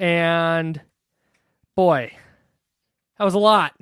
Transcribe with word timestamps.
And 0.00 0.80
boy, 1.76 2.10
that 3.18 3.24
was 3.24 3.34
a 3.34 3.38
lot. 3.38 3.74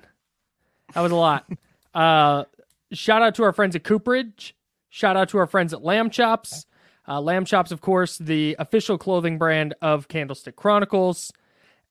That 0.93 1.01
was 1.01 1.13
a 1.13 1.17
lot. 1.17 1.49
uh, 1.95 2.45
shout 2.93 3.23
out 3.23 3.37
to 3.37 3.45
our 3.45 3.53
friends 3.53 3.77
at 3.77 3.85
Cooperage. 3.85 4.57
Shout 4.91 5.17
out 5.17 5.29
to 5.29 5.39
our 5.39 5.47
friends 5.47 5.73
at 5.73 5.85
Lamb 5.85 6.11
Chops. 6.11 6.67
Uh, 7.07 7.21
Lamb 7.21 7.45
Chops, 7.45 7.71
of 7.71 7.81
course, 7.81 8.19
the 8.19 8.57
official 8.59 8.99
clothing 8.99 9.39
brand 9.39 9.75
of 9.81 10.09
Candlestick 10.09 10.57
Chronicles. 10.57 11.33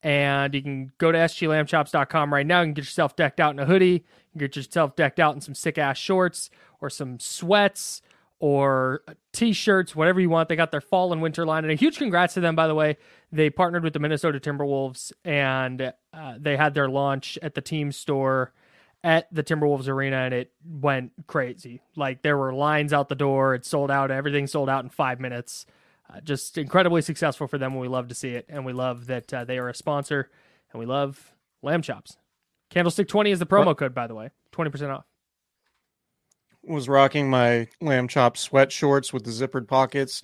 And 0.04 0.54
you 0.54 0.62
can 0.62 0.92
go 0.98 1.10
to 1.12 1.18
sglambchops.com 1.18 2.34
right 2.34 2.46
now 2.46 2.62
and 2.62 2.76
get 2.76 2.84
yourself 2.84 3.16
decked 3.16 3.40
out 3.40 3.54
in 3.54 3.60
a 3.60 3.66
hoodie. 3.66 3.92
You 3.94 4.32
can 4.34 4.40
get 4.40 4.58
yourself 4.58 4.98
decked 4.98 5.22
out 5.22 5.36
in 5.36 5.42
some 5.42 5.56
sick 5.56 5.78
ass 5.78 5.98
shorts 5.98 6.50
or 6.82 6.90
some 6.90 7.18
sweats 7.18 8.02
or 8.40 9.02
t-shirts, 9.34 9.96
whatever 9.96 10.20
you 10.20 10.30
want. 10.30 10.48
They 10.48 10.56
got 10.56 10.72
their 10.72 10.82
fall 10.82 11.12
and 11.12 11.22
winter 11.22 11.46
line, 11.46 11.64
and 11.64 11.72
a 11.72 11.76
huge 11.76 11.98
congrats 11.98 12.36
to 12.36 12.40
them, 12.40 12.56
by 12.56 12.68
the 12.68 12.76
way. 12.76 12.98
They 13.32 13.50
partnered 13.50 13.84
with 13.84 13.94
the 13.94 14.00
Minnesota 14.00 14.40
Timberwolves, 14.40 15.12
and 15.26 15.94
uh, 16.14 16.36
they 16.38 16.56
had 16.56 16.74
their 16.74 16.88
launch 16.88 17.38
at 17.42 17.56
the 17.56 17.62
team 17.62 17.92
store 17.92 18.54
at 19.04 19.34
the 19.34 19.44
Timberwolves 19.44 19.88
arena, 19.88 20.18
and 20.18 20.34
it 20.34 20.52
went 20.64 21.12
crazy. 21.28 21.82
Like 21.96 22.22
there 22.22 22.38
were 22.38 22.54
lines 22.54 22.94
out 22.94 23.10
the 23.10 23.16
door. 23.16 23.56
It 23.56 23.66
sold 23.66 23.92
out. 23.92 24.12
Everything 24.12 24.48
sold 24.48 24.70
out 24.70 24.84
in 24.84 24.90
five 24.90 25.20
minutes. 25.20 25.66
Uh, 26.10 26.22
just 26.22 26.58
incredibly 26.58 27.02
successful 27.02 27.48
for 27.48 27.58
them. 27.58 27.74
And 27.74 27.82
we 27.82 27.88
love 27.88 28.08
to 28.08 28.16
see 28.16 28.30
it, 28.30 28.46
and 28.50 28.66
we 28.66 28.74
love 28.74 29.08
that 29.08 29.34
uh, 29.34 29.46
they 29.46 29.58
are 29.58 29.70
a 29.70 29.76
sponsor, 29.76 30.30
and 30.72 30.80
we 30.80 30.86
love 30.86 31.34
Lamb 31.62 31.82
Chops. 31.82 32.18
Candlestick 32.70 33.08
twenty 33.08 33.32
is 33.32 33.40
the 33.40 33.46
promo 33.46 33.76
code, 33.76 33.94
by 33.94 34.08
the 34.08 34.16
way, 34.16 34.30
twenty 34.52 34.70
percent 34.70 34.92
off 34.92 35.06
was 36.68 36.90
rocking 36.90 37.30
my 37.30 37.68
lamb 37.82 38.08
chop 38.08 38.38
sweat 38.38 38.72
shorts 38.72 39.14
with 39.14 39.24
the 39.24 39.32
zippered 39.32 39.68
pockets 39.68 40.22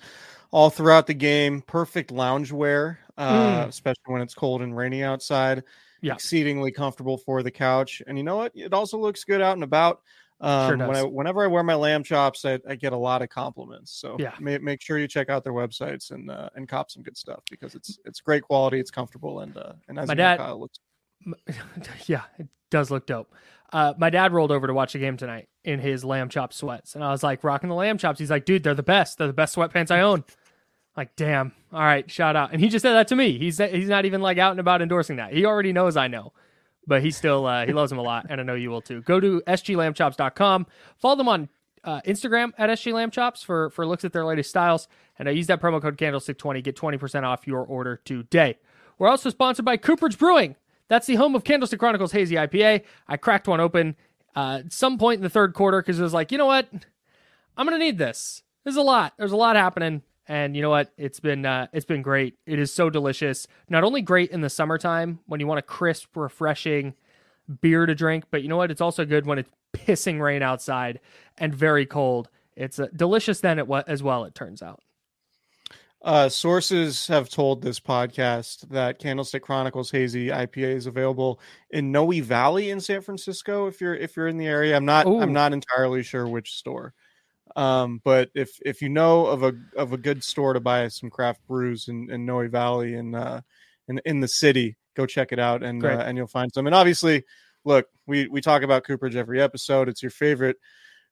all 0.50 0.70
throughout 0.70 1.06
the 1.06 1.14
game. 1.14 1.62
Perfect 1.62 2.10
lounge 2.10 2.52
wear, 2.52 3.00
uh, 3.18 3.64
mm. 3.64 3.68
especially 3.68 4.02
when 4.06 4.22
it's 4.22 4.34
cold 4.34 4.62
and 4.62 4.76
rainy 4.76 5.02
outside. 5.02 5.64
Yeah. 6.00 6.14
Exceedingly 6.14 6.70
comfortable 6.70 7.16
for 7.16 7.42
the 7.42 7.50
couch. 7.50 8.02
And 8.06 8.18
you 8.18 8.24
know 8.24 8.36
what? 8.36 8.52
It 8.54 8.74
also 8.74 8.98
looks 8.98 9.24
good 9.24 9.40
out 9.40 9.54
and 9.54 9.64
about. 9.64 10.02
Um, 10.40 10.78
sure 10.78 10.88
when 10.88 10.96
I, 10.96 11.02
whenever 11.02 11.44
I 11.44 11.46
wear 11.46 11.62
my 11.62 11.74
lamb 11.74 12.04
chops, 12.04 12.44
I, 12.44 12.58
I, 12.68 12.74
get 12.74 12.92
a 12.92 12.96
lot 12.96 13.22
of 13.22 13.30
compliments. 13.30 13.92
So 13.92 14.16
yeah, 14.18 14.34
make, 14.40 14.62
make 14.62 14.82
sure 14.82 14.98
you 14.98 15.08
check 15.08 15.30
out 15.30 15.44
their 15.44 15.52
websites 15.52 16.10
and 16.10 16.30
uh, 16.30 16.50
and 16.56 16.68
cop 16.68 16.90
some 16.90 17.02
good 17.02 17.16
stuff 17.16 17.40
because 17.50 17.74
it's 17.74 17.98
it's 18.04 18.20
great 18.20 18.42
quality, 18.42 18.78
it's 18.80 18.90
comfortable, 18.90 19.40
and 19.40 19.56
uh, 19.56 19.72
and 19.88 19.98
as 19.98 20.08
my 20.08 20.14
dad 20.14 20.40
know, 20.40 20.58
looks. 20.58 20.78
Yeah, 22.06 22.22
it 22.38 22.48
does 22.70 22.90
look 22.90 23.06
dope. 23.06 23.32
Uh, 23.72 23.94
my 23.96 24.10
dad 24.10 24.32
rolled 24.32 24.50
over 24.50 24.66
to 24.66 24.74
watch 24.74 24.92
the 24.92 24.98
game 24.98 25.16
tonight 25.16 25.48
in 25.64 25.80
his 25.80 26.04
lamb 26.04 26.28
chop 26.28 26.52
sweats, 26.52 26.94
and 26.94 27.02
I 27.02 27.10
was 27.10 27.22
like 27.22 27.42
rocking 27.42 27.68
the 27.68 27.74
lamb 27.74 27.98
chops. 27.98 28.18
He's 28.18 28.30
like, 28.30 28.44
dude, 28.44 28.62
they're 28.62 28.74
the 28.74 28.82
best. 28.82 29.18
They're 29.18 29.26
the 29.26 29.32
best 29.32 29.56
sweatpants 29.56 29.90
I 29.90 30.00
own. 30.00 30.24
Like, 30.96 31.16
damn. 31.16 31.52
All 31.72 31.80
right, 31.80 32.08
shout 32.08 32.36
out. 32.36 32.52
And 32.52 32.60
he 32.60 32.68
just 32.68 32.82
said 32.82 32.92
that 32.92 33.08
to 33.08 33.16
me. 33.16 33.38
He's 33.38 33.58
he's 33.58 33.88
not 33.88 34.04
even 34.04 34.20
like 34.20 34.38
out 34.38 34.52
and 34.52 34.60
about 34.60 34.82
endorsing 34.82 35.16
that. 35.16 35.32
He 35.32 35.44
already 35.44 35.72
knows 35.72 35.96
I 35.96 36.08
know, 36.08 36.32
but 36.86 37.02
he 37.02 37.10
still 37.10 37.46
uh, 37.46 37.66
he 37.66 37.72
loves 37.72 37.90
them 37.90 37.98
a 37.98 38.02
lot, 38.02 38.26
and 38.28 38.40
I 38.40 38.44
know 38.44 38.54
you 38.54 38.70
will 38.70 38.82
too. 38.82 39.00
Go 39.02 39.18
to 39.20 39.42
sglambchops.com. 39.46 40.66
Follow 40.98 41.16
them 41.16 41.28
on 41.28 41.48
uh, 41.82 42.00
Instagram 42.06 42.52
at 42.58 42.70
sglambchops 42.70 43.44
for 43.44 43.70
for 43.70 43.86
looks 43.86 44.04
at 44.04 44.12
their 44.12 44.24
latest 44.24 44.50
styles, 44.50 44.86
and 45.18 45.28
I 45.28 45.32
use 45.32 45.46
that 45.48 45.60
promo 45.60 45.82
code 45.82 45.96
Candlestick20 45.96 46.62
get 46.62 46.76
twenty 46.76 46.98
percent 46.98 47.24
off 47.24 47.46
your 47.46 47.64
order 47.64 48.00
today. 48.04 48.58
We're 48.98 49.08
also 49.08 49.30
sponsored 49.30 49.64
by 49.64 49.76
Cooperage 49.76 50.18
Brewing. 50.18 50.54
That's 50.88 51.06
the 51.06 51.16
home 51.16 51.34
of 51.34 51.44
Candlestick 51.44 51.80
Chronicles 51.80 52.12
Hazy 52.12 52.36
IPA. 52.36 52.82
I 53.08 53.16
cracked 53.16 53.48
one 53.48 53.60
open 53.60 53.96
uh, 54.36 54.62
at 54.64 54.72
some 54.72 54.98
point 54.98 55.18
in 55.18 55.22
the 55.22 55.30
third 55.30 55.54
quarter 55.54 55.80
because 55.80 55.98
it 55.98 56.02
was 56.02 56.14
like, 56.14 56.32
you 56.32 56.38
know 56.38 56.46
what, 56.46 56.68
I'm 57.56 57.66
gonna 57.66 57.78
need 57.78 57.98
this. 57.98 58.42
There's 58.64 58.76
a 58.76 58.82
lot. 58.82 59.14
There's 59.18 59.32
a 59.32 59.36
lot 59.36 59.56
happening, 59.56 60.02
and 60.26 60.56
you 60.56 60.62
know 60.62 60.70
what? 60.70 60.92
It's 60.96 61.20
been 61.20 61.44
uh, 61.44 61.68
it's 61.72 61.84
been 61.84 62.02
great. 62.02 62.38
It 62.46 62.58
is 62.58 62.72
so 62.72 62.90
delicious. 62.90 63.46
Not 63.68 63.84
only 63.84 64.02
great 64.02 64.30
in 64.30 64.40
the 64.40 64.50
summertime 64.50 65.20
when 65.26 65.40
you 65.40 65.46
want 65.46 65.58
a 65.58 65.62
crisp, 65.62 66.16
refreshing 66.16 66.94
beer 67.60 67.86
to 67.86 67.94
drink, 67.94 68.24
but 68.30 68.42
you 68.42 68.48
know 68.48 68.56
what? 68.56 68.70
It's 68.70 68.80
also 68.80 69.04
good 69.04 69.26
when 69.26 69.38
it's 69.38 69.50
pissing 69.74 70.20
rain 70.20 70.42
outside 70.42 71.00
and 71.36 71.54
very 71.54 71.84
cold. 71.84 72.28
It's 72.56 72.78
uh, 72.78 72.86
delicious 72.94 73.40
then 73.40 73.58
as 73.86 74.02
well. 74.02 74.24
It 74.24 74.34
turns 74.34 74.62
out. 74.62 74.83
Uh, 76.04 76.28
sources 76.28 77.06
have 77.06 77.30
told 77.30 77.62
this 77.62 77.80
podcast 77.80 78.68
that 78.68 78.98
Candlestick 78.98 79.42
Chronicles 79.42 79.90
Hazy 79.90 80.28
IPA 80.28 80.76
is 80.76 80.86
available 80.86 81.40
in 81.70 81.90
Noe 81.90 82.20
Valley 82.20 82.68
in 82.68 82.78
San 82.78 83.00
Francisco. 83.00 83.68
If 83.68 83.80
you're 83.80 83.94
if 83.94 84.14
you're 84.14 84.28
in 84.28 84.36
the 84.36 84.46
area, 84.46 84.76
I'm 84.76 84.84
not 84.84 85.06
Ooh. 85.06 85.22
I'm 85.22 85.32
not 85.32 85.54
entirely 85.54 86.02
sure 86.02 86.28
which 86.28 86.52
store. 86.52 86.92
Um, 87.56 88.02
but 88.04 88.28
if 88.34 88.58
if 88.66 88.82
you 88.82 88.90
know 88.90 89.24
of 89.24 89.44
a 89.44 89.54
of 89.78 89.94
a 89.94 89.96
good 89.96 90.22
store 90.22 90.52
to 90.52 90.60
buy 90.60 90.88
some 90.88 91.08
craft 91.08 91.40
brews 91.48 91.88
in, 91.88 92.10
in 92.10 92.26
Noe 92.26 92.48
Valley 92.48 92.96
in 92.96 93.14
uh 93.14 93.40
in 93.88 93.98
in 94.04 94.20
the 94.20 94.28
city, 94.28 94.76
go 94.94 95.06
check 95.06 95.32
it 95.32 95.38
out 95.38 95.62
and 95.62 95.82
uh, 95.82 96.02
and 96.04 96.18
you'll 96.18 96.26
find 96.26 96.52
some. 96.52 96.66
And 96.66 96.74
obviously, 96.74 97.24
look, 97.64 97.86
we 98.06 98.28
we 98.28 98.42
talk 98.42 98.62
about 98.62 98.84
Cooperage 98.84 99.16
every 99.16 99.40
episode. 99.40 99.88
It's 99.88 100.02
your 100.02 100.10
favorite 100.10 100.58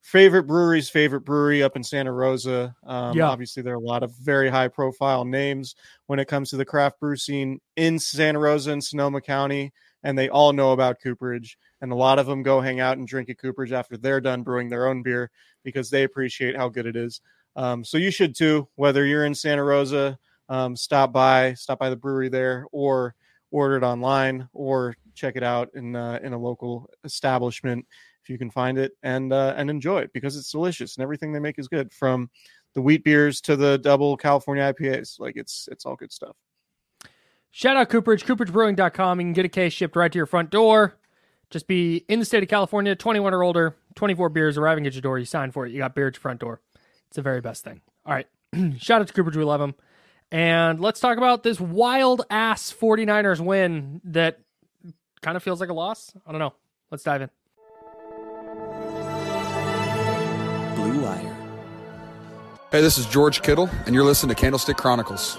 favorite 0.03 0.45
breweries, 0.45 0.91
favorite 0.91 1.23
brewery 1.23 1.63
up 1.63 1.77
in 1.77 1.83
Santa 1.83 2.13
Rosa. 2.13 2.75
Um, 2.85 3.17
yeah. 3.17 3.29
Obviously, 3.29 3.63
there 3.63 3.75
are 3.75 3.79
a 3.79 3.81
lot 3.81 4.03
of 4.03 4.15
very 4.17 4.51
high 4.51 4.69
profile 4.69 5.25
names 5.25 5.75
when 6.07 6.19
it 6.19 6.29
comes 6.29 6.51
to 6.51 6.57
the 6.57 6.65
craft 6.65 7.01
brew 7.01 7.17
scene 7.17 7.61
in 7.77 7.99
Santa 7.99 8.39
Rosa 8.39 8.73
and 8.73 8.85
Sonoma 8.85 9.21
County, 9.21 9.73
and 10.03 10.19
they 10.19 10.29
all 10.29 10.53
know 10.53 10.73
about 10.73 11.01
Cooperage. 11.01 11.57
And 11.81 11.93
a 11.93 11.97
lot 11.97 12.19
of 12.19 12.27
them 12.27 12.43
go 12.43 12.61
hang 12.61 12.81
out 12.81 12.99
and 12.99 13.09
drink 13.09 13.31
at 13.31 13.39
Cooperage 13.39 13.73
after 13.73 13.97
they're 13.97 14.21
done 14.21 14.43
brewing 14.43 14.69
their 14.69 14.89
own 14.89 15.03
beer 15.03 15.31
because 15.65 15.89
they 15.89 16.03
appreciate 16.03 16.57
how 16.57 16.69
good 16.69 16.87
it 16.87 16.97
is. 16.97 17.21
Um, 17.55 17.85
so 17.85 17.97
you 17.97 18.11
should 18.11 18.37
too, 18.37 18.69
whether 18.75 19.07
you're 19.07 19.25
in 19.25 19.35
Santa 19.35 19.63
Rosa, 19.65 20.19
um, 20.49 20.77
stop 20.77 21.13
by, 21.13 21.55
stop 21.55 21.79
by 21.79 21.91
the 21.91 21.97
brewery 21.97 22.29
there, 22.29 22.67
or 22.73 23.15
order 23.51 23.77
it 23.77 23.83
online, 23.83 24.49
or 24.53 24.97
check 25.15 25.37
it 25.37 25.43
out 25.43 25.71
in 25.75 25.95
uh, 25.95 26.19
in 26.23 26.33
a 26.33 26.39
local 26.39 26.91
establishment 27.05 27.87
if 28.23 28.31
you 28.31 28.39
can 28.39 28.51
find 28.51 28.79
it 28.79 28.93
and 29.03 29.33
uh, 29.33 29.55
and 29.57 29.71
enjoy 29.71 30.01
it 30.01 30.13
because 30.13 30.37
it's 30.37 30.51
delicious 30.51 30.97
and 30.97 31.03
everything 31.03 31.33
they 31.33 31.41
make 31.41 31.59
is 31.59 31.69
good 31.69 31.93
from 31.93 32.31
the 32.75 32.83
wheat 32.83 33.05
beers 33.05 33.41
to 33.43 33.57
the 33.57 33.79
double 33.79 34.17
California 34.17 34.73
IPAs. 34.73 35.19
Like 35.19 35.37
it's 35.37 35.69
it's 35.71 35.85
all 35.85 35.97
good 35.97 36.13
stuff. 36.13 36.37
Shout 37.51 37.77
out 37.77 37.91
Cooperage, 37.91 38.25
CooperageBrewing.com. 38.25 39.21
You 39.21 39.27
can 39.27 39.33
get 39.35 39.45
a 39.45 39.51
case 39.51 39.75
shipped 39.75 39.95
right 39.95 40.11
to 40.11 40.19
your 40.19 40.27
front 40.27 40.51
door. 40.51 40.99
Just 41.51 41.67
be 41.67 42.05
in 42.09 42.19
the 42.19 42.25
state 42.25 42.43
of 42.43 42.49
California, 42.49 42.97
21 42.97 43.35
or 43.35 43.43
older, 43.43 43.77
24 43.95 44.31
beers 44.31 44.57
arriving 44.57 44.87
at 44.87 44.95
your 44.95 45.03
door. 45.03 45.19
You 45.19 45.27
sign 45.27 45.51
for 45.51 45.67
it. 45.67 45.73
You 45.73 45.79
got 45.79 45.95
beer 45.95 46.09
at 46.09 46.15
your 46.15 46.21
front 46.21 46.41
door. 46.41 46.63
It's 47.09 47.17
the 47.17 47.23
very 47.23 47.43
best 47.43 47.63
thing. 47.63 47.83
All 48.07 48.15
right. 48.15 48.27
Shout 48.79 49.03
out 49.03 49.09
to 49.09 49.13
Cooperage. 49.13 49.37
We 49.37 49.45
love 49.45 49.61
them. 49.61 49.75
And 50.31 50.81
let's 50.81 50.99
talk 50.99 51.19
about 51.19 51.43
this 51.43 51.61
wild 51.61 52.25
ass 52.31 52.73
49ers 52.73 53.39
win 53.39 54.01
that 54.05 54.39
kind 55.21 55.37
of 55.37 55.43
feels 55.43 55.61
like 55.61 55.69
a 55.69 55.75
loss. 55.75 56.15
I 56.27 56.33
don't 56.33 56.39
know. 56.39 56.55
Let's 56.91 57.05
dive 57.05 57.21
in. 57.21 57.31
Hey, 62.73 62.81
this 62.81 62.97
is 62.97 63.05
George 63.05 63.43
Kittle, 63.43 63.69
and 63.85 63.95
you're 63.95 64.03
listening 64.03 64.35
to 64.35 64.41
Candlestick 64.41 64.79
Chronicles. 64.79 65.37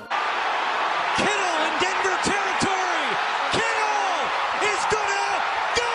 Kittle 1.18 1.58
in 1.66 1.74
Denver 1.82 2.18
territory. 2.22 3.10
Kittle 3.58 4.22
is 4.62 4.82
gonna 4.94 5.42
go. 5.74 5.90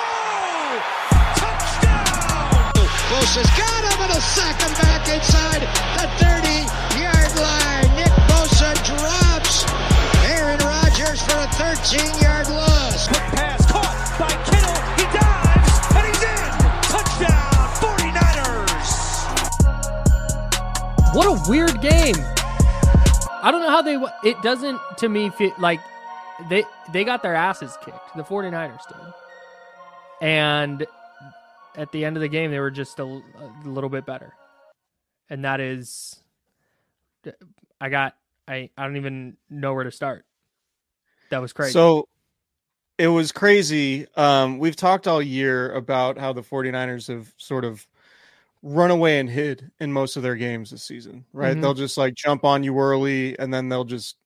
Touchdown. 1.38 2.74
Bosa's 3.06 3.46
got 3.54 3.82
him 3.86 4.02
and 4.02 4.18
a 4.18 4.20
sack 4.20 4.58
him 4.58 4.74
back 4.82 5.06
inside 5.06 5.62
the 5.94 6.10
30-yard 6.18 7.32
line. 7.38 7.86
Nick 7.94 8.10
Bosa 8.26 8.74
drops 8.82 9.62
Aaron 10.26 10.58
Rodgers 10.58 11.22
for 11.22 11.38
a 11.38 11.46
13-yard 11.54 12.37
What 21.18 21.26
a 21.26 21.50
weird 21.50 21.80
game. 21.80 22.14
I 23.42 23.48
don't 23.50 23.60
know 23.60 23.70
how 23.70 23.82
they 23.82 23.96
it 24.22 24.40
doesn't 24.40 24.80
to 24.98 25.08
me 25.08 25.30
feel 25.30 25.52
like 25.58 25.80
they 26.48 26.62
they 26.92 27.02
got 27.02 27.24
their 27.24 27.34
asses 27.34 27.76
kicked. 27.84 28.14
The 28.14 28.22
49ers 28.22 28.86
did. 28.86 29.14
And 30.20 30.86
at 31.74 31.90
the 31.90 32.04
end 32.04 32.16
of 32.16 32.20
the 32.20 32.28
game 32.28 32.52
they 32.52 32.60
were 32.60 32.70
just 32.70 33.00
a, 33.00 33.02
a 33.02 33.22
little 33.64 33.90
bit 33.90 34.06
better. 34.06 34.32
And 35.28 35.44
that 35.44 35.58
is 35.58 36.22
I 37.80 37.88
got 37.88 38.14
I 38.46 38.70
I 38.78 38.84
don't 38.84 38.96
even 38.96 39.36
know 39.50 39.74
where 39.74 39.82
to 39.82 39.90
start. 39.90 40.24
That 41.30 41.38
was 41.38 41.52
crazy. 41.52 41.72
So 41.72 42.06
it 42.96 43.08
was 43.08 43.32
crazy. 43.32 44.06
Um, 44.14 44.60
we've 44.60 44.76
talked 44.76 45.08
all 45.08 45.20
year 45.20 45.72
about 45.72 46.16
how 46.16 46.32
the 46.32 46.42
49ers 46.42 47.08
have 47.08 47.34
sort 47.38 47.64
of 47.64 47.87
run 48.62 48.90
away 48.90 49.20
and 49.20 49.30
hid 49.30 49.70
in 49.80 49.92
most 49.92 50.16
of 50.16 50.22
their 50.22 50.34
games 50.36 50.70
this 50.70 50.82
season, 50.84 51.24
right? 51.32 51.56
Mhm. 51.56 51.62
They'll 51.62 51.74
just 51.74 51.96
like 51.96 52.14
jump 52.14 52.44
on 52.44 52.64
you 52.64 52.78
early 52.78 53.38
and 53.38 53.52
then 53.54 53.68
they'll 53.68 53.84
just 53.84 54.16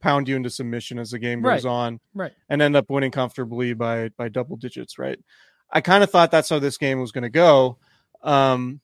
pound 0.00 0.28
you 0.28 0.36
into 0.36 0.50
submission 0.50 0.98
as 0.98 1.10
the 1.10 1.18
game 1.18 1.42
goes 1.42 1.64
Right. 1.64 1.70
on 1.70 2.00
right. 2.14 2.32
and 2.48 2.62
end 2.62 2.76
up 2.76 2.88
winning 2.90 3.10
comfortably 3.10 3.74
by 3.74 4.08
by 4.10 4.28
double 4.28 4.56
digits, 4.56 4.98
right? 4.98 5.18
I 5.70 5.80
kind 5.80 6.02
of 6.04 6.10
thought 6.10 6.30
that's 6.30 6.48
how 6.48 6.58
this 6.60 6.78
game 6.78 7.00
was 7.00 7.12
going 7.12 7.22
to 7.22 7.30
go. 7.30 7.78
Um, 8.22 8.80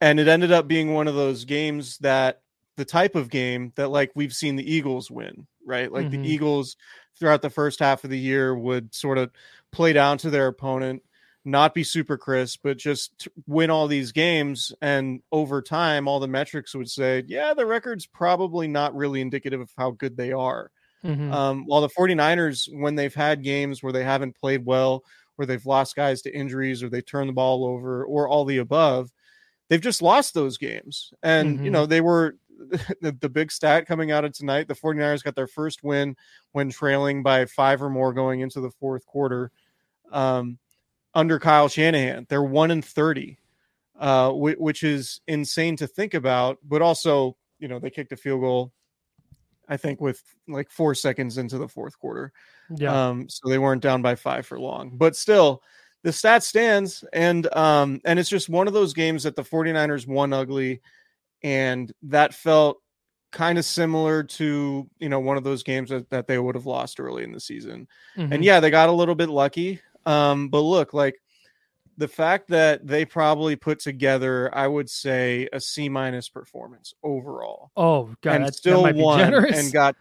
and 0.00 0.18
it 0.18 0.28
ended 0.28 0.52
up 0.52 0.66
being 0.68 0.94
one 0.94 1.06
of 1.08 1.14
those 1.14 1.44
games 1.44 1.98
that 1.98 2.40
the 2.76 2.84
type 2.84 3.14
of 3.16 3.28
game 3.30 3.72
that 3.76 3.88
like 3.88 4.10
we've 4.14 4.32
seen 4.32 4.56
the 4.56 4.72
Eagles 4.72 5.10
win, 5.10 5.46
right? 5.66 5.90
Like 5.92 6.06
Mhm. 6.06 6.10
the 6.22 6.28
Eagles 6.28 6.76
throughout 7.18 7.42
the 7.42 7.50
first 7.50 7.80
half 7.80 8.04
of 8.04 8.10
the 8.10 8.18
year 8.18 8.56
would 8.56 8.94
sort 8.94 9.18
of 9.18 9.30
play 9.72 9.92
down 9.92 10.16
to 10.18 10.30
their 10.30 10.46
opponent, 10.46 11.02
not 11.48 11.74
be 11.74 11.84
super 11.84 12.18
crisp, 12.18 12.60
but 12.62 12.78
just 12.78 13.28
win 13.46 13.70
all 13.70 13.88
these 13.88 14.12
games. 14.12 14.72
And 14.82 15.22
over 15.32 15.62
time, 15.62 16.08
all 16.08 16.20
the 16.20 16.28
metrics 16.28 16.74
would 16.74 16.90
say, 16.90 17.24
yeah, 17.26 17.54
the 17.54 17.66
record's 17.66 18.06
probably 18.06 18.68
not 18.68 18.94
really 18.94 19.20
indicative 19.20 19.60
of 19.60 19.72
how 19.76 19.92
good 19.92 20.16
they 20.16 20.32
are. 20.32 20.70
Mhm. 21.02 21.38
Um, 21.38 21.64
while 21.66 21.82
the 21.82 21.88
49ers, 21.90 22.68
when 22.72 22.94
they've 22.94 23.14
had 23.14 23.42
games 23.42 23.82
where 23.82 23.92
they 23.92 24.04
haven't 24.04 24.36
played 24.36 24.64
well, 24.64 25.04
where 25.36 25.46
they've 25.46 25.66
lost 25.66 25.96
guys 25.96 26.22
to 26.22 26.34
injuries, 26.34 26.82
or 26.82 26.88
they 26.88 27.02
turn 27.02 27.26
the 27.26 27.32
ball 27.32 27.64
over, 27.64 28.04
or 28.04 28.28
all 28.28 28.44
the 28.44 28.58
above, 28.58 29.12
they've 29.68 29.80
just 29.80 30.02
lost 30.02 30.34
those 30.34 30.58
games. 30.58 31.12
And, 31.22 31.60
you 31.64 31.70
Mhm. 31.70 31.72
know, 31.72 31.86
they 31.86 32.00
were 32.00 32.36
the, 33.00 33.16
the 33.20 33.28
big 33.28 33.52
stat 33.52 33.86
coming 33.86 34.10
out 34.10 34.24
of 34.24 34.32
tonight. 34.32 34.68
The 34.68 34.74
49ers 34.74 35.22
got 35.22 35.36
their 35.36 35.46
first 35.46 35.82
win 35.84 36.16
when 36.52 36.70
trailing 36.70 37.22
by 37.22 37.46
five 37.46 37.82
or 37.82 37.90
more 37.90 38.12
going 38.12 38.40
into 38.40 38.60
the 38.60 38.70
fourth 38.70 39.06
quarter 39.06 39.52
um, 40.12 40.58
under 41.18 41.38
Kyle 41.40 41.66
Shanahan. 41.68 42.26
They're 42.28 42.42
one 42.44 42.70
in 42.70 42.80
30, 42.80 43.38
uh, 43.98 44.30
whi- 44.30 44.54
which 44.58 44.84
is 44.84 45.20
insane 45.26 45.74
to 45.78 45.86
think 45.88 46.14
about, 46.14 46.58
but 46.62 46.80
also, 46.80 47.36
you 47.58 47.66
know, 47.66 47.80
they 47.80 47.90
kicked 47.90 48.12
a 48.12 48.16
field 48.16 48.40
goal. 48.40 48.72
I 49.68 49.76
think 49.76 50.00
with 50.00 50.22
like 50.46 50.70
four 50.70 50.94
seconds 50.94 51.36
into 51.36 51.58
the 51.58 51.66
fourth 51.68 51.98
quarter. 51.98 52.32
yeah. 52.76 53.08
Um, 53.08 53.28
so 53.28 53.48
they 53.48 53.58
weren't 53.58 53.82
down 53.82 54.00
by 54.00 54.14
five 54.14 54.46
for 54.46 54.60
long, 54.60 54.96
but 54.96 55.16
still 55.16 55.62
the 56.04 56.12
stat 56.12 56.44
stands. 56.44 57.02
And, 57.12 57.52
um, 57.54 58.00
and 58.04 58.18
it's 58.20 58.30
just 58.30 58.48
one 58.48 58.68
of 58.68 58.72
those 58.74 58.94
games 58.94 59.24
that 59.24 59.34
the 59.34 59.42
49ers 59.42 60.06
won 60.06 60.32
ugly. 60.32 60.80
And 61.42 61.92
that 62.04 62.32
felt 62.32 62.78
kind 63.30 63.58
of 63.58 63.64
similar 63.64 64.22
to, 64.22 64.88
you 65.00 65.08
know, 65.08 65.20
one 65.20 65.36
of 65.36 65.44
those 65.44 65.62
games 65.62 65.90
that, 65.90 66.08
that 66.10 66.26
they 66.28 66.38
would 66.38 66.54
have 66.54 66.64
lost 66.66 66.98
early 66.98 67.24
in 67.24 67.32
the 67.32 67.40
season. 67.40 67.88
Mhm. 68.16 68.32
And 68.34 68.44
yeah, 68.44 68.60
they 68.60 68.70
got 68.70 68.88
a 68.88 68.92
little 68.92 69.14
bit 69.16 69.28
lucky. 69.28 69.80
Um, 70.08 70.48
but 70.48 70.60
look, 70.60 70.94
like 70.94 71.16
the 71.96 72.08
fact 72.08 72.48
that 72.48 72.86
they 72.86 73.04
probably 73.04 73.56
put 73.56 73.80
together, 73.80 74.50
I 74.56 74.66
would 74.66 74.88
say 74.88 75.48
a 75.52 75.60
C 75.60 75.88
minus 75.88 76.28
performance 76.28 76.94
overall 77.02 77.70
oh 77.76 78.14
god, 78.20 78.36
and 78.36 78.44
that, 78.46 78.54
still 78.54 78.84
that 78.84 78.94
won 78.94 79.18
generous. 79.18 79.58
and 79.58 79.72
got 79.72 79.96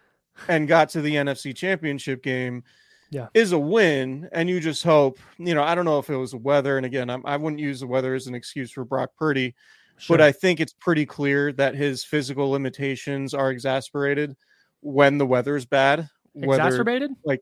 and 0.48 0.68
got 0.68 0.89
to 0.89 1.01
the 1.01 1.15
NFC 1.15 1.56
Championship 1.56 2.21
game 2.21 2.63
Yeah. 3.09 3.27
is 3.33 3.51
a 3.51 3.57
win. 3.59 4.30
And 4.31 4.48
you 4.48 4.59
just 4.59 4.83
hope, 4.83 5.18
you 5.39 5.56
know, 5.56 5.63
I 5.63 5.74
don't 5.74 5.86
know 5.86 5.98
if 5.98 6.09
it 6.12 6.15
was 6.15 6.31
the 6.31 6.38
weather. 6.38 6.77
And 6.77 6.86
again, 6.86 7.09
I'm, 7.09 7.25
I 7.25 7.38
wouldn't 7.38 7.59
use 7.59 7.80
the 7.80 7.88
weather 7.88 8.13
as 8.13 8.27
an 8.27 8.36
excuse 8.36 8.71
for 8.71 8.86
Brock 8.86 9.09
Purdy, 9.18 9.56
Sure. 9.98 10.15
but 10.15 10.24
I 10.24 10.31
think 10.31 10.59
it's 10.59 10.74
pretty 10.74 11.07
clear 11.07 11.51
that 11.54 11.74
his 11.74 12.04
physical 12.04 12.51
limitations 12.51 13.33
are 13.33 13.50
exasperated 13.50 14.36
when 14.81 15.18
the 15.18 15.25
weather's 15.25 15.65
bad. 15.65 16.07
Whether, 16.33 16.62
exacerbated. 16.62 17.12
Like 17.25 17.42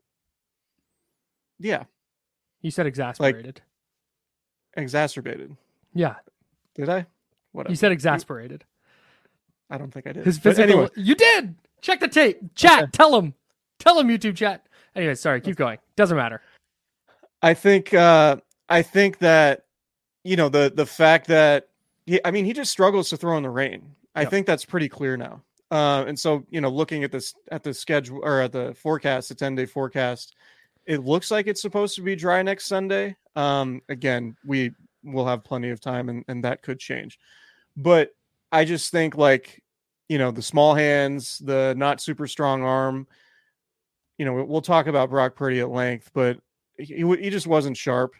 yeah, 1.58 1.84
You 2.62 2.70
said 2.70 2.86
exasperated. 2.86 3.60
exacerbated. 4.76 5.56
yeah, 5.94 6.14
Did 6.74 6.88
I? 6.88 7.06
Whatever. 7.52 7.72
you 7.72 7.76
said 7.76 7.92
exasperated. 7.92 8.64
I 9.70 9.78
don't 9.78 9.90
think 9.92 10.06
I 10.06 10.12
did. 10.12 10.24
His 10.26 10.38
physical. 10.38 10.70
anyway, 10.72 10.88
You 10.96 11.14
did. 11.14 11.54
Check 11.80 12.00
the 12.00 12.08
tape. 12.08 12.38
Chat. 12.54 12.92
Tell 12.92 13.16
him. 13.18 13.34
Tell 13.78 13.98
him. 13.98 14.08
YouTube 14.08 14.36
chat. 14.36 14.66
Anyway, 14.94 15.14
sorry. 15.14 15.40
Keep 15.40 15.56
going. 15.56 15.78
Doesn't 15.96 16.16
matter. 16.16 16.40
I 17.42 17.54
think 17.54 17.92
uh 17.94 18.36
I 18.68 18.82
think 18.82 19.18
that 19.18 19.64
you 20.24 20.36
know 20.36 20.48
the 20.48 20.72
the 20.74 20.86
fact 20.86 21.28
that 21.28 21.68
he, 22.06 22.20
I 22.24 22.30
mean 22.30 22.44
he 22.44 22.52
just 22.52 22.70
struggles 22.72 23.08
to 23.10 23.16
throw 23.16 23.36
in 23.36 23.42
the 23.42 23.50
rain. 23.50 23.94
I 24.14 24.22
Yep. 24.22 24.30
think 24.30 24.46
that's 24.46 24.64
pretty 24.64 24.88
clear 24.88 25.16
now. 25.16 25.42
Uh, 25.70 26.04
and 26.06 26.18
so 26.18 26.44
you 26.50 26.60
know 26.60 26.68
looking 26.70 27.04
at 27.04 27.10
this 27.12 27.34
at 27.50 27.62
the 27.62 27.74
schedule 27.74 28.20
or 28.22 28.40
at 28.40 28.52
the 28.52 28.74
forecast, 28.74 29.28
the 29.28 29.34
10 29.34 29.54
day 29.56 29.66
forecast, 29.66 30.34
it 30.86 31.04
looks 31.04 31.30
like 31.30 31.46
it's 31.46 31.62
supposed 31.62 31.94
to 31.96 32.02
be 32.02 32.16
dry 32.16 32.42
next 32.42 32.66
Sunday. 32.66 33.16
Um 33.34 33.82
again, 33.88 34.36
we 34.44 34.72
will 35.04 35.26
have 35.26 35.44
plenty 35.44 35.70
of 35.70 35.80
time 35.80 36.08
and, 36.08 36.24
and 36.28 36.44
that 36.44 36.62
could 36.62 36.78
change. 36.78 37.18
But 37.76 38.10
I 38.52 38.64
just 38.64 38.90
think 38.90 39.16
like 39.16 39.62
you 40.08 40.18
know 40.18 40.30
the 40.30 40.42
small 40.42 40.74
hands, 40.74 41.38
the 41.38 41.74
not 41.76 42.00
super 42.00 42.26
strong 42.26 42.62
arm. 42.62 43.06
You 44.18 44.24
know, 44.24 44.44
we'll 44.44 44.62
talk 44.62 44.86
about 44.86 45.10
Brock 45.10 45.36
Purdy 45.36 45.60
at 45.60 45.68
length, 45.68 46.10
but 46.14 46.38
he, 46.78 47.04
he 47.20 47.28
just 47.28 47.46
wasn't 47.46 47.76
sharp. 47.76 48.14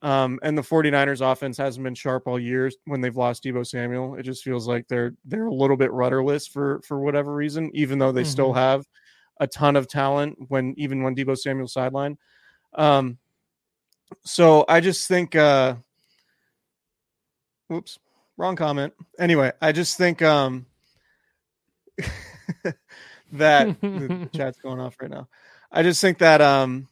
Um, 0.00 0.38
and 0.42 0.56
the 0.56 0.62
49ers 0.62 1.20
offense 1.20 1.56
hasn't 1.56 1.82
been 1.82 1.94
sharp 1.94 2.26
all 2.26 2.38
year 2.38 2.70
when 2.84 3.00
they've 3.00 3.16
lost 3.16 3.42
Deebo 3.42 3.66
Samuel. 3.66 4.14
It 4.14 4.22
just 4.22 4.44
feels 4.44 4.68
like 4.68 4.86
they're 4.88 5.14
they're 5.24 5.46
a 5.46 5.54
little 5.54 5.76
bit 5.76 5.92
rudderless 5.92 6.46
for 6.46 6.80
for 6.82 7.00
whatever 7.00 7.34
reason, 7.34 7.70
even 7.74 7.98
though 7.98 8.12
they 8.12 8.24
still 8.24 8.52
have 8.52 8.86
a 9.40 9.46
ton 9.46 9.76
of 9.76 9.88
talent 9.88 10.36
when 10.48 10.74
even 10.76 11.02
when 11.02 11.14
Deebo 11.14 11.36
Samuel 11.36 11.68
sideline. 11.68 12.18
Um, 12.74 13.18
so 14.24 14.64
I 14.68 14.80
just 14.80 15.06
think 15.08 15.34
uh 15.36 15.76
whoops, 17.68 17.98
wrong 18.36 18.56
comment. 18.56 18.94
Anyway, 19.18 19.52
I 19.60 19.72
just 19.72 19.96
think 19.98 20.22
um 20.22 20.66
that 23.32 23.74
the 23.94 24.12
chat's 24.32 24.58
going 24.60 24.80
off 24.80 24.96
right 25.00 25.10
now. 25.10 25.28
I 25.70 25.82
just 25.82 26.00
think 26.00 26.18
that 26.18 26.40
um 26.40 26.88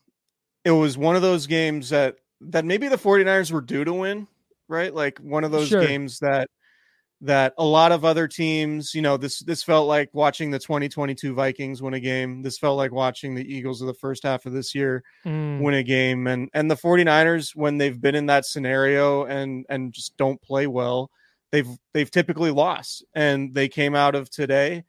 it 0.64 0.70
was 0.72 0.98
one 0.98 1.16
of 1.16 1.22
those 1.22 1.46
games 1.46 1.90
that 1.90 2.16
that 2.40 2.64
maybe 2.64 2.88
the 2.88 2.96
49ers 2.98 3.50
were 3.52 3.60
due 3.60 3.84
to 3.84 3.92
win, 3.92 4.26
right? 4.68 4.92
Like 4.94 5.18
one 5.18 5.44
of 5.44 5.50
those 5.52 5.68
Sure. 5.70 5.80
games 5.80 6.18
that 6.20 6.48
that 7.22 7.54
a 7.56 7.64
lot 7.64 7.92
of 7.92 8.04
other 8.04 8.28
teams, 8.28 8.94
you 8.94 9.00
know, 9.00 9.16
this 9.16 9.38
this 9.40 9.62
felt 9.62 9.88
like 9.88 10.10
watching 10.12 10.50
the 10.50 10.58
2022 10.58 11.34
Vikings 11.34 11.80
win 11.80 11.94
a 11.94 12.00
game. 12.00 12.42
This 12.42 12.58
felt 12.58 12.76
like 12.76 12.92
watching 12.92 13.34
the 13.34 13.54
Eagles 13.54 13.80
of 13.80 13.86
the 13.86 13.94
first 13.94 14.22
half 14.24 14.44
of 14.46 14.52
this 14.52 14.74
year 14.74 15.02
Mm, 15.24 15.60
win 15.60 15.74
a 15.74 15.82
game 15.82 16.26
and 16.26 16.50
and 16.52 16.70
the 16.70 16.76
49ers 16.76 17.56
when 17.56 17.78
they've 17.78 17.98
been 18.00 18.14
in 18.14 18.26
that 18.26 18.44
scenario 18.44 19.24
and 19.24 19.64
and 19.68 19.92
just 19.92 20.16
don't 20.16 20.40
play 20.42 20.66
well, 20.66 21.10
they've 21.52 21.68
they've 21.94 22.10
typically 22.10 22.50
lost. 22.50 23.04
And 23.14 23.54
they 23.54 23.68
came 23.68 23.94
out 23.94 24.14
of 24.14 24.28
today 24.30 24.84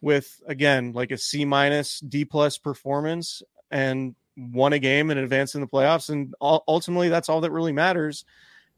with 0.00 0.40
again 0.46 0.92
like 0.92 1.10
a 1.10 1.18
C 1.18 1.44
minus 1.44 2.00
D 2.00 2.24
plus 2.24 2.56
performance 2.58 3.42
and 3.70 4.14
won 4.36 4.72
a 4.72 4.78
game 4.78 5.10
and 5.10 5.18
advanced 5.20 5.54
in 5.54 5.62
the 5.62 5.66
playoffs 5.66 6.10
and 6.10 6.34
ultimately 6.40 7.08
that's 7.08 7.30
all 7.30 7.40
that 7.40 7.50
really 7.50 7.72
matters 7.72 8.24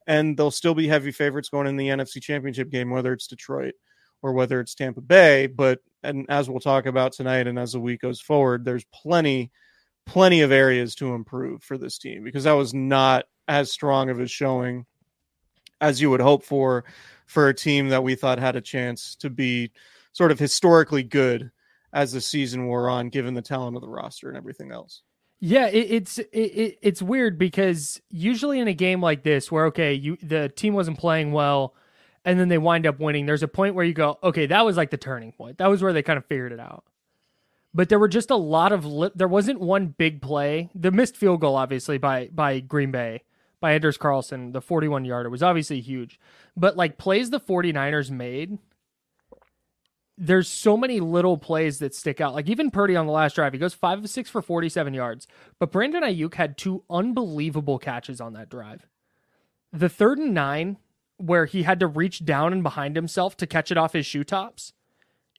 and 0.09 0.37
they'll 0.37 0.51
still 0.51 0.75
be 0.75 0.89
heavy 0.89 1.13
favorites 1.13 1.49
going 1.49 1.69
in 1.69 1.77
the 1.77 1.89
NFC 1.89 2.21
championship 2.21 2.71
game 2.71 2.91
whether 2.91 3.13
it's 3.13 3.29
Detroit 3.29 3.75
or 4.23 4.33
whether 4.33 4.59
it's 4.61 4.75
Tampa 4.75 5.01
Bay 5.01 5.47
but 5.47 5.79
and 6.03 6.27
as 6.29 6.51
we'll 6.51 6.59
talk 6.59 6.87
about 6.87 7.13
tonight 7.13 7.47
and 7.47 7.59
as 7.59 7.73
the 7.73 7.81
week 7.81 8.01
goes 8.01 8.21
forward 8.21 8.65
there's 8.65 8.85
plenty 8.93 9.53
plenty 10.07 10.41
of 10.41 10.51
areas 10.51 10.97
to 10.97 11.15
improve 11.15 11.63
for 11.63 11.79
this 11.79 11.99
team 11.99 12.25
because 12.25 12.45
that 12.45 12.53
was 12.53 12.75
not 12.75 13.27
as 13.47 13.71
strong 13.71 14.11
of 14.11 14.19
a 14.19 14.27
showing 14.27 14.85
as 15.81 16.01
you 16.01 16.11
would 16.11 16.21
hope 16.21 16.43
for 16.43 16.85
for 17.27 17.49
a 17.49 17.55
team 17.55 17.91
that 17.91 18.03
we 18.03 18.15
thought 18.15 18.39
had 18.39 18.57
a 18.57 18.61
chance 18.61 19.15
to 19.17 19.31
be 19.31 19.71
sort 20.13 20.33
of 20.33 20.39
historically 20.39 21.03
good 21.03 21.51
as 21.93 22.13
the 22.13 22.21
season 22.21 22.67
wore 22.67 22.91
on, 22.91 23.09
given 23.09 23.35
the 23.35 23.43
talent 23.43 23.77
of 23.77 23.83
the 23.83 23.89
roster 23.89 24.29
and 24.29 24.37
everything 24.37 24.73
else. 24.73 25.03
Yeah, 25.41 25.67
it, 25.69 25.91
it's 25.91 26.19
it, 26.19 26.79
it's 26.83 27.01
weird 27.01 27.39
because 27.39 28.01
usually 28.11 28.59
in 28.59 28.67
a 28.69 28.75
game 28.75 29.01
like 29.01 29.23
this, 29.23 29.53
where 29.53 29.67
okay, 29.67 29.95
you 29.95 30.17
the 30.23 30.49
team 30.49 30.75
wasn't 30.75 30.99
playing 30.99 31.33
well, 31.33 31.75
and 32.25 32.41
then 32.41 32.49
they 32.49 32.59
wind 32.59 32.87
up 32.87 32.99
winning. 32.99 33.27
There's 33.27 33.45
a 33.45 33.49
point 33.49 33.75
where 33.75 33.85
you 33.85 33.95
go, 33.95 34.19
okay, 34.23 34.47
that 34.47 34.65
was 34.65 34.77
like 34.77 34.91
the 34.91 34.97
turning 34.97 35.33
point. 35.33 35.59
That 35.59 35.69
was 35.69 35.81
where 35.83 35.93
they 35.93 36.03
kind 36.03 36.17
of 36.19 36.27
figured 36.27 36.53
it 36.53 36.61
out. 36.61 36.85
But 37.73 37.89
there 37.89 37.99
were 38.01 38.09
just 38.09 38.31
a 38.31 38.37
lot 38.37 38.73
of 38.73 38.85
li- 38.85 39.11
there 39.15 39.29
wasn't 39.29 39.61
one 39.61 39.89
big 39.89 40.21
play. 40.21 40.71
The 40.75 40.91
missed 40.91 41.17
field 41.17 41.41
goal, 41.41 41.55
obviously 41.55 41.99
by 41.99 42.29
by 42.33 42.59
Green 42.59 42.91
Bay 42.91 43.23
by 43.61 43.75
Anders 43.75 43.97
Carlson, 43.97 44.53
the 44.53 44.61
41 44.61 45.05
yarder 45.05 45.31
was 45.31 45.43
obviously 45.43 45.81
huge. 45.81 46.19
But 46.57 46.77
like 46.77 46.99
plays 46.99 47.31
the 47.31 47.41
49ers 47.41 48.11
made 48.11 48.59
there's 50.21 50.49
so 50.49 50.77
many 50.77 50.99
little 50.99 51.39
plays 51.39 51.79
that 51.79 51.95
stick 51.95 52.21
out. 52.21 52.35
Like 52.35 52.49
even 52.49 52.73
Purdy 52.73 52.97
on 52.97 53.07
the 53.07 53.13
last 53.13 53.37
drive, 53.37 53.53
he 53.53 53.59
goes 53.59 53.73
five 53.73 54.01
of 54.01 54.11
six 54.11 54.29
for 54.29 54.43
47 54.43 54.93
yards. 54.93 55.29
But 55.61 55.71
Brandon 55.71 56.03
Aiyuk 56.03 56.35
had 56.35 56.59
two 56.59 56.83
unbelievable 56.91 57.79
catches 57.79 58.21
on 58.21 58.33
that 58.33 58.51
drive. 58.51 58.89
The 59.73 59.89
third 59.89 60.19
and 60.19 60.35
nine, 60.35 60.79
where 61.19 61.47
he 61.47 61.63
had 61.63 61.79
to 61.81 61.87
reach 61.87 62.25
down 62.25 62.53
and 62.53 62.65
behind 62.65 62.97
himself 62.97 63.37
to 63.37 63.47
catch 63.47 63.71
it 63.71 63.79
off 63.79 63.93
his 63.93 64.07
shoe 64.07 64.25
tops, 64.25 64.73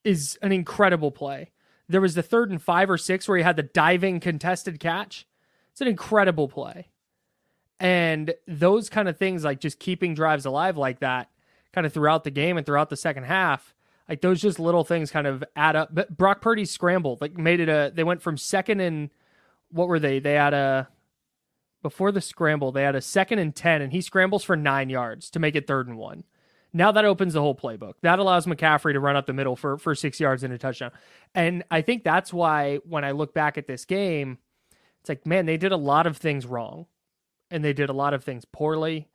is 0.06 0.40
an 0.42 0.54
incredible 0.54 1.12
play. 1.12 1.52
There 1.90 2.02
was 2.02 2.16
the 2.16 2.24
third 2.24 2.50
and 2.50 2.62
five 2.62 2.90
or 2.90 2.98
six 2.98 3.28
where 3.28 3.38
he 3.38 3.44
had 3.44 3.58
the 3.58 3.64
diving 3.64 4.22
contested 4.22 4.80
catch. 4.80 5.28
It's 5.72 5.82
an 5.82 5.88
incredible 5.88 6.48
play. 6.48 6.88
And 7.82 8.34
those 8.48 8.90
kind 8.90 9.10
of 9.10 9.18
things, 9.18 9.44
like 9.44 9.60
just 9.60 9.80
keeping 9.80 10.14
drives 10.14 10.46
alive 10.46 10.78
like 10.78 11.00
that, 11.00 11.30
kind 11.74 11.86
of 11.86 11.92
throughout 11.92 12.24
the 12.24 12.32
game 12.32 12.56
and 12.56 12.66
throughout 12.66 12.90
the 12.90 12.98
second 12.98 13.24
half 13.24 13.74
like 14.10 14.22
those 14.22 14.42
just 14.42 14.60
little 14.60 14.84
things 14.84 15.12
kind 15.12 15.28
of 15.28 15.44
add 15.56 15.76
up. 15.76 15.94
But 15.94 16.18
Brock 16.18 16.42
Purdy 16.42 16.66
scrambled, 16.66 17.22
like 17.22 17.38
made 17.38 17.60
it 17.60 17.70
a. 17.70 17.92
They 17.94 18.04
went 18.04 18.24
from 18.24 18.38
second 18.38 18.80
and 18.82 19.12
what 19.72 19.88
were 19.88 20.00
they? 20.00 20.20
They 20.20 20.34
had 20.34 20.56
a 20.56 20.90
before 21.84 22.12
the 22.12 22.20
scramble. 22.20 22.72
They 22.72 22.84
had 22.84 22.96
a 22.96 23.02
second 23.02 23.40
and 23.40 23.56
ten, 23.56 23.84
and 23.84 23.94
he 23.94 24.02
scrambles 24.02 24.44
for 24.44 24.56
nine 24.58 24.90
yards 24.90 25.30
to 25.30 25.40
make 25.40 25.56
it 25.56 25.68
third 25.68 25.88
and 25.88 25.98
one. 25.98 26.24
Now 26.74 26.92
that 26.92 27.06
opens 27.06 27.34
the 27.34 27.42
whole 27.42 27.56
playbook. 27.56 27.94
That 28.02 28.20
allows 28.20 28.46
McCaffrey 28.46 28.94
to 28.94 29.00
run 29.00 29.16
up 29.16 29.28
the 29.28 29.34
middle 29.34 29.56
for 29.56 29.78
for 29.78 29.94
six 29.94 30.20
yards 30.20 30.44
and 30.44 30.54
a 30.54 30.58
touchdown. 30.58 30.92
And 31.36 31.64
I 31.70 31.82
think 31.84 32.04
that's 32.04 32.34
why 32.34 32.78
when 32.78 33.06
I 33.06 33.12
look 33.12 33.34
back 33.36 33.60
at 33.60 33.68
this 33.68 33.86
game, 33.86 34.40
it's 35.02 35.10
like 35.10 35.28
man, 35.28 35.46
they 35.46 35.58
did 35.58 35.72
a 35.72 35.78
lot 35.78 36.08
of 36.08 36.18
things 36.18 36.48
wrong, 36.48 36.88
and 37.52 37.64
they 37.64 37.74
did 37.74 37.90
a 37.90 37.94
lot 37.94 38.16
of 38.16 38.24
things 38.24 38.44
poorly. 38.44 39.08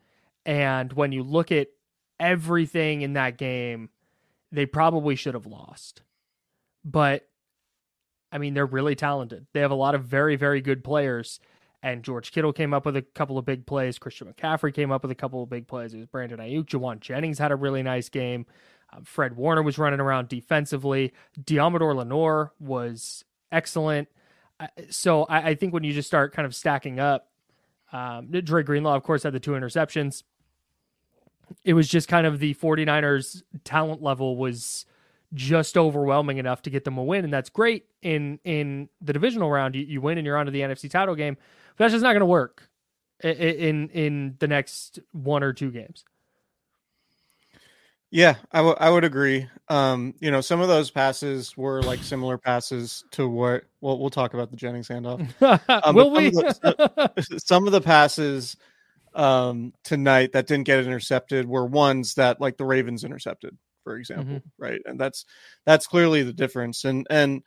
And 0.47 0.93
when 0.93 1.11
you 1.11 1.25
look 1.25 1.51
at 1.51 1.69
everything 2.21 3.03
in 3.03 3.15
that 3.15 3.39
game 3.39 3.89
they 4.55 4.67
probably 4.67 5.17
should 5.17 5.35
have 5.35 5.47
lost. 5.47 6.03
But 6.85 7.29
I 8.31 8.39
mean, 8.39 8.55
they're 8.55 8.67
really 8.67 8.97
talented. 8.97 9.47
They 9.53 9.61
have 9.61 9.71
a 9.71 9.77
lot 9.77 9.95
of 9.95 10.05
very, 10.05 10.37
very 10.37 10.61
good 10.61 10.83
players. 10.83 11.39
And 11.83 12.03
George 12.03 12.33
Kittle 12.33 12.53
came 12.53 12.73
up 12.73 12.87
with 12.87 12.97
a 12.97 13.03
couple 13.03 13.37
of 13.37 13.45
big 13.45 13.67
plays. 13.67 13.99
Christian 13.99 14.27
McCaffrey 14.27 14.75
came 14.75 14.91
up 14.91 15.03
with 15.03 15.11
a 15.11 15.15
couple 15.15 15.43
of 15.43 15.51
big 15.51 15.69
plays. 15.69 15.93
It 15.93 15.99
was 15.99 16.07
Brandon 16.07 16.39
Aiyuk. 16.39 16.65
Jauan 16.65 16.99
Jennings 16.99 17.39
had 17.39 17.53
a 17.53 17.57
really 17.57 17.83
nice 17.83 18.09
game. 18.09 18.47
Um, 18.93 19.05
Fred 19.05 19.37
Warner 19.37 19.63
was 19.63 19.79
running 19.79 20.01
around 20.01 20.29
defensively. 20.29 21.13
Deommodore 21.39 21.95
Lenoir 21.95 22.53
was 22.59 23.25
excellent. 23.53 24.09
So 24.91 25.25
I, 25.25 25.51
I, 25.51 25.55
think 25.57 25.75
when 25.75 25.85
you 25.85 25.93
just 25.93 26.09
start 26.09 26.33
kind 26.33 26.47
of 26.47 26.55
stacking 26.55 26.99
up, 27.01 27.29
um, 27.93 28.31
Dre 28.31 28.63
Greenlaw, 28.63 28.97
of 28.97 29.03
course, 29.03 29.25
had 29.25 29.33
the 29.33 29.41
two 29.41 29.53
interceptions 29.53 30.23
it 31.65 31.75
was 31.75 31.89
just 31.89 32.09
kind 32.09 32.27
of 32.27 32.39
the 32.39 32.55
49ers 32.55 33.43
talent 33.65 34.03
level 34.03 34.37
was 34.37 34.87
just 35.33 35.77
overwhelming 35.77 36.39
enough 36.39 36.63
to 36.63 36.71
get 36.71 36.85
them 36.85 36.97
a 36.97 37.03
win 37.03 37.25
and 37.25 37.33
that's 37.33 37.51
great 37.51 37.87
in 38.03 38.39
in 38.45 38.89
the 39.01 39.13
divisional 39.13 39.51
round. 39.51 39.75
You, 39.75 39.83
you 39.83 40.01
win 40.01 40.19
and 40.19 40.27
you're 40.27 40.37
on 40.37 40.47
to 40.47 40.53
the 40.53 40.61
NFC 40.61 40.89
title 40.91 41.15
game 41.15 41.37
but 41.77 41.85
that's 41.85 41.93
just 41.93 42.03
not 42.03 42.13
going 42.13 42.21
to 42.21 42.27
work 42.27 42.69
in, 43.23 43.33
in 43.33 43.89
in 43.91 44.37
the 44.39 44.47
next 44.47 45.01
one 45.13 45.43
or 45.43 45.53
two 45.53 45.71
games. 45.71 46.05
Yeah 48.11 48.37
I, 48.53 48.59
w- 48.59 48.77
I 48.79 48.91
would 48.91 49.05
agree. 49.05 49.49
Um 49.69 50.15
you 50.21 50.31
know 50.31 50.41
some 50.41 50.61
of 50.61 50.69
those 50.69 50.91
passes 50.91 51.57
were 51.57 51.83
like 51.83 52.01
similar 52.01 52.39
passes 52.39 53.05
to 53.13 53.29
what 53.29 53.65
well 53.81 53.99
we'll 53.99 54.11
talk 54.11 54.35
about 54.35 54.51
the 54.51 54.57
Jennings 54.57 54.89
handoff. 54.89 55.29
Um, 55.85 55.97
will 55.97 56.11
we 56.11 56.31
some 56.31 56.45
of, 56.45 56.61
the, 56.63 57.39
some 57.45 57.67
of 57.67 57.73
the 57.73 57.81
passes 57.81 58.57
um, 59.15 59.73
tonight 59.85 60.33
that 60.33 60.47
didn't 60.47 60.67
get 60.67 60.85
intercepted 60.85 61.47
were 61.47 61.67
ones 61.67 62.15
that 62.15 62.41
like 62.41 62.57
the 62.57 62.65
Ravens 62.65 63.05
intercepted, 63.05 63.57
for 63.85 63.97
example, 63.97 64.37
mm-hmm. 64.37 64.63
right? 64.63 64.81
And 64.85 64.99
that's 64.99 65.25
that's 65.65 65.87
clearly 65.87 66.23
the 66.23 66.33
difference. 66.33 66.85
And 66.85 67.07
and 67.11 67.43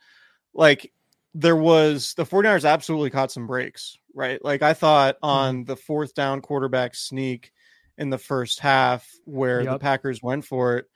like 0.54 0.92
there 1.34 1.56
was 1.56 2.14
the 2.14 2.24
49ers 2.24 2.68
absolutely 2.68 3.10
caught 3.10 3.32
some 3.32 3.46
breaks, 3.46 3.98
right? 4.14 4.42
Like 4.42 4.62
I 4.62 4.74
thought 4.74 5.16
on 5.22 5.56
mm-hmm. 5.56 5.64
the 5.64 5.76
fourth 5.76 6.14
down 6.14 6.40
quarterback 6.40 6.94
sneak 6.94 7.52
in 7.98 8.10
the 8.10 8.18
first 8.18 8.60
half 8.60 9.08
where 9.24 9.60
yep. 9.60 9.72
the 9.72 9.78
Packers 9.78 10.22
went 10.22 10.44
for 10.44 10.78
it. 10.78 10.86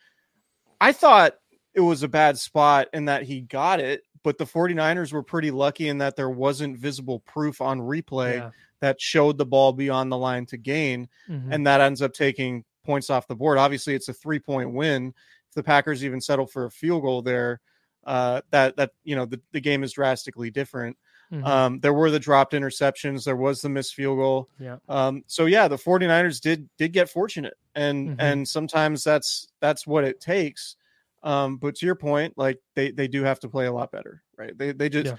I 0.80 0.92
thought 0.92 1.34
it 1.74 1.80
was 1.80 2.02
a 2.02 2.08
bad 2.08 2.38
spot 2.38 2.88
in 2.92 3.06
that 3.06 3.22
he 3.22 3.40
got 3.40 3.80
it, 3.80 4.02
but 4.22 4.38
the 4.38 4.46
49ers 4.46 5.12
were 5.12 5.22
pretty 5.22 5.50
lucky 5.50 5.88
in 5.88 5.98
that 5.98 6.16
there 6.16 6.30
wasn't 6.30 6.78
visible 6.78 7.20
proof 7.20 7.60
on 7.60 7.80
replay 7.80 8.38
yeah 8.38 8.50
that 8.82 9.00
showed 9.00 9.38
the 9.38 9.46
ball 9.46 9.72
beyond 9.72 10.12
the 10.12 10.18
line 10.18 10.44
to 10.44 10.56
gain, 10.58 11.08
mm-hmm. 11.30 11.52
and 11.52 11.66
that 11.66 11.80
ends 11.80 12.02
up 12.02 12.12
taking 12.12 12.64
points 12.84 13.10
off 13.10 13.28
the 13.28 13.36
board. 13.36 13.56
Obviously, 13.56 13.94
it's 13.94 14.08
a 14.08 14.12
three 14.12 14.40
point 14.40 14.72
win. 14.72 15.14
If 15.48 15.54
the 15.54 15.62
Packers 15.62 16.04
even 16.04 16.20
settle 16.20 16.46
for 16.46 16.66
a 16.66 16.70
field 16.70 17.02
goal 17.02 17.22
there, 17.22 17.60
uh, 18.04 18.42
that 18.50 18.76
that 18.76 18.90
you 19.04 19.14
know 19.16 19.24
the, 19.24 19.40
the 19.52 19.60
game 19.60 19.84
is 19.84 19.92
drastically 19.92 20.50
different. 20.50 20.98
Mm-hmm. 21.32 21.46
Um, 21.46 21.80
there 21.80 21.94
were 21.94 22.10
the 22.10 22.18
dropped 22.18 22.52
interceptions. 22.52 23.24
There 23.24 23.36
was 23.36 23.62
the 23.62 23.68
missed 23.68 23.94
field 23.94 24.18
goal. 24.18 24.48
Yeah. 24.58 24.76
Um, 24.88 25.22
so 25.28 25.46
yeah, 25.46 25.68
the 25.68 25.76
49ers 25.76 26.40
did 26.40 26.68
did 26.76 26.92
get 26.92 27.08
fortunate, 27.08 27.54
and 27.76 28.10
mm-hmm. 28.10 28.20
and 28.20 28.48
sometimes 28.48 29.04
that's 29.04 29.46
that's 29.60 29.86
what 29.86 30.02
it 30.02 30.20
takes. 30.20 30.76
Um, 31.22 31.56
but 31.56 31.76
to 31.76 31.86
your 31.86 31.94
point, 31.94 32.34
like 32.36 32.58
they 32.74 32.90
they 32.90 33.06
do 33.06 33.22
have 33.22 33.38
to 33.40 33.48
play 33.48 33.66
a 33.66 33.72
lot 33.72 33.92
better, 33.92 34.24
right? 34.36 34.58
They 34.58 34.72
they 34.72 34.88
just 34.88 35.06
yeah 35.06 35.16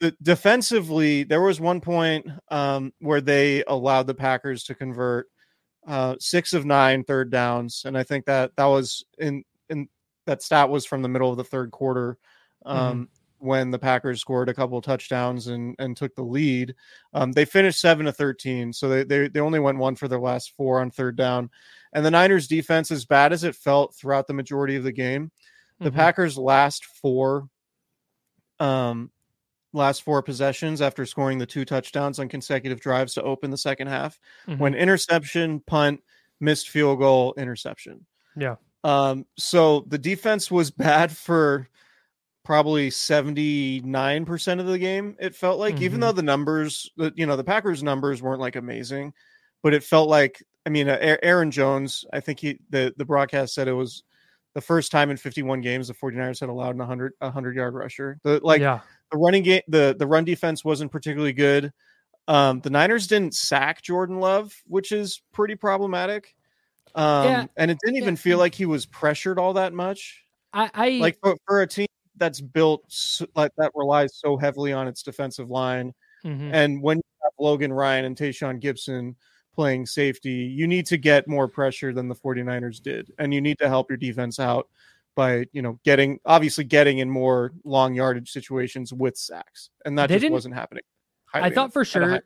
the 0.00 0.14
defensively, 0.22 1.24
there 1.24 1.40
was 1.40 1.60
one 1.60 1.80
point 1.80 2.26
um, 2.50 2.92
where 3.00 3.20
they 3.20 3.64
allowed 3.66 4.06
the 4.06 4.14
Packers 4.14 4.64
to 4.64 4.74
convert 4.74 5.28
uh, 5.86 6.16
six 6.18 6.52
of 6.52 6.64
nine 6.64 7.04
third 7.04 7.30
downs, 7.30 7.82
and 7.84 7.96
I 7.96 8.02
think 8.02 8.24
that 8.26 8.52
that 8.56 8.66
was 8.66 9.04
in 9.18 9.44
in 9.68 9.88
that 10.26 10.42
stat 10.42 10.70
was 10.70 10.86
from 10.86 11.02
the 11.02 11.08
middle 11.08 11.30
of 11.30 11.36
the 11.36 11.44
third 11.44 11.70
quarter. 11.70 12.18
Um, 12.64 12.78
mm-hmm 12.78 13.02
when 13.44 13.70
the 13.70 13.78
Packers 13.78 14.22
scored 14.22 14.48
a 14.48 14.54
couple 14.54 14.80
touchdowns 14.80 15.48
and 15.48 15.76
and 15.78 15.96
took 15.96 16.14
the 16.14 16.22
lead. 16.22 16.74
Um, 17.12 17.30
they 17.30 17.44
finished 17.44 17.78
seven 17.78 18.06
to 18.06 18.12
thirteen, 18.12 18.72
so 18.72 18.88
they, 18.88 19.04
they 19.04 19.28
they 19.28 19.40
only 19.40 19.60
went 19.60 19.78
one 19.78 19.96
for 19.96 20.08
their 20.08 20.18
last 20.18 20.54
four 20.56 20.80
on 20.80 20.90
third 20.90 21.16
down. 21.16 21.50
And 21.92 22.04
the 22.04 22.10
Niners 22.10 22.48
defense, 22.48 22.90
as 22.90 23.04
bad 23.04 23.32
as 23.32 23.44
it 23.44 23.54
felt 23.54 23.94
throughout 23.94 24.26
the 24.26 24.32
majority 24.32 24.76
of 24.76 24.82
the 24.82 24.92
game, 24.92 25.30
the 25.78 25.90
mm-hmm. 25.90 25.96
Packers' 25.96 26.38
last 26.38 26.86
four 26.86 27.48
um 28.60 29.10
last 29.74 30.02
four 30.02 30.22
possessions 30.22 30.80
after 30.80 31.04
scoring 31.04 31.38
the 31.38 31.46
two 31.46 31.64
touchdowns 31.64 32.18
on 32.18 32.28
consecutive 32.28 32.80
drives 32.80 33.14
to 33.14 33.22
open 33.22 33.50
the 33.50 33.58
second 33.58 33.88
half. 33.88 34.18
Mm-hmm. 34.48 34.60
When 34.60 34.74
interception, 34.74 35.60
punt, 35.60 36.00
missed 36.40 36.70
field 36.70 37.00
goal, 37.00 37.34
interception. 37.36 38.06
Yeah. 38.36 38.56
Um, 38.84 39.26
so 39.36 39.84
the 39.88 39.98
defense 39.98 40.50
was 40.50 40.70
bad 40.70 41.14
for 41.14 41.68
probably 42.44 42.90
79% 42.90 44.60
of 44.60 44.66
the 44.66 44.78
game. 44.78 45.16
It 45.18 45.34
felt 45.34 45.58
like, 45.58 45.76
mm-hmm. 45.76 45.84
even 45.84 46.00
though 46.00 46.12
the 46.12 46.22
numbers, 46.22 46.90
the, 46.96 47.12
you 47.16 47.26
know, 47.26 47.36
the 47.36 47.44
Packers 47.44 47.82
numbers 47.82 48.22
weren't 48.22 48.40
like 48.40 48.56
amazing, 48.56 49.12
but 49.62 49.74
it 49.74 49.82
felt 49.82 50.08
like, 50.08 50.42
I 50.66 50.70
mean, 50.70 50.88
uh, 50.88 50.98
Aaron 51.22 51.50
Jones, 51.50 52.04
I 52.12 52.20
think 52.20 52.40
he, 52.40 52.58
the, 52.70 52.94
the 52.96 53.04
broadcast 53.04 53.54
said 53.54 53.66
it 53.66 53.72
was 53.72 54.02
the 54.54 54.60
first 54.60 54.92
time 54.92 55.10
in 55.10 55.16
51 55.16 55.60
games 55.60 55.88
the 55.88 55.94
49ers 55.94 56.40
had 56.40 56.48
allowed 56.48 56.76
a 56.76 56.78
100 56.78 57.12
a 57.20 57.26
100 57.26 57.56
yard 57.56 57.74
rusher. 57.74 58.18
The 58.22 58.40
like 58.42 58.60
yeah 58.60 58.80
the 59.10 59.18
running 59.18 59.42
game, 59.42 59.62
the 59.68 59.94
the 59.98 60.06
run 60.06 60.24
defense 60.24 60.64
wasn't 60.64 60.92
particularly 60.92 61.32
good. 61.32 61.72
Um, 62.26 62.60
the 62.60 62.70
Niners 62.70 63.06
didn't 63.06 63.34
sack 63.34 63.82
Jordan 63.82 64.18
Love, 64.18 64.54
which 64.66 64.92
is 64.92 65.20
pretty 65.32 65.56
problematic. 65.56 66.34
Um, 66.94 67.24
yeah. 67.24 67.46
and 67.56 67.70
it 67.70 67.78
didn't 67.84 67.96
even 67.96 68.16
feel 68.16 68.38
like 68.38 68.54
he 68.54 68.66
was 68.66 68.86
pressured 68.86 69.38
all 69.38 69.54
that 69.54 69.72
much. 69.72 70.24
I, 70.52 70.70
I 70.72 70.88
like 70.90 71.18
for, 71.20 71.36
for, 71.46 71.62
a 71.62 71.66
team 71.66 71.88
that's 72.16 72.40
built 72.40 72.84
so, 72.86 73.26
like 73.34 73.50
that 73.58 73.72
relies 73.74 74.16
so 74.16 74.36
heavily 74.36 74.72
on 74.72 74.86
its 74.86 75.02
defensive 75.02 75.50
line, 75.50 75.92
mm-hmm. 76.24 76.54
and 76.54 76.80
when 76.80 76.98
you 76.98 77.02
have 77.24 77.32
Logan 77.40 77.72
Ryan 77.72 78.04
and 78.04 78.16
Tashaun 78.16 78.62
Gipson 78.62 79.16
playing 79.52 79.86
safety, 79.86 80.30
you 80.30 80.68
need 80.68 80.86
to 80.86 80.96
get 80.96 81.26
more 81.26 81.48
pressure 81.48 81.92
than 81.92 82.08
the 82.08 82.14
49ers 82.14 82.80
did, 82.80 83.12
and 83.18 83.34
you 83.34 83.40
need 83.40 83.58
to 83.58 83.68
help 83.68 83.90
your 83.90 83.96
defense 83.96 84.38
out 84.38 84.68
by 85.14 85.46
you 85.52 85.62
know 85.62 85.78
getting 85.84 86.20
obviously 86.24 86.64
getting 86.64 86.98
in 86.98 87.10
more 87.10 87.52
long 87.64 87.94
yardage 87.94 88.30
situations 88.30 88.92
with 88.92 89.16
sacks, 89.16 89.70
and 89.84 89.98
that 89.98 90.08
they 90.08 90.18
just 90.18 90.32
wasn't 90.32 90.54
happening. 90.54 90.84
I 91.32 91.50
thought 91.50 91.72
for 91.72 91.84
sure. 91.84 92.20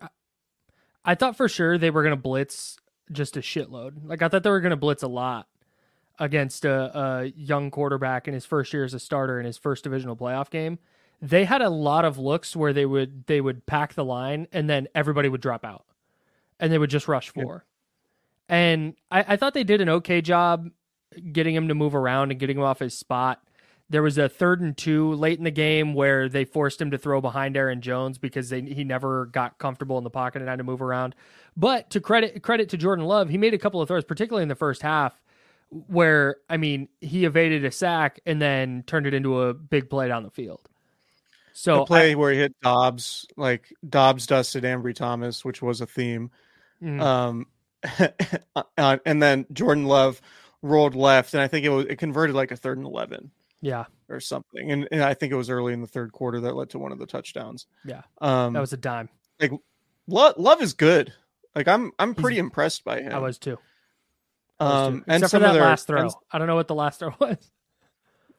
I 1.04 1.14
thought 1.14 1.36
for 1.36 1.48
sure 1.48 1.78
they 1.78 1.90
were 1.90 2.02
going 2.02 2.16
to 2.16 2.20
blitz 2.20 2.76
just 3.10 3.36
a 3.36 3.40
shitload. 3.40 3.92
Like 4.04 4.22
I 4.22 4.28
thought 4.28 4.42
they 4.42 4.50
were 4.50 4.60
going 4.60 4.70
to 4.70 4.76
blitz 4.76 5.02
a 5.02 5.08
lot. 5.08 5.46
against 6.18 6.64
a, 6.64 6.98
a 6.98 7.32
young 7.36 7.70
quarterback 7.70 8.26
in 8.28 8.34
his 8.34 8.44
first 8.44 8.72
year 8.72 8.84
as 8.84 8.94
a 8.94 8.98
starter 9.00 9.38
in 9.38 9.46
his 9.46 9.56
first 9.56 9.84
divisional 9.84 10.16
playoff 10.16 10.50
game, 10.50 10.78
they 11.22 11.44
had 11.44 11.62
a 11.62 11.70
lot 11.70 12.04
of 12.04 12.18
looks 12.18 12.56
where 12.56 12.72
they 12.72 12.86
would 12.86 13.26
they 13.26 13.40
would 13.40 13.64
pack 13.66 13.94
the 13.94 14.04
line 14.04 14.46
and 14.52 14.68
then 14.68 14.88
everybody 14.94 15.28
would 15.28 15.40
drop 15.40 15.64
out 15.64 15.84
and 16.60 16.72
they 16.72 16.78
would 16.78 16.90
just 16.90 17.08
rush 17.08 17.30
four. 17.30 17.64
And 18.48 18.94
I, 19.10 19.24
I 19.28 19.36
thought 19.36 19.54
they 19.54 19.64
did 19.64 19.80
an 19.80 19.88
okay 19.88 20.20
job 20.22 20.70
getting 21.32 21.54
him 21.54 21.68
to 21.68 21.74
move 21.74 21.94
around 21.94 22.30
and 22.30 22.40
getting 22.40 22.58
him 22.58 22.64
off 22.64 22.78
his 22.78 22.96
spot. 22.96 23.42
There 23.90 24.02
was 24.02 24.18
a 24.18 24.28
third 24.28 24.60
and 24.60 24.76
two 24.76 25.14
late 25.14 25.38
in 25.38 25.44
the 25.44 25.50
game 25.50 25.94
where 25.94 26.28
they 26.28 26.44
forced 26.44 26.80
him 26.80 26.90
to 26.90 26.98
throw 26.98 27.20
behind 27.22 27.56
Aaron 27.56 27.80
Jones 27.80 28.18
because 28.18 28.50
they, 28.50 28.60
he 28.60 28.84
never 28.84 29.26
got 29.26 29.58
comfortable 29.58 29.96
in 29.96 30.04
the 30.04 30.10
pocket 30.10 30.42
and 30.42 30.48
had 30.48 30.58
to 30.58 30.64
move 30.64 30.82
around. 30.82 31.14
But 31.56 31.90
to 31.90 32.00
credit 32.00 32.42
credit 32.42 32.68
to 32.70 32.76
Jordan 32.76 33.06
Love, 33.06 33.30
he 33.30 33.38
made 33.38 33.54
a 33.54 33.58
couple 33.58 33.80
of 33.80 33.88
throws, 33.88 34.04
particularly 34.04 34.42
in 34.42 34.48
the 34.48 34.54
first 34.54 34.82
half, 34.82 35.18
where 35.70 36.36
I 36.50 36.58
mean 36.58 36.88
he 37.00 37.24
evaded 37.24 37.64
a 37.64 37.70
sack 37.70 38.20
and 38.26 38.42
then 38.42 38.84
turned 38.86 39.06
it 39.06 39.14
into 39.14 39.40
a 39.40 39.54
big 39.54 39.88
play 39.88 40.08
down 40.08 40.22
the 40.22 40.30
field. 40.30 40.68
So 41.54 41.78
the 41.78 41.84
play 41.86 42.12
I, 42.12 42.14
where 42.14 42.30
he 42.30 42.38
hit 42.38 42.54
Doubs, 42.62 43.26
like 43.36 43.72
Doubs 43.88 44.26
dusted 44.26 44.64
Ambry 44.64 44.94
Thomas, 44.94 45.44
which 45.44 45.60
was 45.60 45.80
a 45.80 45.86
theme. 45.86 46.30
Mm-hmm. 46.80 47.00
Um, 47.00 47.46
uh, 48.78 48.98
and 49.04 49.20
then 49.22 49.46
Jordan 49.52 49.86
Love 49.86 50.20
rolled 50.62 50.94
left, 50.94 51.34
and 51.34 51.42
I 51.42 51.48
think 51.48 51.64
it 51.64 51.70
was 51.70 51.86
it 51.86 51.96
converted 51.96 52.34
like 52.34 52.50
a 52.50 52.56
third 52.56 52.78
and 52.78 52.86
eleven. 52.86 53.30
Yeah. 53.60 53.86
Or 54.08 54.20
something. 54.20 54.70
And, 54.70 54.88
and 54.92 55.02
I 55.02 55.14
think 55.14 55.32
it 55.32 55.36
was 55.36 55.50
early 55.50 55.72
in 55.72 55.80
the 55.80 55.86
third 55.86 56.12
quarter 56.12 56.40
that 56.40 56.54
led 56.54 56.70
to 56.70 56.78
one 56.78 56.92
of 56.92 56.98
the 56.98 57.06
touchdowns. 57.06 57.66
Yeah. 57.84 58.02
Um 58.20 58.52
that 58.52 58.60
was 58.60 58.72
a 58.72 58.76
dime. 58.76 59.08
Like 59.40 59.52
Love, 60.06 60.34
Love 60.38 60.62
is 60.62 60.74
good. 60.74 61.12
Like 61.54 61.68
I'm 61.68 61.92
I'm 61.98 62.14
pretty 62.14 62.36
He's, 62.36 62.44
impressed 62.44 62.84
by 62.84 63.00
him. 63.00 63.12
I 63.12 63.18
was 63.18 63.38
too. 63.38 63.58
I 64.60 64.64
was 64.64 64.72
um 64.72 64.98
too. 64.98 65.04
and 65.08 65.20
some 65.22 65.40
for 65.40 65.46
that 65.46 65.52
their, 65.52 65.62
last 65.62 65.86
throw. 65.86 66.08
I 66.30 66.38
don't 66.38 66.46
know 66.46 66.56
what 66.56 66.68
the 66.68 66.74
last 66.74 67.00
throw 67.00 67.14
was. 67.20 67.36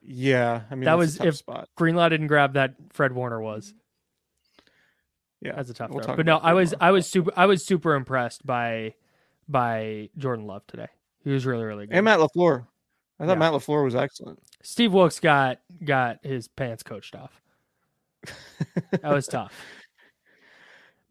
Yeah, 0.02 0.62
I 0.72 0.76
mean 0.76 0.86
that 0.86 0.98
was 0.98 1.20
if 1.20 1.36
spot. 1.38 1.68
Greenlaw 1.76 2.10
didn't 2.10 2.28
grab 2.28 2.54
that 2.54 2.76
Fred 2.94 3.12
Warner 3.12 3.42
was. 3.42 3.74
Yeah, 5.42 5.56
that's 5.56 5.70
a 5.70 5.74
tough 5.74 5.92
we'll 5.92 6.04
throw. 6.04 6.16
But 6.16 6.26
no, 6.26 6.38
I 6.38 6.54
was 6.54 6.74
I 6.80 6.92
was 6.92 7.08
super 7.08 7.32
I 7.36 7.46
was 7.46 7.66
super 7.66 7.96
impressed 7.96 8.46
by 8.46 8.96
by 9.48 10.10
Jordan 10.18 10.48
Love 10.48 10.66
today. 10.68 10.88
He 11.24 11.32
was 11.32 11.46
really 11.46 11.64
really 11.64 11.88
good. 11.88 11.96
And 11.96 12.06
Matt 12.06 12.20
Lafleur. 12.20 12.66
I 13.20 13.26
thought 13.26 13.34
yeah. 13.34 13.40
Matt 13.40 13.54
Lafleur 13.54 13.84
was 13.84 13.96
excellent. 13.96 14.42
Steve 14.62 14.94
Wilks 14.94 15.20
got 15.20 15.60
got 15.84 16.20
his 16.24 16.48
pants 16.48 16.84
coached 16.84 17.16
off. 17.16 17.42
that 18.92 19.04
was 19.04 19.28
tough. 19.28 19.54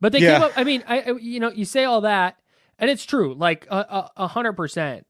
But 0.01 0.13
they 0.13 0.21
yeah. 0.21 0.35
came 0.35 0.43
up. 0.43 0.53
I 0.57 0.65
mean, 0.65 0.85
I 0.87 1.13
you 1.21 1.41
know 1.41 1.51
you 1.51 1.65
say 1.65 1.85
all 1.85 2.03
that, 2.03 2.37
and 2.79 2.91
it's 2.91 3.05
true, 3.05 3.35
like 3.35 3.67
a 3.71 4.29
hundred 4.29 4.55
percent. 4.55 5.07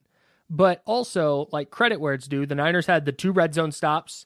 But 0.51 0.83
also, 0.87 1.47
like 1.53 1.71
credit 1.71 2.01
where 2.01 2.15
it's 2.15 2.27
due, 2.27 2.47
the 2.47 2.55
Niners 2.55 2.87
had 2.87 3.05
the 3.05 3.13
two 3.13 3.33
red 3.33 3.53
zone 3.53 3.71
stops 3.71 4.25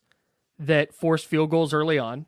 that 0.58 0.94
forced 0.94 1.26
field 1.26 1.50
goals 1.50 1.74
early 1.74 1.98
on. 1.98 2.26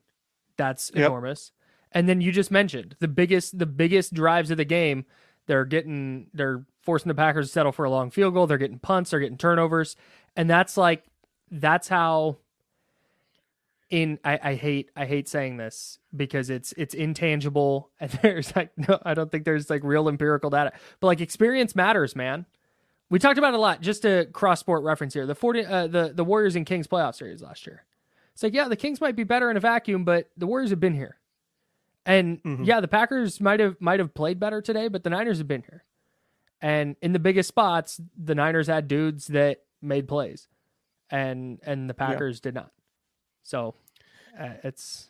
That's 0.56 0.90
yep. 0.94 1.06
enormous. 1.06 1.52
And 1.92 2.08
then 2.08 2.20
you 2.20 2.32
just 2.32 2.50
mentioned 2.50 2.96
the 2.98 3.08
biggest 3.08 3.58
the 3.58 3.66
biggest 3.66 4.12
drives 4.12 4.50
of 4.50 4.56
the 4.56 4.64
game. 4.64 5.06
They're 5.46 5.64
getting 5.64 6.28
they're 6.32 6.64
forcing 6.82 7.08
the 7.08 7.14
Packers 7.14 7.48
to 7.48 7.52
settle 7.52 7.72
for 7.72 7.84
a 7.84 7.90
long 7.90 8.10
field 8.10 8.34
goal. 8.34 8.46
They're 8.46 8.58
getting 8.58 8.78
punts. 8.78 9.10
They're 9.10 9.20
getting 9.20 9.38
turnovers. 9.38 9.96
And 10.36 10.48
that's 10.48 10.76
like 10.76 11.04
that's 11.50 11.88
how 11.88 12.38
in 13.90 14.18
I, 14.24 14.38
I 14.42 14.54
hate 14.54 14.90
I 14.96 15.06
hate 15.06 15.28
saying 15.28 15.56
this 15.56 15.98
because 16.14 16.50
it's 16.50 16.72
it's 16.72 16.94
intangible. 16.94 17.90
And 18.00 18.10
there's 18.22 18.54
like 18.56 18.70
no 18.76 18.98
I 19.04 19.14
don't 19.14 19.30
think 19.30 19.44
there's 19.44 19.70
like 19.70 19.84
real 19.84 20.08
empirical 20.08 20.50
data. 20.50 20.72
But 21.00 21.08
like 21.08 21.20
experience 21.20 21.74
matters 21.74 22.16
man. 22.16 22.46
We 23.10 23.18
talked 23.18 23.38
about 23.38 23.54
it 23.54 23.58
a 23.58 23.60
lot. 23.60 23.82
Just 23.82 24.04
a 24.04 24.26
cross 24.32 24.60
sport 24.60 24.82
reference 24.82 25.14
here 25.14 25.26
the 25.26 25.34
40 25.34 25.64
uh, 25.64 25.86
the 25.86 26.12
the 26.14 26.24
Warriors 26.24 26.56
and 26.56 26.66
Kings 26.66 26.86
playoff 26.86 27.14
series 27.14 27.42
last 27.42 27.66
year. 27.66 27.84
It's 28.32 28.42
like 28.42 28.54
yeah 28.54 28.68
the 28.68 28.76
Kings 28.76 29.00
might 29.00 29.16
be 29.16 29.24
better 29.24 29.50
in 29.50 29.56
a 29.56 29.60
vacuum 29.60 30.04
but 30.04 30.30
the 30.36 30.46
Warriors 30.46 30.70
have 30.70 30.80
been 30.80 30.94
here 30.94 31.18
and 32.06 32.42
mm-hmm. 32.42 32.64
yeah 32.64 32.80
the 32.80 32.88
Packers 32.88 33.40
might 33.40 33.60
have 33.60 33.80
might 33.80 34.00
have 34.00 34.14
played 34.14 34.38
better 34.38 34.60
today 34.60 34.88
but 34.88 35.04
the 35.04 35.10
Niners 35.10 35.38
have 35.38 35.48
been 35.48 35.62
here 35.62 35.84
and 36.64 36.96
in 37.02 37.12
the 37.12 37.18
biggest 37.18 37.48
spots 37.48 38.00
the 38.16 38.34
Niners 38.34 38.68
had 38.68 38.88
dudes 38.88 39.26
that 39.26 39.60
made 39.82 40.08
plays, 40.08 40.48
and 41.10 41.60
and 41.62 41.88
the 41.88 41.94
Packers 41.94 42.38
yeah. 42.38 42.48
did 42.48 42.54
not. 42.54 42.70
So 43.42 43.74
uh, 44.40 44.54
it's. 44.64 45.08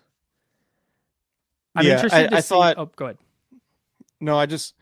I'm 1.77 1.87
yeah, 1.87 1.95
interested 1.95 2.35
I, 2.35 2.39
I 2.39 2.41
see, 2.41 2.49
thought. 2.49 2.75
Oh, 2.77 2.87
go 2.97 3.05
ahead. 3.07 3.19
No, 4.21 4.37
I 4.37 4.47
just 4.47 4.75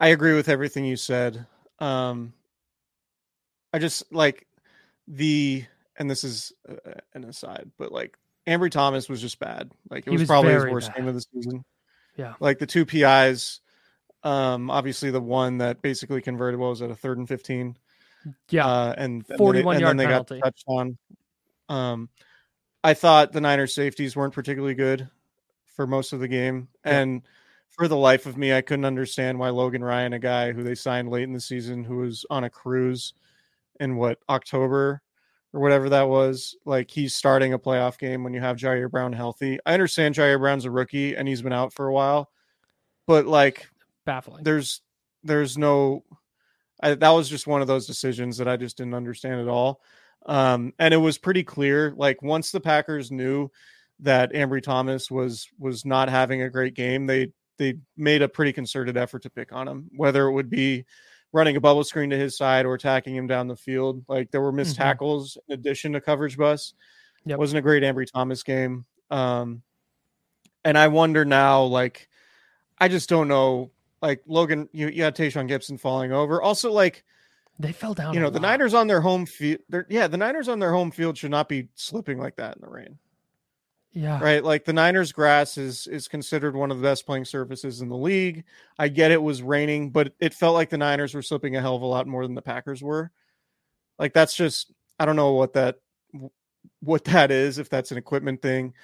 I 0.00 0.08
agree 0.08 0.34
with 0.34 0.48
everything 0.48 0.84
you 0.84 0.96
said. 0.96 1.46
Um, 1.78 2.32
I 3.72 3.78
just 3.78 4.12
like 4.12 4.48
the 5.06 5.64
and 5.96 6.10
this 6.10 6.24
is 6.24 6.52
uh, 6.68 6.90
an 7.14 7.22
aside, 7.22 7.70
but 7.78 7.92
like 7.92 8.18
Ambry 8.46 8.70
Thomas 8.70 9.08
was 9.08 9.20
just 9.20 9.38
bad. 9.38 9.70
Like 9.90 10.06
it 10.06 10.10
was, 10.10 10.22
was, 10.22 10.28
probably 10.28 10.52
his 10.52 10.64
worst 10.64 10.88
bad. 10.88 10.96
game 10.96 11.08
of 11.08 11.14
the 11.14 11.20
season. 11.20 11.64
Yeah, 12.16 12.34
like 12.40 12.58
the 12.58 12.66
two 12.66 12.84
PIs. 12.84 13.60
Um, 14.22 14.70
obviously 14.70 15.10
the 15.10 15.20
one 15.20 15.58
that 15.58 15.82
basically 15.82 16.22
converted. 16.22 16.58
What 16.58 16.70
was 16.70 16.80
it? 16.80 16.90
A 16.90 16.94
third 16.94 17.18
and 17.18 17.28
fifteen. 17.28 17.76
Yeah, 18.48 18.66
uh, 18.66 18.94
and 18.96 19.26
forty-one 19.26 19.76
and 19.76 19.80
yard 19.82 19.90
then 19.90 19.96
they 19.96 20.06
penalty. 20.06 20.40
got 20.40 20.54
touchdown. 20.54 20.98
Um, 21.68 22.08
I 22.82 22.94
thought 22.94 23.32
the 23.32 23.40
Niners 23.40 23.74
safeties 23.74 24.16
weren't 24.16 24.34
particularly 24.34 24.74
good 24.74 25.08
for 25.66 25.86
most 25.86 26.12
of 26.12 26.20
the 26.20 26.28
game, 26.28 26.68
yeah. 26.84 27.00
and 27.00 27.22
for 27.70 27.88
the 27.88 27.96
life 27.96 28.26
of 28.26 28.36
me, 28.36 28.54
I 28.54 28.60
couldn't 28.60 28.84
understand 28.84 29.38
why 29.38 29.50
Logan 29.50 29.82
Ryan, 29.82 30.12
a 30.12 30.18
guy 30.18 30.52
who 30.52 30.62
they 30.62 30.74
signed 30.74 31.10
late 31.10 31.24
in 31.24 31.32
the 31.32 31.40
season, 31.40 31.82
who 31.82 31.96
was 31.96 32.24
on 32.30 32.44
a 32.44 32.50
cruise 32.50 33.14
in 33.80 33.96
what 33.96 34.18
October 34.28 35.02
or 35.54 35.60
whatever 35.60 35.88
that 35.88 36.08
was, 36.08 36.56
like 36.66 36.90
he's 36.90 37.14
starting 37.14 37.52
a 37.52 37.58
playoff 37.58 37.96
game 37.96 38.24
when 38.24 38.34
you 38.34 38.40
have 38.40 38.56
Ji'Ayir 38.56 38.90
Brown 38.90 39.12
healthy. 39.12 39.58
I 39.64 39.72
understand 39.72 40.16
Ji'Ayir 40.16 40.40
Brown's 40.40 40.64
a 40.64 40.70
rookie 40.70 41.14
and 41.14 41.28
he's 41.28 41.42
been 41.42 41.52
out 41.52 41.72
for 41.72 41.86
a 41.86 41.92
while, 41.92 42.28
but 43.06 43.24
like 43.26 43.70
baffling. 44.04 44.42
There's 44.42 44.82
there's 45.22 45.56
no 45.56 46.02
I, 46.82 46.94
that 46.94 47.10
was 47.10 47.28
just 47.28 47.46
one 47.46 47.62
of 47.62 47.68
those 47.68 47.86
decisions 47.86 48.36
that 48.38 48.48
I 48.48 48.56
just 48.56 48.76
didn't 48.76 48.94
understand 48.94 49.40
at 49.40 49.48
all. 49.48 49.80
Um, 50.26 50.72
and 50.78 50.92
it 50.92 50.98
was 50.98 51.18
pretty 51.18 51.44
clear, 51.44 51.94
like 51.96 52.20
once 52.20 52.50
the 52.50 52.60
Packers 52.60 53.12
knew 53.12 53.50
that 54.00 54.32
Ambry 54.32 54.62
Thomas 54.62 55.10
was 55.10 55.48
was 55.58 55.84
not 55.84 56.08
having 56.08 56.42
a 56.42 56.50
great 56.50 56.74
game, 56.74 57.06
they 57.06 57.30
they 57.58 57.74
made 57.96 58.22
a 58.22 58.28
pretty 58.28 58.52
concerted 58.52 58.96
effort 58.96 59.22
to 59.22 59.30
pick 59.30 59.52
on 59.52 59.68
him, 59.68 59.88
whether 59.94 60.26
it 60.26 60.32
would 60.32 60.50
be 60.50 60.84
running 61.34 61.56
a 61.56 61.60
bubble 61.60 61.84
screen 61.84 62.08
to 62.10 62.16
his 62.16 62.36
side 62.36 62.64
or 62.64 62.72
attacking 62.74 63.14
him 63.14 63.26
down 63.26 63.48
the 63.48 63.56
field. 63.56 64.04
Like 64.08 64.30
there 64.30 64.40
were 64.40 64.52
missed 64.52 64.76
mm-hmm. 64.76 64.84
tackles 64.84 65.36
in 65.48 65.54
addition 65.54 65.92
to 65.92 66.00
coverage 66.00 66.38
bus. 66.38 66.72
Yep. 67.26 67.38
Wasn't 67.38 67.58
a 67.58 67.62
great 67.62 67.82
Ambry 67.82 68.10
Thomas 68.10 68.42
game. 68.42 68.86
Um, 69.10 69.62
and 70.64 70.78
I 70.78 70.88
wonder 70.88 71.24
now, 71.24 71.64
like, 71.64 72.08
I 72.78 72.88
just 72.88 73.08
don't 73.08 73.28
know 73.28 73.72
like 74.00 74.22
Logan, 74.26 74.68
you, 74.72 74.88
you 74.88 75.02
had 75.02 75.16
Tashaun 75.16 75.48
Gipson 75.50 75.80
falling 75.80 76.12
over. 76.12 76.40
Also, 76.40 76.70
like 76.70 77.04
they 77.58 77.72
fell 77.72 77.94
down. 77.94 78.14
You 78.14 78.20
know, 78.20 78.30
the 78.30 78.38
lot. 78.38 78.48
Niners 78.48 78.74
on 78.74 78.86
their 78.86 79.00
home 79.00 79.26
field. 79.26 79.60
Yeah, 79.88 80.06
the 80.06 80.16
Niners 80.16 80.48
on 80.48 80.58
their 80.58 80.72
home 80.72 80.90
field 80.90 81.16
should 81.16 81.30
not 81.30 81.48
be 81.48 81.68
slipping 81.74 82.18
like 82.18 82.36
that 82.36 82.56
in 82.56 82.62
the 82.62 82.68
rain. 82.68 82.98
Yeah. 83.94 84.20
Right. 84.20 84.42
Like 84.42 84.64
the 84.64 84.72
Niners 84.72 85.12
grass 85.12 85.56
is 85.56 85.86
is 85.86 86.08
considered 86.08 86.56
one 86.56 86.72
of 86.72 86.78
the 86.78 86.82
best 86.82 87.06
playing 87.06 87.26
surfaces 87.26 87.80
in 87.80 87.88
the 87.88 87.96
league. 87.96 88.44
I 88.76 88.88
get 88.88 89.12
it 89.12 89.22
was 89.22 89.40
raining, 89.40 89.90
but 89.90 90.12
it 90.18 90.34
felt 90.34 90.54
like 90.54 90.68
the 90.68 90.78
Niners 90.78 91.14
were 91.14 91.22
slipping 91.22 91.54
a 91.54 91.60
hell 91.60 91.76
of 91.76 91.82
a 91.82 91.86
lot 91.86 92.08
more 92.08 92.26
than 92.26 92.34
the 92.34 92.42
Packers 92.42 92.82
were. 92.82 93.12
Like 93.98 94.12
that's 94.12 94.34
just 94.34 94.72
I 94.98 95.04
don't 95.06 95.14
know 95.14 95.32
what 95.34 95.52
that 95.52 95.78
what 96.80 97.04
that 97.04 97.30
is 97.30 97.58
if 97.58 97.68
that's 97.70 97.92
an 97.92 97.98
equipment 97.98 98.42
thing. 98.42 98.74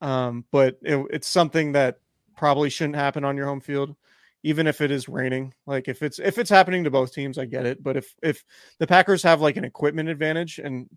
Um, 0.00 0.44
but 0.52 0.78
it, 0.82 1.04
it's 1.10 1.28
something 1.28 1.72
that 1.72 1.98
probably 2.36 2.70
shouldn't 2.70 2.96
happen 2.96 3.24
on 3.24 3.36
your 3.36 3.46
home 3.46 3.60
field 3.60 3.96
even 4.44 4.66
if 4.66 4.80
it 4.80 4.90
is 4.90 5.08
raining. 5.08 5.54
Like 5.66 5.88
if 5.88 6.02
it's 6.02 6.18
if 6.18 6.38
it's 6.38 6.50
happening 6.50 6.84
to 6.84 6.90
both 6.90 7.12
teams, 7.12 7.38
I 7.38 7.44
get 7.46 7.66
it. 7.66 7.82
But 7.82 7.96
if 7.96 8.14
if 8.22 8.44
the 8.78 8.86
Packers 8.86 9.22
have 9.22 9.40
like 9.40 9.56
an 9.56 9.64
equipment 9.64 10.08
advantage, 10.08 10.58
and 10.58 10.88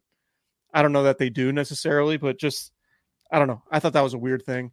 I 0.74 0.82
don't 0.82 0.92
know 0.92 1.04
that 1.04 1.18
they 1.18 1.30
do 1.30 1.52
necessarily, 1.52 2.18
but 2.18 2.40
just 2.40 2.72
I 3.32 3.40
don't 3.40 3.48
know. 3.48 3.62
I 3.72 3.80
thought 3.80 3.94
that 3.94 4.02
was 4.02 4.14
a 4.14 4.20
weird 4.20 4.46
thing. 4.46 4.72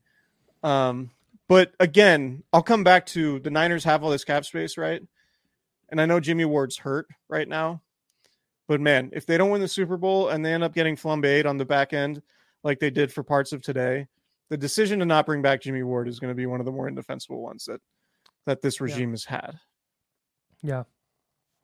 Um, 0.63 1.11
but 1.49 1.73
again, 1.81 2.45
I'll 2.53 2.63
come 2.63 2.85
back 2.85 3.07
to 3.07 3.41
the 3.41 3.51
Niners 3.51 3.85
have 3.85 4.03
all 4.03 4.11
this 4.11 4.25
cap 4.25 4.45
space, 4.45 4.79
right? 4.79 5.03
And 5.89 6.01
I 6.01 6.07
know 6.07 6.21
Jimmy 6.21 6.45
Ward's 6.45 6.79
hurt 6.79 7.07
right 7.29 7.49
now, 7.49 7.83
but 8.69 8.81
man, 8.81 9.11
if 9.13 9.27
they 9.27 9.37
don't 9.37 9.51
win 9.51 9.61
the 9.61 9.69
Super 9.69 9.97
Bowl 9.97 10.29
and 10.29 10.45
they 10.45 10.55
end 10.55 10.65
up 10.65 10.75
getting 10.75 10.97
flambéed 10.97 11.47
on 11.47 11.59
the 11.59 11.65
back 11.65 11.93
end 11.93 12.23
like 12.63 12.79
they 12.79 12.91
did 12.91 13.13
for 13.13 13.23
parts 13.23 13.53
of 13.53 13.63
today, 13.63 14.07
the 14.49 14.57
decision 14.57 15.01
to 15.01 15.05
not 15.05 15.27
bring 15.27 15.43
back 15.43 15.61
Jimmy 15.61 15.83
Ward 15.83 16.09
is 16.09 16.19
going 16.19 16.31
to 16.31 16.35
be 16.35 16.47
one 16.47 16.61
of 16.61 16.67
the 16.67 16.73
more 16.73 16.89
indefensible 16.89 17.43
ones 17.43 17.65
that 17.67 17.81
that 18.47 18.63
this 18.63 18.81
regime 18.81 19.11
yeah. 19.11 19.13
has 19.13 19.25
had. 19.25 19.61
Yeah. 20.63 20.83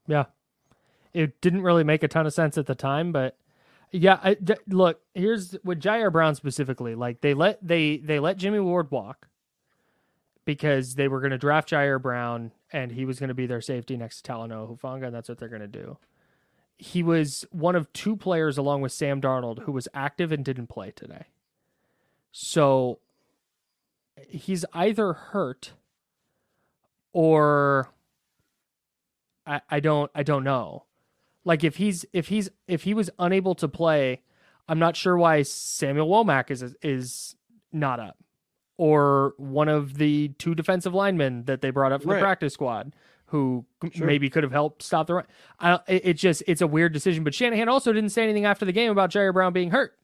Yeah. 0.07 0.25
It 1.13 1.41
didn't 1.41 1.63
really 1.63 1.85
make 1.85 2.03
a 2.03 2.09
ton 2.09 2.27
of 2.27 2.35
sense 2.35 2.59
at 2.59 2.67
the 2.67 2.75
time, 2.75 3.13
but 3.13 3.37
yeah, 3.93 4.35
look, 4.69 5.01
here's 5.15 5.57
with 5.65 5.81
Ji'Ayir 5.81 6.13
Brown 6.13 6.35
specifically, 6.37 6.95
like 6.95 7.21
they 7.23 7.35
let 7.35 7.67
they 7.67 7.99
they 7.99 8.21
let 8.21 8.39
Jimmy 8.39 8.61
Ward 8.61 8.91
walk 8.91 9.29
because 10.47 10.97
they 10.97 11.09
were 11.09 11.21
going 11.21 11.33
to 11.33 11.39
draft 11.39 11.71
Ji'Ayir 11.71 12.03
Brown 12.03 12.53
and 12.73 12.93
he 12.93 13.05
was 13.05 13.19
going 13.21 13.29
to 13.29 13.35
be 13.35 13.47
their 13.47 13.61
safety 13.63 13.97
next 13.97 14.23
to 14.23 14.33
Talanoa 14.33 14.79
Hufanga, 14.79 15.07
and 15.07 15.15
that's 15.15 15.29
what 15.29 15.39
they're 15.39 15.49
going 15.49 15.63
to 15.63 15.69
do. 15.69 15.99
he 16.79 17.03
was 17.03 17.47
one 17.53 17.77
of 17.77 17.93
two 17.95 18.17
players 18.17 18.59
along 18.59 18.83
with 18.83 18.93
Sam 18.93 19.21
Darnold 19.21 19.61
who 19.65 19.73
was 19.73 19.89
active 19.95 20.33
and 20.33 20.45
didn't 20.45 20.69
play 20.69 20.93
today. 20.93 21.27
So 22.33 23.01
he's 24.29 24.65
either 24.75 25.13
hurt 25.15 25.73
or 27.13 27.91
I, 29.47 29.63
I 29.71 29.81
don't 29.81 30.11
I 30.15 30.25
don't 30.25 30.45
know. 30.45 30.85
Like 31.49 31.65
if 31.65 31.77
he's 31.77 32.05
if 32.13 32.29
he's 32.29 32.51
if 32.67 32.83
he 32.83 32.93
was 32.93 33.09
unable 33.19 33.55
to 33.55 33.69
play, 33.69 34.21
I'm 34.69 34.79
not 34.79 34.97
sure 34.97 35.17
why 35.17 35.41
Samuel 35.41 36.07
Womack 36.07 36.51
is 36.51 36.77
is 36.83 37.37
not 37.73 37.99
up, 37.99 38.19
or 38.77 39.33
one 39.39 39.71
of 39.71 39.97
the 39.97 40.29
two 40.37 40.55
defensive 40.55 40.93
linemen 40.93 41.47
that 41.47 41.63
they 41.63 41.71
brought 41.71 41.91
up 41.91 42.03
from 42.03 42.11
right. 42.11 42.19
the 42.19 42.23
practice 42.23 42.53
squad 42.53 42.95
who 43.29 43.65
sure. 43.95 44.07
maybe 44.07 44.29
could 44.29 44.43
have 44.43 44.53
helped 44.53 44.83
stop 44.83 45.07
the 45.07 45.15
run. 45.15 45.25
I, 45.59 45.81
it, 45.87 46.13
just 46.19 46.43
it's 46.47 46.61
a 46.61 46.67
weird 46.67 46.93
decision. 46.93 47.25
But 47.25 47.33
Shanahan 47.33 47.71
also 47.71 47.95
didn't 47.95 48.11
say 48.11 48.25
anything 48.25 48.45
after 48.45 48.67
the 48.67 48.73
game 48.73 48.91
about 48.91 49.11
Ji'Ayir 49.11 49.33
Brown 49.33 49.55
being 49.55 49.71
hurt. 49.71 49.97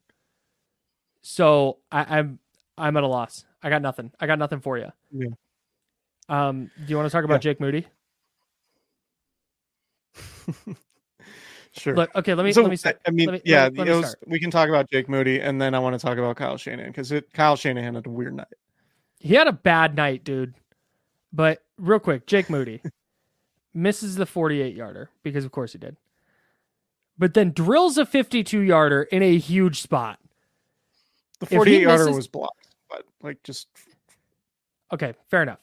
So 1.21 1.77
I, 1.91 2.17
I'm 2.17 2.39
I'm 2.75 2.97
at 2.97 3.03
a 3.03 3.07
loss. 3.07 3.45
I 3.61 3.69
got 3.69 3.83
nothing. 3.83 4.11
I 4.19 4.25
got 4.25 4.39
nothing 4.39 4.61
for 4.61 4.79
you. 4.79 4.91
Yeah. 5.11 5.27
Um, 6.27 6.71
do 6.75 6.85
you 6.87 6.97
want 6.97 7.05
to 7.05 7.11
talk 7.11 7.23
about 7.23 7.35
yeah. 7.35 7.51
Jake 7.51 7.59
Moody? 7.59 7.85
sure. 11.77 11.95
Look, 11.95 12.15
okay, 12.15 12.33
let 12.33 12.45
me 12.45 12.53
so, 12.53 12.61
let 12.61 12.69
me 12.69 12.75
start. 12.75 12.99
I 13.07 13.11
mean, 13.11 13.31
me, 13.31 13.41
yeah, 13.45 13.63
let 13.63 13.73
me, 13.73 13.83
let 13.83 13.95
was, 13.95 14.15
we 14.27 14.39
can 14.39 14.51
talk 14.51 14.69
about 14.69 14.89
Jake 14.89 15.09
Moody, 15.09 15.39
and 15.39 15.61
then 15.61 15.73
I 15.73 15.79
want 15.79 15.99
to 15.99 16.05
talk 16.05 16.17
about 16.17 16.35
Kyle 16.35 16.57
Shanahan 16.57 16.91
because 16.91 17.13
Kyle 17.33 17.55
Shanahan 17.55 17.95
had 17.95 18.05
a 18.05 18.09
weird 18.09 18.35
night. 18.35 18.47
He 19.19 19.35
had 19.35 19.47
a 19.47 19.53
bad 19.53 19.95
night, 19.95 20.23
dude. 20.23 20.53
But 21.33 21.63
real 21.77 21.99
quick, 21.99 22.27
Jake 22.27 22.49
Moody 22.49 22.81
misses 23.73 24.15
the 24.15 24.25
48 24.25 24.75
yarder 24.75 25.09
because, 25.23 25.45
of 25.45 25.51
course, 25.51 25.73
he 25.73 25.79
did. 25.79 25.97
But 27.17 27.33
then 27.33 27.51
drills 27.51 27.97
a 27.97 28.05
52 28.05 28.59
yarder 28.59 29.03
in 29.03 29.23
a 29.23 29.37
huge 29.37 29.81
spot. 29.81 30.19
The 31.39 31.45
48 31.45 31.81
yarder 31.81 32.11
was 32.11 32.27
blocked, 32.27 32.67
but 32.89 33.03
like 33.21 33.41
just. 33.43 33.67
Okay, 34.93 35.13
fair 35.29 35.41
enough. 35.41 35.59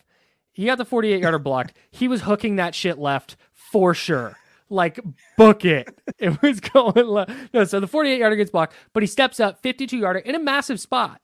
He 0.52 0.66
got 0.66 0.76
the 0.76 0.84
48 0.84 1.20
yarder 1.20 1.38
blocked. 1.38 1.74
He 1.90 2.08
was 2.08 2.22
hooking 2.22 2.56
that 2.56 2.74
shit 2.74 2.98
left 2.98 3.36
for 3.52 3.94
sure. 3.94 4.36
Like, 4.72 5.00
book 5.36 5.64
it. 5.64 5.88
It 6.18 6.40
was 6.40 6.60
going 6.60 7.06
left. 7.06 7.32
No, 7.52 7.64
so 7.64 7.80
the 7.80 7.88
48 7.88 8.18
yarder 8.18 8.36
gets 8.36 8.50
blocked, 8.50 8.74
but 8.92 9.02
he 9.02 9.08
steps 9.08 9.40
up 9.40 9.60
52 9.60 9.96
yarder 9.96 10.20
in 10.20 10.36
a 10.36 10.38
massive 10.38 10.78
spot 10.78 11.20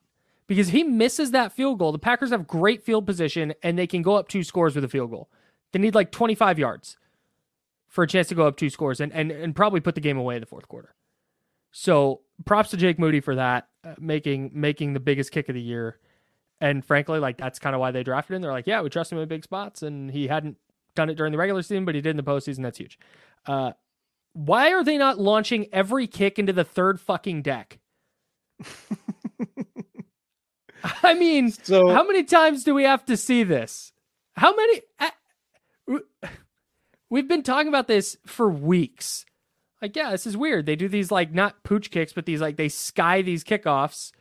because 0.48 0.68
he 0.68 0.82
misses 0.82 1.30
that 1.30 1.52
field 1.52 1.78
goal, 1.78 1.92
the 1.92 2.00
Packers 2.00 2.30
have 2.30 2.48
great 2.48 2.82
field 2.82 3.06
position 3.06 3.54
and 3.62 3.78
they 3.78 3.86
can 3.86 4.02
go 4.02 4.16
up 4.16 4.26
two 4.26 4.42
scores 4.42 4.74
with 4.74 4.82
a 4.82 4.88
field 4.88 5.10
goal. 5.10 5.28
They 5.70 5.78
need 5.78 5.94
like 5.94 6.10
25 6.10 6.58
yards 6.58 6.96
for 7.86 8.02
a 8.02 8.08
chance 8.08 8.26
to 8.28 8.34
go 8.34 8.46
up 8.46 8.56
two 8.56 8.70
scores 8.70 9.00
and, 9.00 9.12
and, 9.12 9.30
and 9.30 9.54
probably 9.54 9.80
put 9.80 9.94
the 9.94 10.00
game 10.00 10.18
away 10.18 10.34
in 10.34 10.40
the 10.40 10.46
fourth 10.46 10.66
quarter. 10.66 10.94
So 11.70 12.22
props 12.44 12.70
to 12.70 12.76
Jake 12.76 12.98
Moody 12.98 13.20
for 13.20 13.36
that, 13.36 13.68
uh, 13.84 13.94
making 14.00 14.50
making 14.54 14.94
the 14.94 15.00
biggest 15.00 15.30
kick 15.30 15.48
of 15.48 15.54
the 15.54 15.60
year. 15.60 15.98
And 16.60 16.84
frankly, 16.84 17.18
like 17.20 17.38
that's 17.38 17.58
kind 17.58 17.74
of 17.74 17.80
why 17.80 17.92
they 17.92 18.02
drafted 18.02 18.34
him. 18.36 18.42
They're 18.42 18.52
like, 18.52 18.66
yeah, 18.66 18.82
we 18.82 18.88
trust 18.88 19.12
him 19.12 19.18
in 19.18 19.28
big 19.28 19.44
spots, 19.44 19.82
and 19.82 20.10
he 20.10 20.26
hadn't 20.26 20.56
done 20.94 21.10
it 21.10 21.14
during 21.14 21.32
the 21.32 21.38
regular 21.38 21.62
season, 21.62 21.84
but 21.84 21.94
he 21.94 22.00
did 22.00 22.10
in 22.10 22.16
the 22.16 22.22
postseason. 22.22 22.62
That's 22.62 22.78
huge. 22.78 22.98
Uh, 23.48 23.72
why 24.34 24.72
are 24.72 24.84
they 24.84 24.98
not 24.98 25.18
launching 25.18 25.66
every 25.72 26.06
kick 26.06 26.38
into 26.38 26.52
the 26.52 26.62
third 26.64 27.00
fucking 27.00 27.42
deck? 27.42 27.80
I 31.02 31.14
mean, 31.14 31.50
so, 31.50 31.88
how 31.88 32.06
many 32.06 32.22
times 32.22 32.62
do 32.62 32.74
we 32.74 32.84
have 32.84 33.04
to 33.06 33.16
see 33.16 33.42
this? 33.42 33.92
How 34.36 34.54
many? 34.54 34.82
we've 37.10 37.26
been 37.26 37.42
talking 37.42 37.68
about 37.68 37.88
this 37.88 38.16
for 38.26 38.48
weeks. 38.50 39.24
Like, 39.80 39.96
yeah, 39.96 40.10
this 40.10 40.26
is 40.26 40.36
weird. 40.36 40.66
They 40.66 40.76
do 40.76 40.88
these 40.88 41.10
like 41.10 41.32
not 41.32 41.62
pooch 41.62 41.90
kicks, 41.90 42.12
but 42.12 42.26
these 42.26 42.40
like 42.40 42.56
they 42.56 42.68
sky 42.68 43.22
these 43.22 43.44
kickoffs 43.44 44.12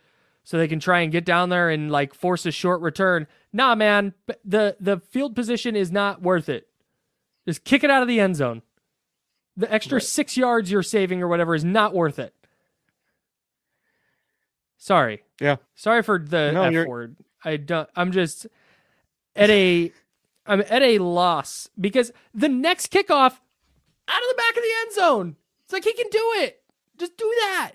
so 0.43 0.57
they 0.57 0.67
can 0.67 0.79
try 0.79 1.01
and 1.01 1.11
get 1.11 1.25
down 1.25 1.49
there 1.49 1.69
and 1.69 1.91
like 1.91 2.13
force 2.13 2.45
a 2.45 2.51
short 2.51 2.81
return. 2.81 3.27
Nah, 3.51 3.75
man, 3.75 4.13
the 4.45 4.77
the 4.79 4.99
field 5.09 5.35
position 5.35 5.75
is 5.75 5.91
not 5.91 6.21
worth 6.21 6.47
it. 6.47 6.67
Just 7.47 7.63
kick 7.63 7.83
it 7.83 7.91
out 7.91 8.01
of 8.01 8.07
the 8.07 8.19
end 8.19 8.35
zone. 8.35 8.61
The 9.57 9.71
extra 9.73 9.95
right. 9.95 10.03
six 10.03 10.37
yards 10.37 10.71
you're 10.71 10.83
saving 10.83 11.21
or 11.21 11.27
whatever 11.27 11.55
is 11.55 11.65
not 11.65 11.93
worth 11.93 12.19
it. 12.19 12.33
Sorry. 14.77 15.23
Yeah. 15.41 15.57
Sorry 15.75 16.03
for 16.03 16.19
the 16.19 16.51
no, 16.51 16.63
F 16.63 16.73
you're... 16.73 16.87
word. 16.87 17.17
I 17.43 17.57
don't. 17.57 17.89
I'm 17.95 18.11
just 18.11 18.47
at 19.35 19.49
a 19.49 19.91
I'm 20.45 20.61
at 20.61 20.81
a 20.81 20.99
loss 20.99 21.69
because 21.79 22.11
the 22.33 22.49
next 22.49 22.91
kickoff 22.91 23.33
out 24.07 24.21
of 24.21 24.29
the 24.29 24.35
back 24.37 24.57
of 24.57 24.63
the 24.63 24.71
end 24.81 24.93
zone. 24.93 25.35
It's 25.65 25.73
like 25.73 25.83
he 25.83 25.93
can 25.93 26.09
do 26.09 26.33
it. 26.37 26.61
Just 26.97 27.17
do 27.17 27.31
that. 27.39 27.73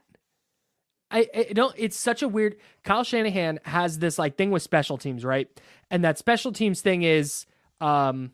I, 1.11 1.29
I 1.37 1.53
don't. 1.53 1.75
It's 1.77 1.99
such 1.99 2.23
a 2.23 2.29
weird. 2.29 2.57
Kyle 2.85 3.05
Shanahan 3.05 3.61
has 3.65 3.99
this 3.99 4.19
like 4.19 4.37
thing 4.37 4.51
with 4.51 4.63
special 4.63 4.97
teams, 4.97 5.25
right? 5.25 5.49
And 5.91 6.05
that 6.05 6.17
special 6.17 6.53
teams 6.53 6.81
thing 6.81 7.03
is, 7.03 7.45
um, 7.81 8.33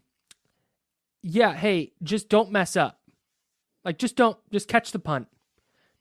yeah. 1.23 1.55
Hey, 1.55 1.93
just 2.03 2.29
don't 2.29 2.53
mess 2.53 2.77
up. 2.77 3.01
Like, 3.89 3.97
just 3.97 4.17
don't. 4.17 4.37
Just 4.53 4.69
catch 4.69 4.93
the 4.93 4.99
punt. 4.99 5.29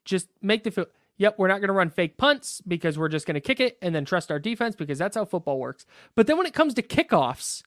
Just 0.03 0.27
make 0.41 0.65
the 0.65 0.71
field. 0.71 0.87
Yep, 1.19 1.35
we're 1.37 1.47
not 1.47 1.61
going 1.61 1.69
to 1.69 1.73
run 1.73 1.89
fake 1.89 2.17
punts 2.17 2.59
because 2.67 2.99
we're 2.99 3.07
just 3.07 3.25
going 3.25 3.35
to 3.35 3.39
kick 3.39 3.61
it 3.61 3.77
and 3.81 3.95
then 3.95 4.03
trust 4.03 4.29
our 4.29 4.39
defense 4.39 4.75
because 4.75 4.97
that's 4.97 5.15
how 5.15 5.23
football 5.23 5.57
works. 5.57 5.85
But 6.13 6.27
then 6.27 6.35
when 6.35 6.45
it 6.45 6.53
comes 6.53 6.73
to 6.73 6.81
kickoffs, 6.81 7.63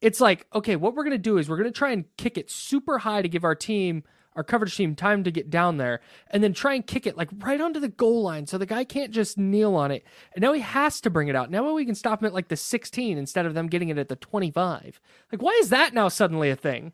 it's 0.00 0.20
like, 0.20 0.46
okay, 0.54 0.76
what 0.76 0.94
we're 0.94 1.02
going 1.02 1.10
to 1.10 1.18
do 1.18 1.36
is 1.36 1.48
we're 1.48 1.56
going 1.56 1.72
to 1.72 1.76
try 1.76 1.90
and 1.90 2.04
kick 2.16 2.38
it 2.38 2.48
super 2.48 2.98
high 2.98 3.22
to 3.22 3.28
give 3.28 3.42
our 3.42 3.56
team, 3.56 4.04
our 4.36 4.44
coverage 4.44 4.76
team, 4.76 4.94
time 4.94 5.24
to 5.24 5.32
get 5.32 5.50
down 5.50 5.78
there, 5.78 6.00
and 6.30 6.44
then 6.44 6.52
try 6.52 6.74
and 6.74 6.86
kick 6.86 7.08
it 7.08 7.16
like 7.16 7.30
right 7.38 7.60
onto 7.60 7.80
the 7.80 7.88
goal 7.88 8.22
line 8.22 8.46
so 8.46 8.56
the 8.56 8.66
guy 8.66 8.84
can't 8.84 9.10
just 9.10 9.36
kneel 9.36 9.74
on 9.74 9.90
it. 9.90 10.04
And 10.32 10.42
now 10.42 10.52
he 10.52 10.60
has 10.60 11.00
to 11.00 11.10
bring 11.10 11.26
it 11.26 11.34
out. 11.34 11.50
Now 11.50 11.72
we 11.72 11.84
can 11.84 11.96
stop 11.96 12.22
him 12.22 12.26
at 12.26 12.34
like 12.34 12.46
the 12.46 12.56
16 12.56 13.18
instead 13.18 13.46
of 13.46 13.54
them 13.54 13.66
getting 13.66 13.88
it 13.88 13.98
at 13.98 14.08
the 14.08 14.14
25. 14.14 15.00
Like, 15.32 15.42
why 15.42 15.58
is 15.60 15.70
that 15.70 15.92
now 15.92 16.06
suddenly 16.06 16.50
a 16.50 16.56
thing? 16.56 16.92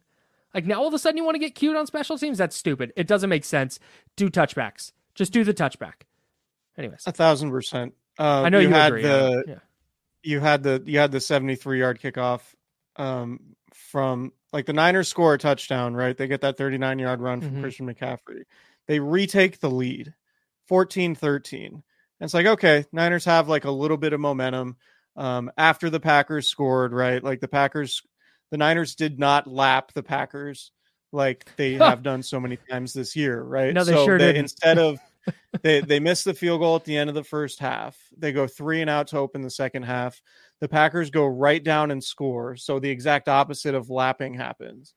Like, 0.54 0.66
now 0.66 0.80
all 0.80 0.88
of 0.88 0.94
a 0.94 0.98
sudden 0.98 1.16
you 1.16 1.24
want 1.24 1.34
to 1.34 1.38
get 1.38 1.54
cute 1.54 1.76
on 1.76 1.86
special 1.86 2.18
teams? 2.18 2.38
That's 2.38 2.56
stupid. 2.56 2.92
It 2.96 3.06
doesn't 3.06 3.30
make 3.30 3.44
sense. 3.44 3.78
Do 4.16 4.28
touchbacks. 4.30 4.92
Just 5.14 5.32
do 5.32 5.44
the 5.44 5.54
touchback. 5.54 6.04
Anyways, 6.76 7.02
a 7.06 7.12
thousand 7.12 7.50
percent. 7.50 7.94
Uh, 8.18 8.42
I 8.42 8.48
know 8.48 8.58
you, 8.58 8.68
you 8.68 8.74
had 8.74 8.88
agree, 8.88 9.02
the. 9.02 9.44
Yeah. 9.46 9.58
You 10.24 10.40
had 10.40 10.62
the 10.62 10.82
you 10.86 10.98
had 10.98 11.10
the 11.10 11.20
73 11.20 11.80
yard 11.80 12.00
kickoff 12.00 12.40
um, 12.96 13.40
from 13.74 14.32
like 14.52 14.66
the 14.66 14.72
Niners 14.72 15.08
score 15.08 15.34
a 15.34 15.38
touchdown, 15.38 15.94
right? 15.94 16.16
They 16.16 16.28
get 16.28 16.42
that 16.42 16.56
39 16.56 16.98
yard 16.98 17.20
run 17.20 17.40
from 17.40 17.50
mm-hmm. 17.50 17.62
Christian 17.62 17.92
McCaffrey. 17.92 18.42
They 18.86 19.00
retake 19.00 19.60
the 19.60 19.70
lead 19.70 20.14
14 20.68 21.14
13. 21.14 21.72
And 21.72 21.82
it's 22.20 22.34
like, 22.34 22.46
okay, 22.46 22.84
Niners 22.92 23.24
have 23.24 23.48
like 23.48 23.64
a 23.64 23.70
little 23.70 23.96
bit 23.96 24.12
of 24.12 24.20
momentum 24.20 24.76
um, 25.16 25.50
after 25.56 25.90
the 25.90 26.00
Packers 26.00 26.48
scored, 26.48 26.92
right? 26.92 27.22
Like 27.22 27.40
the 27.40 27.48
Packers, 27.48 28.02
the 28.52 28.58
Niners 28.58 28.94
did 28.94 29.18
not 29.18 29.46
lap 29.46 29.92
the 29.94 30.02
Packers 30.02 30.72
like 31.10 31.50
they 31.56 31.72
have 31.72 32.02
done 32.02 32.22
so 32.22 32.38
many 32.38 32.58
times 32.70 32.92
this 32.92 33.16
year, 33.16 33.42
right? 33.42 33.72
No, 33.72 33.82
they 33.82 33.92
so 33.92 34.04
sure 34.04 34.18
they, 34.18 34.26
did. 34.26 34.36
Instead 34.36 34.78
of 34.78 35.00
they 35.62 35.80
they 35.80 35.98
miss 35.98 36.22
the 36.22 36.34
field 36.34 36.60
goal 36.60 36.76
at 36.76 36.84
the 36.84 36.96
end 36.96 37.08
of 37.08 37.14
the 37.14 37.24
first 37.24 37.58
half. 37.58 37.98
They 38.16 38.30
go 38.30 38.46
three 38.46 38.82
and 38.82 38.90
out 38.90 39.08
to 39.08 39.18
open 39.18 39.40
the 39.40 39.50
second 39.50 39.84
half. 39.84 40.20
The 40.60 40.68
Packers 40.68 41.10
go 41.10 41.26
right 41.26 41.64
down 41.64 41.90
and 41.90 42.04
score. 42.04 42.54
So 42.56 42.78
the 42.78 42.90
exact 42.90 43.26
opposite 43.26 43.74
of 43.74 43.88
lapping 43.88 44.34
happens. 44.34 44.94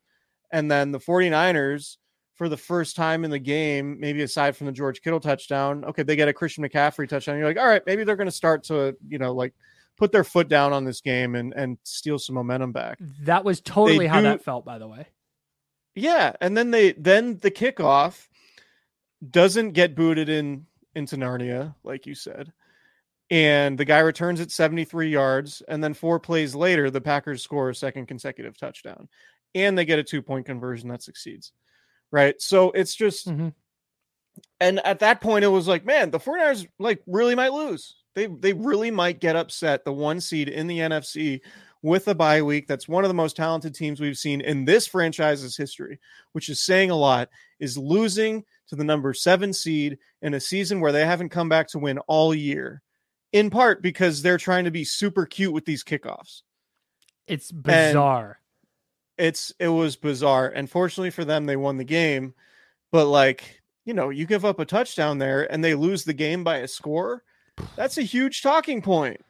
And 0.52 0.70
then 0.70 0.92
the 0.92 1.00
49ers, 1.00 1.96
for 2.34 2.50
the 2.50 2.58
first 2.58 2.98
time 2.98 3.24
in 3.24 3.32
the 3.32 3.40
game, 3.40 3.98
maybe 4.02 4.22
aside 4.22 4.58
from 4.58 4.68
the 4.68 4.74
George 4.74 5.02
Kittle 5.02 5.22
touchdown, 5.22 5.86
okay, 5.86 6.04
they 6.04 6.18
get 6.18 6.28
a 6.28 6.34
Christian 6.34 6.68
McCaffrey 6.68 7.08
touchdown. 7.08 7.38
You're 7.38 7.48
like, 7.48 7.58
all 7.58 7.68
right, 7.68 7.82
maybe 7.86 8.04
they're 8.04 8.18
going 8.18 8.28
to 8.28 8.32
start 8.32 8.66
to, 8.66 8.98
you 9.08 9.18
know, 9.18 9.32
like 9.32 9.54
put 9.98 10.12
their 10.12 10.24
foot 10.24 10.48
down 10.48 10.74
on 10.74 10.84
this 10.84 11.02
game 11.02 11.36
and 11.36 11.54
and 11.54 11.78
steal 11.84 12.20
some 12.20 12.36
momentum 12.36 12.72
back. 12.72 13.00
That 13.22 13.44
was 13.44 13.62
totally 13.62 14.00
they 14.00 14.08
how 14.08 14.22
do, 14.22 14.24
that 14.24 14.44
felt, 14.44 14.66
by 14.66 14.78
the 14.78 14.88
way. 14.88 15.08
Yeah, 15.96 16.34
and 16.42 16.58
then 16.58 16.72
they 16.72 16.92
then 16.94 17.38
the 17.38 17.52
kickoff 17.52 18.28
doesn't 19.28 19.72
get 19.72 19.96
booted 19.96 20.30
in 20.30 20.66
into 20.94 21.18
Narnia, 21.18 21.76
like 21.84 22.06
you 22.06 22.16
said. 22.16 22.52
And 23.32 23.78
the 23.78 23.86
guy 23.86 24.00
returns 24.00 24.40
at 24.40 24.52
73 24.52 25.10
yards, 25.10 25.64
and 25.68 25.84
then 25.84 25.96
four 25.96 26.20
plays 26.20 26.54
later, 26.54 26.92
the 26.92 27.02
Packers 27.02 27.42
score 27.42 27.70
a 27.70 27.76
second 27.76 28.06
consecutive 28.08 28.56
touchdown, 28.56 29.10
and 29.56 29.78
they 29.78 29.86
get 29.86 30.00
a 30.00 30.04
two 30.04 30.22
point 30.22 30.46
conversion 30.46 30.90
that 30.90 31.02
succeeds. 31.02 31.52
Right. 32.12 32.40
So 32.40 32.72
it's 32.72 32.94
just, 32.94 33.28
mm-hmm. 33.28 33.50
and 34.60 34.80
at 34.86 35.00
that 35.00 35.22
point, 35.22 35.44
it 35.44 35.50
was 35.50 35.68
like, 35.68 35.86
man, 35.86 36.12
the 36.12 36.20
49ers 36.20 36.68
like 36.78 37.02
really 37.08 37.36
might 37.36 37.52
lose. 37.52 37.96
They, 38.16 38.28
they 38.28 38.54
really 38.54 38.92
might 38.92 39.20
get 39.20 39.36
upset 39.36 39.86
the 39.86 39.94
one 39.94 40.20
seed 40.22 40.50
in 40.50 40.68
the 40.68 40.80
NFC 40.80 41.42
with 41.82 42.08
a 42.08 42.16
bye 42.16 42.42
week. 42.42 42.68
That's 42.68 42.88
one 42.88 43.04
of 43.04 43.10
the 43.10 43.14
most 43.14 43.36
talented 43.36 43.76
teams 43.76 44.00
we've 44.00 44.18
seen 44.18 44.42
in 44.42 44.66
this 44.66 44.88
franchise's 44.88 45.56
history, 45.56 46.00
which 46.32 46.50
is 46.50 46.60
saying 46.60 46.90
a 46.90 46.96
lot, 46.96 47.30
is 47.60 47.78
losing 47.78 48.44
to 48.70 48.76
the 48.76 48.84
number 48.84 49.14
seven 49.14 49.54
seed 49.54 50.00
in 50.22 50.34
a 50.34 50.40
season 50.40 50.80
where 50.80 50.92
they 50.92 51.06
haven't 51.06 51.30
come 51.30 51.50
back 51.50 51.68
to 51.68 51.80
win 51.80 52.00
all 52.08 52.34
year, 52.34 52.82
in 53.34 53.50
part 53.50 53.84
because 53.84 54.22
they're 54.22 54.40
trying 54.40 54.66
to 54.66 54.72
be 54.72 54.84
super 54.84 55.26
cute 55.26 55.54
with 55.54 55.66
these 55.66 55.84
kickoffs. 55.84 56.42
It's 57.28 57.52
bizarre. 57.52 58.40
And 59.18 59.28
it's 59.28 59.54
it 59.60 59.68
was 59.68 59.96
bizarre. 59.96 60.48
And 60.48 60.70
fortunately 60.70 61.12
for 61.12 61.26
them, 61.26 61.46
they 61.46 61.56
won 61.56 61.78
the 61.78 61.84
game. 61.84 62.34
but 62.92 63.06
like 63.06 63.62
you 63.86 63.94
know, 63.94 64.10
you 64.10 64.26
give 64.26 64.44
up 64.44 64.60
a 64.60 64.66
touchdown 64.66 65.20
there 65.20 65.52
and 65.52 65.64
they 65.64 65.76
lose 65.76 66.04
the 66.04 66.14
game 66.14 66.44
by 66.44 66.58
a 66.58 66.68
score. 66.68 67.24
That's 67.76 67.98
a 67.98 68.04
huge 68.04 68.42
talking 68.42 68.82
point. 68.82 69.22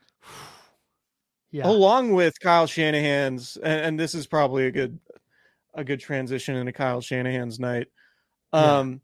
Yeah. 1.52 1.68
Along 1.68 2.14
with 2.14 2.40
Kyle 2.40 2.68
Shanahan's, 2.68 3.56
and, 3.58 3.86
and, 3.86 4.00
this 4.00 4.14
is 4.14 4.28
probably 4.28 4.68
a 4.68 4.72
good 4.72 5.00
a 5.74 5.86
good 5.86 6.02
transition 6.02 6.56
into 6.56 6.74
Kyle 6.74 7.00
Shanahan's 7.00 7.60
night. 7.60 7.88
Um, 8.52 9.02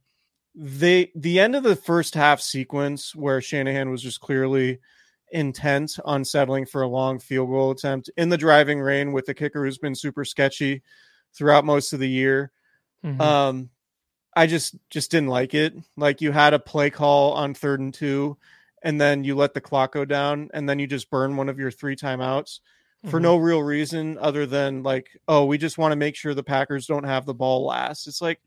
yeah. 0.54 0.64
they 0.66 1.12
the 1.16 1.40
end 1.40 1.56
of 1.56 1.64
the 1.64 1.78
first 1.78 2.14
half 2.14 2.42
sequence 2.42 3.16
where 3.16 3.40
Shanahan 3.40 3.90
was 3.90 4.02
just 4.02 4.20
clearly 4.20 4.80
intent 5.32 5.98
on 6.04 6.26
settling 6.26 6.66
for 6.66 6.82
a 6.82 6.88
long 6.88 7.20
field 7.20 7.50
goal 7.50 7.72
attempt 7.72 8.10
in 8.18 8.30
the 8.30 8.38
driving 8.38 8.82
rain 8.82 9.14
with 9.14 9.26
the 9.26 9.34
kicker 9.34 9.64
who's 9.64 9.78
been 9.78 9.96
super 9.96 10.26
sketchy 10.26 10.82
throughout 11.34 11.64
most 11.64 11.94
of 11.94 12.00
the 12.00 12.10
year. 12.10 12.52
Mm-hmm. 13.06 13.22
Um, 13.22 13.70
I 14.36 14.48
just 14.48 14.76
just 14.90 15.12
didn't 15.12 15.30
like 15.30 15.54
it. 15.54 15.74
Like 15.98 16.22
you 16.22 16.32
had 16.32 16.54
a 16.54 16.60
play 16.60 16.90
call 16.90 17.34
on 17.34 17.54
third 17.54 17.80
and 17.80 17.94
two, 17.94 18.38
and 18.82 19.00
then 19.00 19.24
you 19.24 19.36
let 19.36 19.54
the 19.54 19.62
clock 19.62 19.94
go 19.94 20.06
down, 20.06 20.50
and 20.54 20.67
then 20.67 20.80
you 20.80 20.88
just 20.88 21.10
burn 21.10 21.38
one 21.38 21.50
of 21.50 21.60
your 21.60 21.72
three 21.72 21.96
timeouts 21.96 22.60
mm-hmm. 22.60 23.10
for 23.10 23.20
no 23.20 23.38
real 23.38 23.62
reason 23.62 24.17
other 24.20 24.46
than 24.46 24.84
like, 24.84 25.10
oh, 25.28 25.46
we 25.46 25.58
just 25.58 25.78
want 25.78 25.91
to 25.91 25.98
make 25.98 26.15
sure 26.15 26.34
the 26.34 26.44
Packers 26.44 26.88
don't 26.88 27.04
have 27.04 27.26
the 27.26 27.34
ball 27.34 27.65
last. 27.65 28.08
It's 28.08 28.22
like 28.22 28.39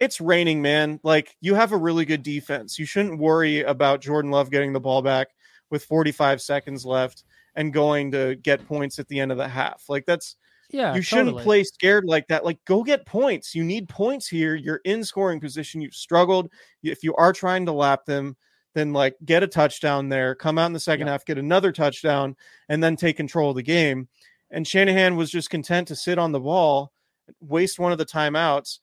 it's 0.00 0.20
raining, 0.20 0.60
man. 0.62 1.00
Like 1.02 1.36
you 1.40 1.54
have 1.54 1.72
a 1.72 1.76
really 1.76 2.04
good 2.04 2.22
defense. 2.22 2.78
You 2.78 2.86
shouldn't 2.86 3.18
worry 3.18 3.62
about 3.62 4.00
Jordan 4.00 4.30
Love 4.30 4.50
getting 4.50 4.72
the 4.72 4.80
ball 4.80 5.02
back 5.02 5.28
with 5.70 5.84
45 5.84 6.42
seconds 6.42 6.84
left 6.84 7.24
and 7.54 7.72
going 7.72 8.10
to 8.12 8.34
get 8.36 8.66
points 8.66 8.98
at 8.98 9.08
the 9.08 9.20
end 9.20 9.32
of 9.32 9.38
the 9.38 9.48
half. 9.48 9.84
Like 9.88 10.06
that's 10.06 10.36
yeah, 10.70 10.94
you 10.94 11.02
shouldn't 11.02 11.28
totally. 11.28 11.44
play 11.44 11.64
scared 11.64 12.04
like 12.04 12.26
that. 12.28 12.44
Like, 12.44 12.64
go 12.64 12.82
get 12.82 13.06
points. 13.06 13.54
You 13.54 13.62
need 13.62 13.88
points 13.88 14.26
here. 14.26 14.54
You're 14.54 14.80
in 14.84 15.04
scoring 15.04 15.38
position. 15.38 15.80
You've 15.80 15.94
struggled. 15.94 16.50
If 16.82 17.04
you 17.04 17.14
are 17.14 17.32
trying 17.32 17.66
to 17.66 17.72
lap 17.72 18.06
them, 18.06 18.36
then 18.74 18.92
like 18.92 19.16
get 19.24 19.42
a 19.42 19.46
touchdown 19.46 20.08
there. 20.08 20.34
Come 20.34 20.58
out 20.58 20.66
in 20.66 20.72
the 20.72 20.80
second 20.80 21.06
yeah. 21.06 21.12
half, 21.12 21.24
get 21.24 21.38
another 21.38 21.72
touchdown, 21.72 22.36
and 22.68 22.82
then 22.82 22.96
take 22.96 23.16
control 23.16 23.50
of 23.50 23.56
the 23.56 23.62
game. 23.62 24.08
And 24.50 24.66
Shanahan 24.66 25.16
was 25.16 25.30
just 25.30 25.50
content 25.50 25.88
to 25.88 25.96
sit 25.96 26.18
on 26.18 26.32
the 26.32 26.40
ball, 26.40 26.92
waste 27.40 27.78
one 27.78 27.92
of 27.92 27.98
the 27.98 28.06
timeouts, 28.06 28.78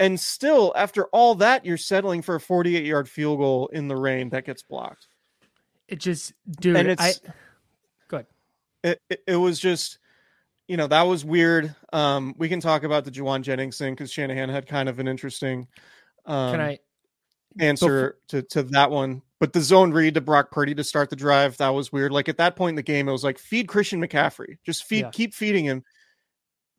and 0.00 0.18
still, 0.18 0.72
after 0.76 1.06
all 1.06 1.34
that, 1.36 1.64
you're 1.64 1.76
settling 1.76 2.22
for 2.22 2.36
a 2.36 2.40
48 2.40 2.84
yard 2.84 3.08
field 3.08 3.38
goal 3.38 3.68
in 3.68 3.88
the 3.88 3.96
rain 3.96 4.28
that 4.30 4.44
gets 4.44 4.62
blocked. 4.62 5.08
It 5.88 5.98
just, 5.98 6.34
dude, 6.48 6.76
and 6.76 6.88
it's, 6.88 7.02
I, 7.02 7.12
good. 8.06 8.26
It, 8.84 9.00
it, 9.08 9.22
it 9.26 9.36
was 9.36 9.58
just 9.58 9.98
you 10.68 10.76
know 10.76 10.86
that 10.86 11.02
was 11.02 11.24
weird. 11.24 11.74
Um, 11.92 12.34
we 12.36 12.48
can 12.48 12.60
talk 12.60 12.84
about 12.84 13.04
the 13.04 13.10
Jauan 13.10 13.42
Jennings 13.42 13.78
thing 13.78 13.94
because 13.94 14.12
Shanahan 14.12 14.50
had 14.50 14.68
kind 14.68 14.88
of 14.88 14.98
an 14.98 15.08
interesting 15.08 15.66
um, 16.26 16.52
can 16.52 16.60
I 16.60 16.78
answer 17.58 18.18
to 18.28 18.42
to 18.42 18.62
that 18.64 18.90
one. 18.90 19.22
But 19.40 19.52
the 19.52 19.60
zone 19.60 19.92
read 19.92 20.14
to 20.14 20.20
Brock 20.20 20.50
Purdy 20.50 20.74
to 20.74 20.84
start 20.84 21.10
the 21.10 21.16
drive 21.16 21.56
that 21.58 21.68
was 21.68 21.92
weird. 21.92 22.12
Like 22.12 22.28
at 22.28 22.38
that 22.38 22.56
point 22.56 22.70
in 22.70 22.76
the 22.76 22.82
game, 22.82 23.08
it 23.08 23.12
was 23.12 23.22
like 23.22 23.38
feed 23.38 23.68
Christian 23.68 24.00
McCaffrey, 24.00 24.58
just 24.64 24.84
feed, 24.84 25.02
yeah. 25.02 25.10
keep 25.10 25.32
feeding 25.32 25.64
him 25.64 25.84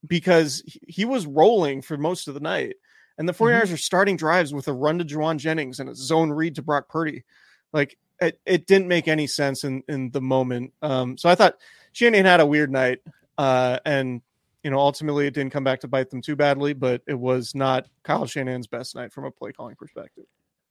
because 0.06 0.64
he 0.88 1.06
was 1.06 1.26
rolling 1.26 1.82
for 1.82 1.98
most 1.98 2.28
of 2.28 2.34
the 2.34 2.40
night. 2.40 2.76
And 3.18 3.28
the 3.28 3.34
49ers 3.34 3.64
mm-hmm. 3.64 3.74
are 3.74 3.78
starting 3.78 4.18
drives 4.18 4.54
with 4.54 4.68
a 4.68 4.74
run 4.74 4.98
to 5.00 5.06
Jauan 5.06 5.38
Jennings 5.38 5.80
and 5.80 5.90
a 5.90 5.96
zone 5.96 6.32
read 6.32 6.56
to 6.56 6.62
Brock 6.62 6.90
Purdy. 6.90 7.24
Like 7.72 7.98
it, 8.22 8.40
it 8.46 8.66
didn't 8.66 8.88
make 8.88 9.08
any 9.08 9.28
sense 9.28 9.64
in, 9.64 9.84
in 9.88 10.12
the 10.12 10.22
moment. 10.22 10.74
Um, 10.82 11.18
so 11.18 11.30
I 11.30 11.36
thought 11.36 11.58
Shanahan 11.94 12.26
had 12.26 12.40
a 12.40 12.46
weird 12.46 12.72
night. 12.72 13.00
Uh, 13.38 13.80
and 13.86 14.22
you 14.64 14.72
know, 14.72 14.80
ultimately 14.80 15.28
it 15.28 15.34
didn't 15.34 15.54
come 15.54 15.64
back 15.64 15.80
to 15.82 15.88
bite 15.88 16.10
them 16.10 16.22
too 16.22 16.36
badly, 16.36 16.74
but 16.74 17.02
it 17.08 17.18
was 17.18 17.56
not 17.56 17.88
Kyle 18.04 18.26
Shanahan's 18.26 18.68
best 18.68 18.96
night 18.96 19.14
from 19.14 19.26
a 19.26 19.32
play 19.32 19.52
calling 19.54 19.76
perspective. 19.76 20.26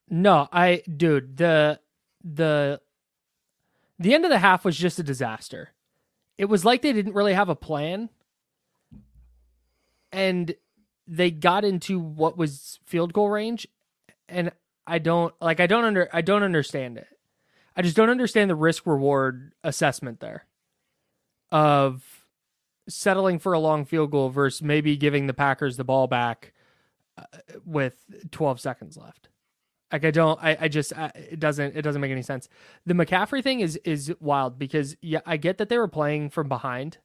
No, 0.09 0.47
I 0.51 0.83
dude, 0.95 1.37
the 1.37 1.79
the 2.23 2.81
the 3.99 4.13
end 4.13 4.25
of 4.25 4.31
the 4.31 4.39
half 4.39 4.65
was 4.65 4.77
just 4.77 4.99
a 4.99 5.03
disaster. 5.03 5.69
It 6.37 6.45
was 6.45 6.63
like 6.63 6.81
they 6.81 6.93
didn't 6.93 7.13
really 7.13 7.33
have 7.33 7.49
a 7.49 7.55
plan. 7.55 8.09
And 10.11 10.55
they 11.05 11.29
got 11.31 11.65
into 11.65 11.99
what 11.99 12.37
was 12.37 12.79
field 12.85 13.13
goal 13.13 13.29
range 13.29 13.67
and 14.27 14.51
I 14.87 14.99
don't 14.99 15.33
like 15.41 15.59
I 15.59 15.67
don't 15.67 15.83
under 15.83 16.09
I 16.13 16.21
don't 16.21 16.43
understand 16.43 16.97
it. 16.97 17.07
I 17.75 17.81
just 17.81 17.95
don't 17.95 18.09
understand 18.09 18.49
the 18.49 18.55
risk 18.55 18.85
reward 18.85 19.53
assessment 19.63 20.19
there 20.19 20.45
of 21.51 22.25
settling 22.87 23.39
for 23.39 23.53
a 23.53 23.59
long 23.59 23.85
field 23.85 24.11
goal 24.11 24.29
versus 24.29 24.61
maybe 24.61 24.97
giving 24.97 25.27
the 25.27 25.33
Packers 25.33 25.77
the 25.77 25.83
ball 25.83 26.07
back 26.07 26.53
uh, 27.17 27.23
with 27.65 28.05
12 28.31 28.59
seconds 28.59 28.97
left. 28.97 29.28
Like 29.91 30.05
I 30.05 30.11
don't, 30.11 30.39
I, 30.41 30.57
I 30.61 30.67
just, 30.67 30.95
I, 30.95 31.11
it 31.15 31.39
doesn't, 31.39 31.75
it 31.75 31.81
doesn't 31.81 32.01
make 32.01 32.11
any 32.11 32.21
sense. 32.21 32.47
The 32.85 32.93
McCaffrey 32.93 33.43
thing 33.43 33.59
is 33.59 33.75
is 33.77 34.13
wild 34.19 34.59
because 34.59 34.95
yeah, 35.01 35.21
I 35.25 35.37
get 35.37 35.57
that 35.57 35.69
they 35.69 35.77
were 35.77 35.87
playing 35.87 36.29
from 36.29 36.47
behind 36.47 36.99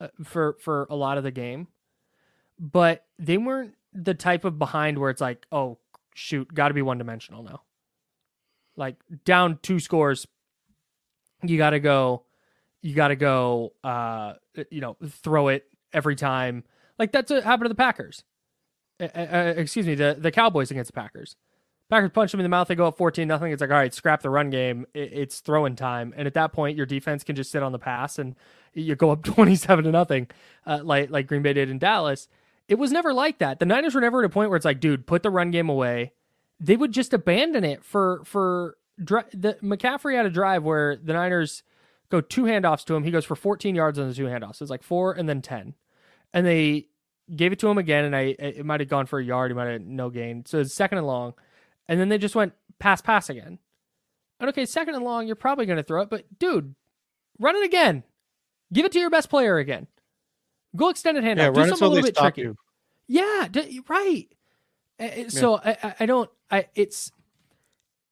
uh, 0.00 0.08
for 0.24 0.56
for 0.60 0.86
a 0.90 0.96
lot 0.96 1.18
of 1.18 1.24
the 1.24 1.30
game, 1.30 1.68
but 2.58 3.04
they 3.18 3.36
weren't 3.36 3.74
the 3.92 4.14
type 4.14 4.44
of 4.44 4.58
behind 4.58 4.98
where 4.98 5.10
it's 5.10 5.20
like, 5.20 5.46
oh 5.52 5.78
shoot, 6.14 6.52
got 6.52 6.68
to 6.68 6.74
be 6.74 6.82
one 6.82 6.98
dimensional 6.98 7.42
now. 7.42 7.62
Like 8.76 8.96
down 9.24 9.58
two 9.62 9.78
scores, 9.78 10.26
you 11.42 11.58
got 11.58 11.70
to 11.70 11.80
go 11.80 12.24
you 12.82 12.94
got 12.94 13.08
to 13.08 13.16
go, 13.16 13.72
uh, 13.82 14.34
you 14.70 14.80
know, 14.80 14.96
throw 15.06 15.48
it 15.48 15.66
every 15.92 16.16
time. 16.16 16.64
Like 16.98 17.12
that's 17.12 17.30
what 17.30 17.44
happened 17.44 17.66
to 17.66 17.68
the 17.70 17.74
Packers. 17.74 18.24
Uh, 19.00 19.04
uh, 19.14 19.54
excuse 19.56 19.86
me, 19.86 19.94
the 19.94 20.16
the 20.18 20.30
Cowboys 20.30 20.70
against 20.70 20.88
the 20.88 21.00
Packers. 21.00 21.36
Packers 21.90 22.10
punch 22.12 22.32
them 22.32 22.40
in 22.40 22.44
the 22.44 22.50
mouth. 22.50 22.68
They 22.68 22.74
go 22.74 22.86
up 22.86 22.98
fourteen 22.98 23.28
nothing. 23.28 23.50
It's 23.52 23.60
like 23.60 23.70
all 23.70 23.76
right, 23.76 23.94
scrap 23.94 24.22
the 24.22 24.30
run 24.30 24.50
game. 24.50 24.86
It's 24.94 25.40
throwing 25.40 25.74
time, 25.74 26.12
and 26.16 26.26
at 26.26 26.34
that 26.34 26.52
point, 26.52 26.76
your 26.76 26.86
defense 26.86 27.24
can 27.24 27.34
just 27.34 27.50
sit 27.50 27.62
on 27.62 27.72
the 27.72 27.78
pass, 27.78 28.18
and 28.18 28.36
you 28.74 28.94
go 28.94 29.10
up 29.10 29.22
twenty 29.24 29.56
seven 29.56 29.84
to 29.84 29.90
nothing, 29.90 30.28
uh, 30.66 30.80
like 30.82 31.10
like 31.10 31.26
Green 31.26 31.42
Bay 31.42 31.54
did 31.54 31.70
in 31.70 31.78
Dallas. 31.78 32.28
It 32.68 32.78
was 32.78 32.92
never 32.92 33.14
like 33.14 33.38
that. 33.38 33.58
The 33.58 33.66
Niners 33.66 33.94
were 33.94 34.02
never 34.02 34.20
at 34.20 34.26
a 34.26 34.28
point 34.28 34.50
where 34.50 34.56
it's 34.56 34.66
like, 34.66 34.80
dude, 34.80 35.06
put 35.06 35.22
the 35.22 35.30
run 35.30 35.50
game 35.50 35.70
away. 35.70 36.12
They 36.60 36.76
would 36.76 36.92
just 36.92 37.14
abandon 37.14 37.64
it 37.64 37.82
for 37.82 38.22
for 38.24 38.76
the 38.98 39.56
McCaffrey 39.62 40.16
had 40.16 40.26
a 40.26 40.30
drive 40.30 40.64
where 40.64 40.96
the 40.96 41.12
Niners 41.14 41.62
go 42.10 42.20
two 42.20 42.42
handoffs 42.42 42.84
to 42.86 42.94
him. 42.94 43.04
He 43.04 43.10
goes 43.10 43.24
for 43.24 43.36
14 43.36 43.74
yards 43.74 43.98
on 43.98 44.08
the 44.08 44.14
two 44.14 44.24
handoffs. 44.24 44.60
It's 44.60 44.70
like 44.70 44.82
four 44.82 45.12
and 45.12 45.28
then 45.28 45.40
10. 45.40 45.74
And 46.34 46.46
they 46.46 46.88
gave 47.34 47.52
it 47.52 47.58
to 47.60 47.68
him 47.68 47.78
again, 47.78 48.04
and 48.04 48.16
I 48.16 48.34
it 48.38 48.66
might 48.66 48.80
have 48.80 48.88
gone 48.88 49.06
for 49.06 49.18
a 49.18 49.24
yard. 49.24 49.50
He 49.50 49.54
might 49.54 49.68
have 49.68 49.82
no 49.82 50.10
gain. 50.10 50.44
So 50.46 50.58
it's 50.58 50.74
second 50.74 50.98
and 50.98 51.06
long. 51.06 51.34
And 51.88 51.98
then 51.98 52.08
they 52.08 52.18
just 52.18 52.34
went 52.34 52.52
pass, 52.78 53.00
pass 53.00 53.30
again. 53.30 53.58
And 54.40 54.48
okay, 54.50 54.66
second 54.66 54.94
and 54.94 55.04
long, 55.04 55.26
you're 55.26 55.36
probably 55.36 55.66
going 55.66 55.78
to 55.78 55.82
throw 55.82 56.02
it, 56.02 56.10
but 56.10 56.24
dude, 56.38 56.74
run 57.38 57.56
it 57.56 57.64
again. 57.64 58.04
Give 58.72 58.84
it 58.84 58.92
to 58.92 59.00
your 59.00 59.10
best 59.10 59.30
player 59.30 59.58
again. 59.58 59.86
Go 60.76 60.90
extended 60.90 61.24
handoff. 61.24 61.56
Yeah, 61.56 61.62
Do 61.62 61.68
something 61.68 61.86
a 61.86 61.88
little 61.88 62.04
bit 62.04 62.16
tricky. 62.16 62.42
You. 62.42 62.56
Yeah, 63.08 63.48
d- 63.50 63.80
right. 63.88 64.28
So. 65.28 65.56
I, 65.64 65.94
I 66.00 66.06
don't. 66.06 66.30
I 66.50 66.66
it's 66.74 67.10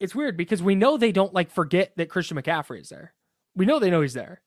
it's 0.01 0.15
weird 0.15 0.37
because 0.37 0.63
we 0.63 0.75
know 0.75 0.97
they 0.97 1.13
don't 1.13 1.35
like 1.35 1.51
forget 1.51 1.93
that 1.97 2.09
Christian 2.09 2.37
McCaffrey 2.41 2.81
is 2.81 2.89
there 2.89 3.13
we 3.57 3.67
know 3.67 3.79
they 3.79 3.91
know 3.91 4.03
he's 4.03 4.15
there. 4.15 4.43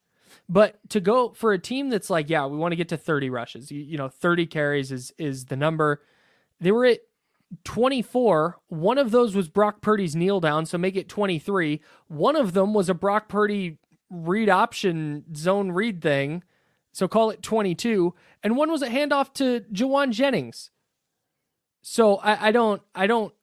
But 0.47 0.79
to 0.89 1.01
go 1.01 1.29
for 1.31 1.53
a 1.53 1.59
team 1.59 1.89
that's 1.89 2.09
like, 2.09 2.29
yeah, 2.29 2.45
we 2.45 2.57
want 2.57 2.71
to 2.71 2.75
get 2.75 2.89
to 2.89 2.97
30 2.97 3.29
rushes. 3.31 3.71
You, 3.71 3.81
you 3.81 3.97
know, 3.97 4.07
30 4.07 4.45
carries 4.45 4.91
is 4.91 5.11
is 5.17 5.45
the 5.45 5.57
number. 5.57 6.03
They 6.61 6.71
were 6.71 6.85
at 6.85 6.99
24. 7.63 8.59
One 8.67 8.97
of 8.97 9.11
those 9.11 9.35
was 9.35 9.47
Brock 9.49 9.81
Purdy's 9.81 10.15
kneel 10.15 10.39
down, 10.39 10.65
so 10.65 10.77
make 10.77 10.95
it 10.95 11.09
23. 11.09 11.81
One 12.07 12.35
of 12.35 12.53
them 12.53 12.73
was 12.73 12.89
a 12.89 12.93
Brock 12.93 13.27
Purdy 13.27 13.77
read 14.09 14.49
option 14.49 15.23
zone 15.35 15.71
read 15.71 16.01
thing, 16.01 16.43
so 16.91 17.07
call 17.07 17.29
it 17.29 17.41
22. 17.41 18.13
And 18.43 18.55
one 18.55 18.71
was 18.71 18.81
a 18.81 18.89
handoff 18.89 19.33
to 19.35 19.61
Jauan 19.71 20.11
Jennings. 20.11 20.71
So 21.81 22.17
I, 22.17 22.47
I 22.47 22.51
don't, 22.51 22.81
I 22.93 23.07
don't, 23.07 23.33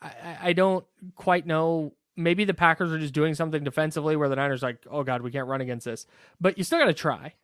I, 0.00 0.38
I 0.42 0.52
don't 0.52 0.84
quite 1.14 1.46
know 1.46 1.94
maybe 2.16 2.44
the 2.44 2.54
Packers 2.54 2.92
are 2.92 2.98
just 2.98 3.14
doing 3.14 3.34
something 3.34 3.64
defensively 3.64 4.16
where 4.16 4.28
the 4.28 4.36
Niners 4.36 4.62
like, 4.62 4.78
oh 4.90 5.02
god, 5.02 5.22
we 5.22 5.30
can't 5.30 5.48
run 5.48 5.60
against 5.60 5.84
this. 5.84 6.06
But 6.40 6.58
you 6.58 6.64
still 6.64 6.78
got 6.78 6.86
to 6.86 6.94
try 6.94 7.34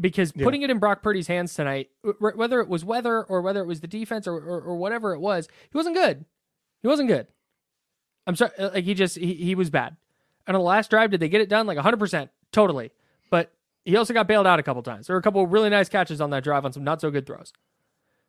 because 0.00 0.32
yeah. 0.34 0.44
putting 0.44 0.62
it 0.62 0.70
in 0.70 0.78
Brock 0.78 1.02
Purdy's 1.02 1.26
hands 1.26 1.54
tonight, 1.54 1.90
whether 2.18 2.60
it 2.60 2.68
was 2.68 2.84
weather 2.84 3.22
or 3.24 3.42
whether 3.42 3.60
it 3.60 3.66
was 3.66 3.80
the 3.80 3.86
defense 3.86 4.26
or, 4.26 4.34
or, 4.36 4.60
or 4.60 4.76
whatever 4.76 5.12
it 5.12 5.20
was, 5.20 5.48
he 5.70 5.76
wasn't 5.76 5.96
good. 5.96 6.24
He 6.82 6.88
wasn't 6.88 7.08
good. 7.08 7.26
I'm 8.26 8.36
sorry, 8.36 8.52
uh, 8.58 8.70
like 8.74 8.84
he 8.84 8.94
just 8.94 9.16
he, 9.16 9.34
he 9.34 9.54
was 9.54 9.70
bad. 9.70 9.96
And 10.46 10.56
on 10.56 10.60
the 10.60 10.68
last 10.68 10.90
drive, 10.90 11.10
did 11.10 11.20
they 11.20 11.28
get 11.28 11.40
it 11.40 11.48
done? 11.48 11.66
Like 11.66 11.76
100 11.76 11.98
percent, 11.98 12.30
totally. 12.52 12.92
But 13.30 13.52
he 13.84 13.96
also 13.96 14.14
got 14.14 14.28
bailed 14.28 14.46
out 14.46 14.58
a 14.58 14.62
couple 14.62 14.82
times. 14.82 15.06
There 15.06 15.14
were 15.14 15.20
a 15.20 15.22
couple 15.22 15.46
really 15.46 15.70
nice 15.70 15.88
catches 15.88 16.20
on 16.20 16.30
that 16.30 16.44
drive 16.44 16.64
on 16.64 16.72
some 16.72 16.84
not 16.84 17.00
so 17.00 17.10
good 17.10 17.26
throws. 17.26 17.52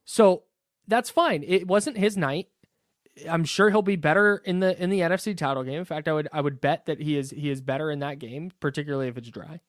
So 0.06 0.44
that's 0.88 1.10
fine. 1.10 1.44
It 1.46 1.68
wasn't 1.68 1.98
his 1.98 2.18
night. 2.18 2.50
I'm 3.30 3.46
sure 3.46 3.70
he'll 3.70 3.84
be 3.84 3.96
better 3.96 4.42
in 4.44 4.60
the 4.60 4.82
in 4.82 4.90
the 4.90 5.02
NFC 5.02 5.38
title 5.38 5.64
game. 5.64 5.80
In 5.80 5.86
fact, 5.86 6.08
I 6.08 6.14
would 6.14 6.28
I 6.34 6.42
would 6.42 6.60
bet 6.60 6.88
that 6.88 7.00
he 7.00 7.18
is 7.18 7.32
he 7.32 7.50
is 7.50 7.62
better 7.62 7.92
in 7.92 8.00
that 8.00 8.20
game, 8.20 8.52
particularly 8.60 9.08
if 9.08 9.18
it's 9.18 9.30
dry. 9.30 9.60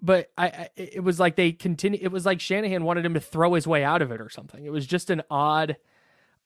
But 0.00 0.30
I, 0.38 0.46
I 0.46 0.68
it 0.76 1.02
was 1.02 1.18
like 1.18 1.36
they 1.36 1.52
continue. 1.52 1.98
It 2.00 2.12
was 2.12 2.24
like 2.24 2.40
Shanahan 2.40 2.84
wanted 2.84 3.04
him 3.04 3.14
to 3.14 3.20
throw 3.20 3.54
his 3.54 3.66
way 3.66 3.82
out 3.82 4.02
of 4.02 4.12
it 4.12 4.20
or 4.20 4.28
something. 4.28 4.64
It 4.64 4.70
was 4.70 4.86
just 4.86 5.10
an 5.10 5.22
odd 5.30 5.76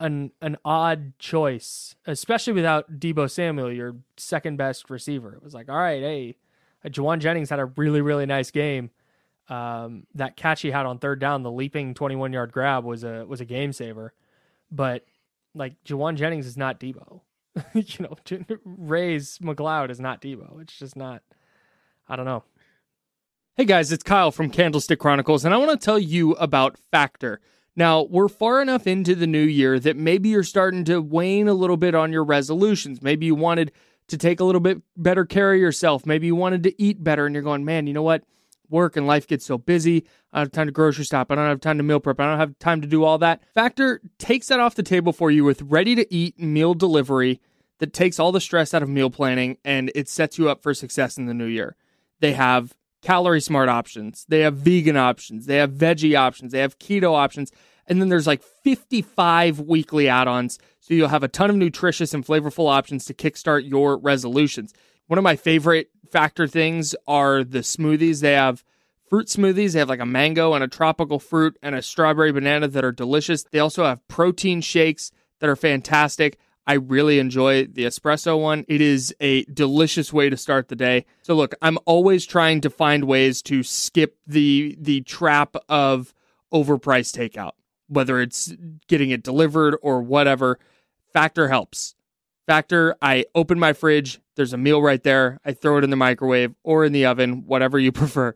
an 0.01 0.33
an 0.41 0.57
odd 0.65 1.19
choice, 1.19 1.95
especially 2.07 2.53
without 2.53 2.99
Deebo 2.99 3.31
Samuel, 3.31 3.73
your 3.73 3.97
second 4.17 4.57
best 4.57 4.91
receiver. 4.91 5.35
It 5.35 5.43
was 5.43 5.55
like, 5.55 5.69
all 5.69 5.77
right, 5.77 6.03
hey, 6.03 6.37
uh, 6.85 6.89
Jauan 6.89 7.21
Jennings 7.21 7.51
had 7.51 7.61
a 7.61 7.67
really 7.67 8.01
really 8.01 8.27
nice 8.27 8.51
game. 8.51 8.91
Um, 9.49 10.07
that 10.15 10.37
catch 10.37 10.63
he 10.63 10.71
had 10.71 10.87
on 10.87 10.99
third 10.99 11.21
down, 11.21 11.43
the 11.43 11.51
leaping 11.51 11.95
21 11.95 12.33
yard 12.33 12.53
grab 12.53 12.85
was 12.85 13.05
a 13.05 13.25
was 13.27 13.41
a 13.41 13.45
game 13.45 13.73
saver, 13.73 14.15
but 14.71 15.05
like 15.55 15.75
Jauan 15.85 16.17
Jennings 16.17 16.47
is 16.47 16.57
not 16.57 16.81
Deebo. 16.81 17.21
you 17.75 17.85
know, 18.01 18.17
Ray-Ray 18.65 19.19
McCloud 19.19 19.91
is 19.91 20.01
not 20.01 20.23
Deebo. 20.23 20.61
It's 20.63 20.79
just 20.79 20.97
not. 20.97 21.23
I 22.09 22.17
don't 22.17 22.25
know. 22.25 22.43
Hey 23.55 23.67
guys, 23.67 23.93
it's 23.93 24.03
Kyle 24.03 24.31
from 24.31 24.49
Candlestick 24.49 24.99
Chronicles, 24.99 25.45
and 25.45 25.53
I 25.53 25.59
want 25.59 25.79
to 25.79 25.85
tell 25.85 25.99
you 25.99 26.33
about 26.33 26.79
Factor. 26.91 27.39
Now, 27.77 28.05
we're 28.05 28.29
far 28.29 28.63
enough 28.63 28.87
into 28.87 29.15
the 29.15 29.27
new 29.27 29.43
year 29.43 29.79
that 29.79 29.95
maybe 29.95 30.31
you're 30.31 30.43
starting 30.43 30.85
to 30.85 31.03
wane 31.03 31.49
a 31.49 31.53
little 31.53 31.77
bit 31.77 31.95
on 31.95 32.15
your 32.15 32.25
resolutions. 32.25 33.03
Maybe 33.03 33.27
you 33.27 33.35
wanted 33.35 33.71
to 34.09 34.17
take 34.17 34.41
a 34.41 34.45
little 34.45 34.63
bit 34.63 34.81
better 34.97 35.27
care 35.27 35.53
of 35.53 35.61
yourself. 35.61 36.07
Maybe 36.07 36.29
you 36.29 36.35
wanted 36.35 36.63
to 36.63 36.83
eat 36.83 37.05
better 37.05 37.27
and 37.27 37.35
you're 37.35 37.43
going, 37.43 37.63
man, 37.63 37.87
you 37.87 37.93
know 37.93 38.03
what? 38.03 38.25
Work 38.71 38.97
and 38.97 39.07
life 39.07 39.27
gets 39.27 39.45
so 39.45 39.59
busy. 39.59 40.07
I 40.33 40.39
don't 40.39 40.47
have 40.47 40.53
time 40.53 40.69
to 40.69 40.73
grocery 40.73 41.05
shop. 41.05 41.31
I 41.31 41.35
don't 41.35 41.47
have 41.47 41.61
time 41.61 41.77
to 41.77 41.85
meal 41.85 42.01
prep. 42.01 42.21
I 42.21 42.25
don't 42.25 42.39
have 42.39 42.59
time 42.59 42.81
to 42.81 42.89
do 42.89 43.05
all 43.05 43.19
that. 43.19 43.43
Factor 43.53 44.01
takes 44.17 44.47
that 44.47 44.61
off 44.61 44.77
the 44.77 44.83
table 44.83 45.13
for 45.13 45.31
you 45.31 45.45
with 45.45 45.61
ready 45.61 45.95
to 45.95 46.11
eat 46.11 46.41
meal 46.41 46.73
delivery 46.73 47.39
that 47.81 47.93
takes 47.93 48.19
all 48.19 48.33
the 48.33 48.41
stress 48.41 48.73
out 48.73 48.83
of 48.83 48.89
meal 48.89 49.11
planning 49.11 49.59
and 49.63 49.93
it 49.95 50.09
sets 50.09 50.39
you 50.39 50.49
up 50.49 50.63
for 50.63 50.73
success 50.73 51.19
in 51.19 51.27
the 51.27 51.35
new 51.35 51.45
year. 51.45 51.77
They 52.21 52.33
have 52.33 52.75
calorie 53.03 53.41
smart 53.41 53.69
options. 53.69 54.25
They 54.29 54.41
have 54.41 54.57
vegan 54.57 54.97
options. 54.97 55.47
They 55.47 55.57
have 55.57 55.73
veggie 55.73 56.19
options. 56.19 56.53
They 56.53 56.61
have 56.61 56.79
keto 56.79 57.15
options. 57.15 57.53
And 57.87 58.01
then 58.01 58.09
there's 58.09 58.27
like 58.27 58.43
55 58.43 59.61
weekly 59.61 60.09
add 60.09 60.29
ons. 60.29 60.59
So 60.81 60.95
you'll 60.95 61.09
have 61.09 61.23
a 61.23 61.29
ton 61.29 61.51
of 61.51 61.57
nutritious 61.57 62.15
and 62.15 62.25
flavorful 62.25 62.71
options 62.71 63.05
to 63.07 63.15
kickstart 63.15 63.69
your 63.69 63.99
resolutions. 63.99 64.73
One 65.09 65.19
of 65.19 65.25
my 65.25 65.37
favorite 65.37 65.91
factor 66.11 66.47
things 66.47 66.95
are 67.07 67.45
the 67.45 67.61
smoothies. 67.61 68.21
They 68.21 68.33
have 68.33 68.65
fruit 69.09 69.27
smoothies. 69.27 69.73
They 69.73 69.81
have 69.81 69.89
like 69.89 70.01
a 70.01 70.07
mango 70.07 70.55
and 70.55 70.65
a 70.65 70.69
tropical 70.69 71.19
fruit 71.19 71.59
and 71.63 71.75
a 71.75 71.83
strawberry 71.83 72.33
banana 72.33 72.69
that 72.69 72.85
are 72.85 72.93
delicious. 72.93 73.45
They 73.45 73.59
also 73.59 73.85
have 73.85 74.07
protein 74.09 74.61
shakes 74.61 75.11
that 75.41 75.51
are 75.51 75.57
fantastic. 75.57 76.39
I 76.67 76.75
really 76.75 77.19
enjoy 77.19 77.67
the 77.67 77.85
espresso 77.85 78.41
one. 78.41 78.65
It 78.69 78.81
is 78.81 79.15
a 79.21 79.45
delicious 79.45 80.13
way 80.13 80.31
to 80.31 80.37
start 80.37 80.69
the 80.69 80.77
day. 80.77 81.07
So 81.23 81.35
look, 81.35 81.55
I'm 81.61 81.79
always 81.87 82.25
trying 82.25 82.61
to 82.63 82.71
find 82.71 83.05
ways 83.05 83.43
to 83.43 83.63
skip 83.63 84.17
the 84.27 84.77
the 84.81 85.01
trap 85.03 85.57
of 85.69 86.15
overpriced 86.53 87.19
takeout, 87.19 87.53
whether 87.89 88.21
it's 88.21 88.53
getting 88.87 89.11
it 89.11 89.23
delivered 89.23 89.77
or 89.83 90.03
whatever. 90.03 90.59
Factor 91.13 91.49
helps. 91.49 91.95
Factor, 92.47 92.97
I 93.01 93.25
open 93.35 93.59
my 93.59 93.73
fridge, 93.73 94.21
there's 94.35 94.53
a 94.53 94.59
meal 94.59 94.83
right 94.83 95.03
there. 95.03 95.39
I 95.45 95.53
throw 95.53 95.79
it 95.79 95.85
in 95.85 95.91
the 95.91 95.97
microwave 95.97 96.55
or 96.63 96.85
in 96.85 96.93
the 96.93 97.07
oven, 97.07 97.45
whatever 97.47 97.79
you 97.79 97.93
prefer. 97.93 98.35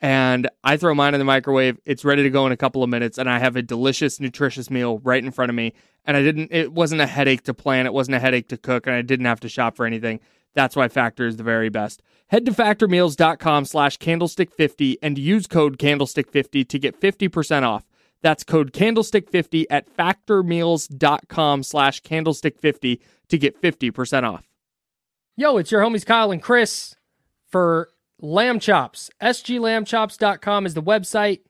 And 0.00 0.48
I 0.62 0.76
throw 0.76 0.94
mine 0.94 1.14
in 1.14 1.18
the 1.18 1.24
microwave. 1.24 1.78
It's 1.86 2.04
ready 2.04 2.22
to 2.22 2.30
go 2.30 2.44
in 2.46 2.52
a 2.52 2.56
couple 2.56 2.82
of 2.82 2.90
minutes, 2.90 3.16
and 3.16 3.30
I 3.30 3.38
have 3.38 3.56
a 3.56 3.62
delicious, 3.62 4.20
nutritious 4.20 4.70
meal 4.70 4.98
right 4.98 5.24
in 5.24 5.30
front 5.30 5.48
of 5.48 5.56
me 5.56 5.72
and 6.06 6.16
I 6.16 6.22
didn't 6.22 6.52
it 6.52 6.72
wasn't 6.72 7.00
a 7.00 7.06
headache 7.06 7.42
to 7.42 7.54
plan, 7.54 7.86
it 7.86 7.92
wasn't 7.92 8.14
a 8.14 8.20
headache 8.20 8.48
to 8.48 8.56
cook, 8.56 8.86
and 8.86 8.94
I 8.94 9.02
didn't 9.02 9.26
have 9.26 9.40
to 9.40 9.48
shop 9.48 9.76
for 9.76 9.84
anything. 9.84 10.20
That's 10.54 10.76
why 10.76 10.88
Factor 10.88 11.26
is 11.26 11.36
the 11.36 11.42
very 11.42 11.68
best. 11.68 12.02
Head 12.28 12.46
to 12.46 12.52
factormeals.com 12.52 13.66
slash 13.66 13.98
candlestick50 13.98 14.96
and 15.02 15.18
use 15.18 15.46
code 15.46 15.78
candlestick50 15.78 16.66
to 16.68 16.78
get 16.78 16.98
50% 16.98 17.62
off. 17.62 17.84
That's 18.22 18.42
code 18.42 18.72
candlestick50 18.72 19.66
at 19.68 19.94
factormeals.com 19.94 21.62
slash 21.62 22.02
candlestick50 22.02 23.00
to 23.28 23.38
get 23.38 23.60
50% 23.60 24.22
off. 24.22 24.48
Yo, 25.36 25.58
it's 25.58 25.70
your 25.70 25.82
homies 25.82 26.06
Kyle 26.06 26.32
and 26.32 26.42
Chris 26.42 26.96
for 27.46 27.90
Lamb 28.20 28.60
Chops. 28.60 29.10
SGLambchops.com 29.20 30.66
is 30.66 30.74
the 30.74 30.82
website. 30.82 31.40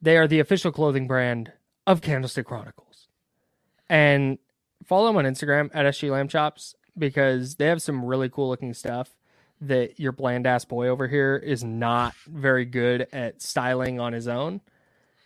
They 0.00 0.16
are 0.16 0.28
the 0.28 0.40
official 0.40 0.70
clothing 0.72 1.06
brand 1.06 1.52
of 1.86 2.00
Candlestick 2.00 2.46
Chronicles. 2.46 3.08
and 3.88 4.38
follow 4.84 5.06
them 5.06 5.16
on 5.16 5.24
Instagram 5.24 5.70
at 5.74 5.86
SGLambChops 5.86 6.74
because 6.96 7.56
they 7.56 7.66
have 7.66 7.82
some 7.82 8.04
really 8.04 8.28
cool 8.28 8.48
looking 8.48 8.74
stuff 8.74 9.16
that 9.60 9.98
your 9.98 10.12
bland 10.12 10.46
ass 10.46 10.64
boy 10.64 10.88
over 10.88 11.08
here 11.08 11.36
is 11.36 11.64
not 11.64 12.14
very 12.26 12.64
good 12.64 13.06
at 13.12 13.40
styling 13.40 13.98
on 13.98 14.12
his 14.12 14.28
own. 14.28 14.60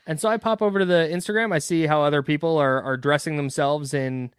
And 0.07 0.21
so 0.21 0.29
I 0.29 0.37
pop 0.37 0.63
over 0.63 0.79
to 0.79 0.85
the 0.85 1.09
Instagram. 1.13 1.53
I 1.53 1.59
see 1.59 1.87
how 1.87 2.03
other 2.03 2.23
people 2.23 2.57
are 2.57 2.83
are 2.83 2.97
dressing 2.97 3.37
themselves 3.37 3.93
in. 3.93 4.33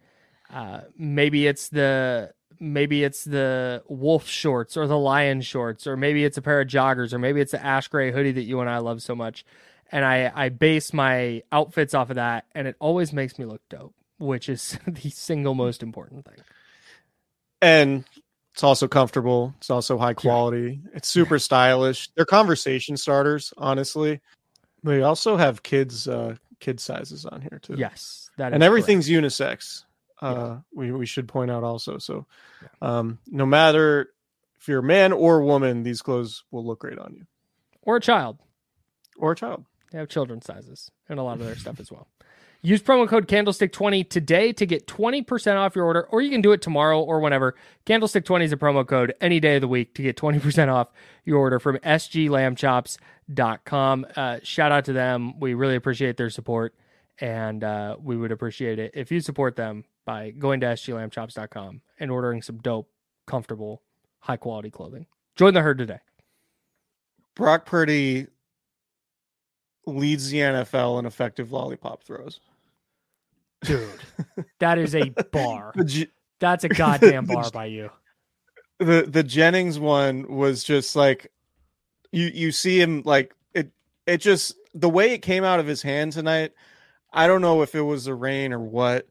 Uh, 0.52 0.80
maybe 0.96 1.46
it's 1.46 1.68
the 1.68 2.32
maybe 2.60 3.02
it's 3.02 3.24
the 3.24 3.82
wolf 3.88 4.28
shorts 4.28 4.76
or 4.76 4.86
the 4.86 4.98
lion 4.98 5.40
shorts, 5.40 5.86
or 5.86 5.96
maybe 5.96 6.24
it's 6.24 6.36
a 6.36 6.42
pair 6.42 6.60
of 6.60 6.68
joggers, 6.68 7.12
or 7.12 7.18
maybe 7.18 7.40
it's 7.40 7.52
the 7.52 7.64
ash 7.64 7.88
gray 7.88 8.12
hoodie 8.12 8.32
that 8.32 8.42
you 8.42 8.60
and 8.60 8.70
I 8.70 8.78
love 8.78 9.02
so 9.02 9.14
much. 9.16 9.44
And 9.90 10.04
I 10.04 10.30
I 10.34 10.50
base 10.50 10.92
my 10.92 11.42
outfits 11.50 11.94
off 11.94 12.10
of 12.10 12.16
that, 12.16 12.44
and 12.54 12.68
it 12.68 12.76
always 12.78 13.12
makes 13.12 13.38
me 13.38 13.44
look 13.44 13.62
dope 13.68 13.94
which 14.20 14.48
is 14.48 14.78
the 14.86 15.10
single 15.10 15.54
most 15.54 15.82
important 15.82 16.24
thing. 16.26 16.44
And 17.60 18.04
it's 18.52 18.62
also 18.62 18.86
comfortable. 18.86 19.54
It's 19.58 19.70
also 19.70 19.98
high 19.98 20.14
quality. 20.14 20.80
Yeah. 20.84 20.90
It's 20.94 21.08
super 21.08 21.38
stylish. 21.38 22.08
They're 22.14 22.24
conversation 22.24 22.96
starters, 22.96 23.52
honestly. 23.58 24.20
They 24.82 25.02
also 25.02 25.36
have 25.36 25.62
kids 25.62 26.06
uh 26.06 26.36
kid 26.58 26.80
sizes 26.80 27.26
on 27.26 27.40
here 27.40 27.58
too. 27.62 27.74
Yes, 27.76 28.30
that 28.36 28.52
and 28.52 28.62
everything's 28.62 29.08
correct. 29.08 29.24
unisex. 29.24 29.84
Uh, 30.20 30.34
yeah. 30.34 30.58
we 30.74 30.92
we 30.92 31.06
should 31.06 31.28
point 31.28 31.50
out 31.50 31.64
also. 31.64 31.98
So, 31.98 32.26
um, 32.82 33.18
no 33.26 33.46
matter 33.46 34.10
if 34.60 34.68
you're 34.68 34.80
a 34.80 34.82
man 34.82 35.12
or 35.12 35.42
woman, 35.42 35.82
these 35.82 36.02
clothes 36.02 36.44
will 36.50 36.66
look 36.66 36.80
great 36.80 36.98
on 36.98 37.14
you. 37.14 37.24
Or 37.82 37.96
a 37.96 38.00
child. 38.00 38.38
Or 39.16 39.32
a 39.32 39.36
child. 39.36 39.64
They 39.90 39.98
have 39.98 40.08
children's 40.08 40.46
sizes 40.46 40.90
and 41.08 41.18
a 41.18 41.22
lot 41.22 41.40
of 41.40 41.46
their 41.46 41.56
stuff 41.56 41.80
as 41.80 41.90
well. 41.90 42.08
Use 42.62 42.82
promo 42.82 43.08
code 43.08 43.26
Candlestick20 43.26 44.10
today 44.10 44.52
to 44.52 44.66
get 44.66 44.86
20% 44.86 45.56
off 45.56 45.74
your 45.74 45.86
order, 45.86 46.02
or 46.10 46.20
you 46.20 46.30
can 46.30 46.42
do 46.42 46.52
it 46.52 46.60
tomorrow 46.60 47.00
or 47.00 47.20
whenever. 47.20 47.54
Candlestick20 47.86 48.44
is 48.44 48.52
a 48.52 48.58
promo 48.58 48.86
code 48.86 49.14
any 49.18 49.40
day 49.40 49.54
of 49.54 49.62
the 49.62 49.68
week 49.68 49.94
to 49.94 50.02
get 50.02 50.18
20% 50.18 50.70
off 50.70 50.88
your 51.24 51.38
order 51.38 51.58
from 51.58 51.78
sglambchops.com. 51.78 54.06
Uh, 54.14 54.40
shout 54.42 54.72
out 54.72 54.84
to 54.84 54.92
them. 54.92 55.40
We 55.40 55.54
really 55.54 55.74
appreciate 55.74 56.18
their 56.18 56.28
support, 56.28 56.74
and 57.20 57.62
uh, 57.62 57.96
we 58.00 58.16
would 58.16 58.32
appreciate 58.32 58.78
it 58.78 58.92
if 58.94 59.10
you 59.12 59.20
support 59.20 59.56
them 59.56 59.84
by 60.04 60.30
going 60.30 60.60
to 60.60 60.66
sglambchops.com 60.66 61.80
and 61.98 62.10
ordering 62.10 62.42
some 62.42 62.58
dope, 62.58 62.88
comfortable, 63.26 63.82
high 64.20 64.36
quality 64.36 64.70
clothing. 64.70 65.06
Join 65.36 65.54
the 65.54 65.60
herd 65.60 65.78
today. 65.78 66.00
Brock 67.36 67.66
Purdy 67.66 68.26
leads 69.86 70.30
the 70.30 70.38
NFL 70.38 70.98
in 70.98 71.06
effective 71.06 71.52
lollipop 71.52 72.02
throws 72.02 72.40
dude. 73.64 73.88
That 74.58 74.78
is 74.78 74.94
a 74.94 75.10
bar. 75.32 75.72
That's 76.38 76.64
a 76.64 76.68
goddamn 76.68 77.24
bar 77.26 77.50
by 77.50 77.66
you. 77.66 77.90
The 78.78 79.06
the 79.08 79.22
Jennings 79.22 79.78
one 79.78 80.26
was 80.28 80.64
just 80.64 80.96
like 80.96 81.32
you 82.12 82.26
you 82.26 82.52
see 82.52 82.80
him 82.80 83.02
like 83.04 83.34
it 83.54 83.70
it 84.06 84.18
just 84.18 84.54
the 84.74 84.88
way 84.88 85.12
it 85.12 85.18
came 85.18 85.44
out 85.44 85.60
of 85.60 85.66
his 85.66 85.82
hand 85.82 86.12
tonight. 86.12 86.52
I 87.12 87.26
don't 87.26 87.42
know 87.42 87.62
if 87.62 87.74
it 87.74 87.80
was 87.80 88.04
the 88.04 88.14
rain 88.14 88.52
or 88.52 88.60
what, 88.60 89.06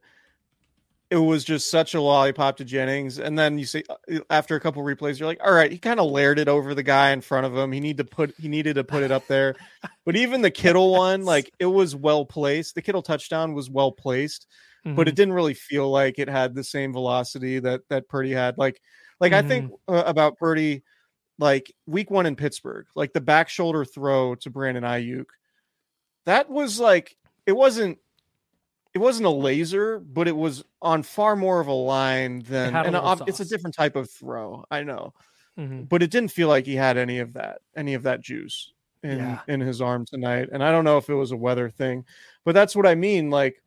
it 1.10 1.18
was 1.18 1.44
just 1.44 1.72
such 1.72 1.96
a 1.96 2.02
lollipop 2.02 2.58
to 2.58 2.66
Jennings. 2.66 3.18
And 3.18 3.38
then 3.38 3.58
you 3.58 3.66
see 3.66 3.84
uh, 3.90 4.20
after 4.30 4.56
a 4.56 4.60
couple 4.60 4.84
replays, 4.84 5.20
you're 5.20 5.28
like, 5.28 5.42
all 5.44 5.54
right, 5.54 5.72
he 5.72 5.80
kind 5.80 6.00
of 6.00 6.12
layered 6.12 6.38
it 6.38 6.48
over 6.48 6.76
the 6.76 6.84
guy 6.84 7.12
in 7.12 7.22
front 7.22 7.48
of 7.48 7.58
him. 7.58 7.72
He 7.72 7.80
need 7.80 7.98
to 7.98 8.04
put 8.04 8.36
he 8.38 8.48
needed 8.48 8.76
to 8.76 8.84
put 8.84 9.04
it 9.04 9.12
up 9.12 9.26
there. 9.28 9.56
but 10.06 10.16
even 10.16 10.42
the 10.42 10.52
Kittle 10.52 10.92
one, 10.92 11.26
like 11.26 11.52
it 11.60 11.66
was 11.66 11.96
well 11.96 12.26
placed. 12.26 12.76
The 12.76 12.82
Kittle 12.82 13.02
touchdown 13.02 13.54
was 13.54 13.70
well 13.70 13.92
placed, 13.92 14.46
mm-hmm. 14.86 14.96
but 14.96 15.08
it 15.08 15.12
mm-hmm. 15.12 15.16
didn't 15.16 15.34
really 15.34 15.56
feel 15.56 15.90
like 15.90 16.20
it 16.20 16.30
had 16.30 16.54
the 16.54 16.64
same 16.64 16.94
velocity 16.94 17.60
that 17.60 17.82
that 17.90 18.08
Purdy 18.08 18.32
had. 18.32 18.58
Like 18.58 18.80
like 19.20 19.32
mm-hmm. 19.32 19.46
I 19.46 19.50
think 19.50 19.72
mm-hmm. 19.72 19.96
uh, 19.96 20.04
about 20.04 20.38
Purdy, 20.38 20.84
like 21.40 21.74
week 21.88 22.12
one 22.12 22.28
in 22.28 22.36
Pittsburgh, 22.36 22.86
like 22.96 23.14
the 23.14 23.22
back 23.22 23.50
shoulder 23.50 23.84
throw 23.84 24.36
to 24.36 24.52
Brandon 24.52 24.84
Aiyuk. 24.84 25.26
That 26.28 26.52
was 26.52 26.80
like 26.80 27.18
it 27.50 27.56
wasn't 27.56 27.98
it 28.94 29.00
wasn't 29.00 29.26
a 29.26 29.32
laser, 29.32 30.00
but 30.00 30.28
it 30.28 30.36
was 30.36 30.64
on 30.82 31.04
far 31.04 31.36
more 31.36 31.60
of 31.60 31.68
a 31.68 31.74
line 31.74 32.42
than 32.42 32.76
and 32.76 32.96
a 32.96 33.18
it's 33.28 33.40
a 33.40 33.46
different 33.46 33.76
type 33.76 33.96
of 33.96 34.10
throw. 34.10 34.64
I 34.70 34.84
know. 34.84 35.14
Mm-hmm. 35.58 35.84
But 35.84 36.04
it 36.04 36.12
didn't 36.12 36.32
feel 36.32 36.48
like 36.48 36.66
he 36.66 36.76
had 36.76 36.98
any 36.98 37.20
of 37.20 37.34
that, 37.34 37.60
any 37.76 37.96
of 37.96 38.04
that 38.04 38.22
juice 38.22 38.72
in 39.04 39.18
yeah. 39.18 39.40
in 39.48 39.60
his 39.60 39.82
arm 39.82 40.06
tonight. 40.06 40.50
And 40.52 40.64
I 40.64 40.72
don't 40.72 40.86
know 40.86 40.98
if 40.98 41.10
it 41.10 41.16
was 41.16 41.32
a 41.32 41.38
weather 41.38 41.70
thing, 41.70 42.06
but 42.46 42.54
that's 42.54 42.76
what 42.76 42.86
I 42.86 42.94
mean. 42.94 43.32
Like 43.32 43.62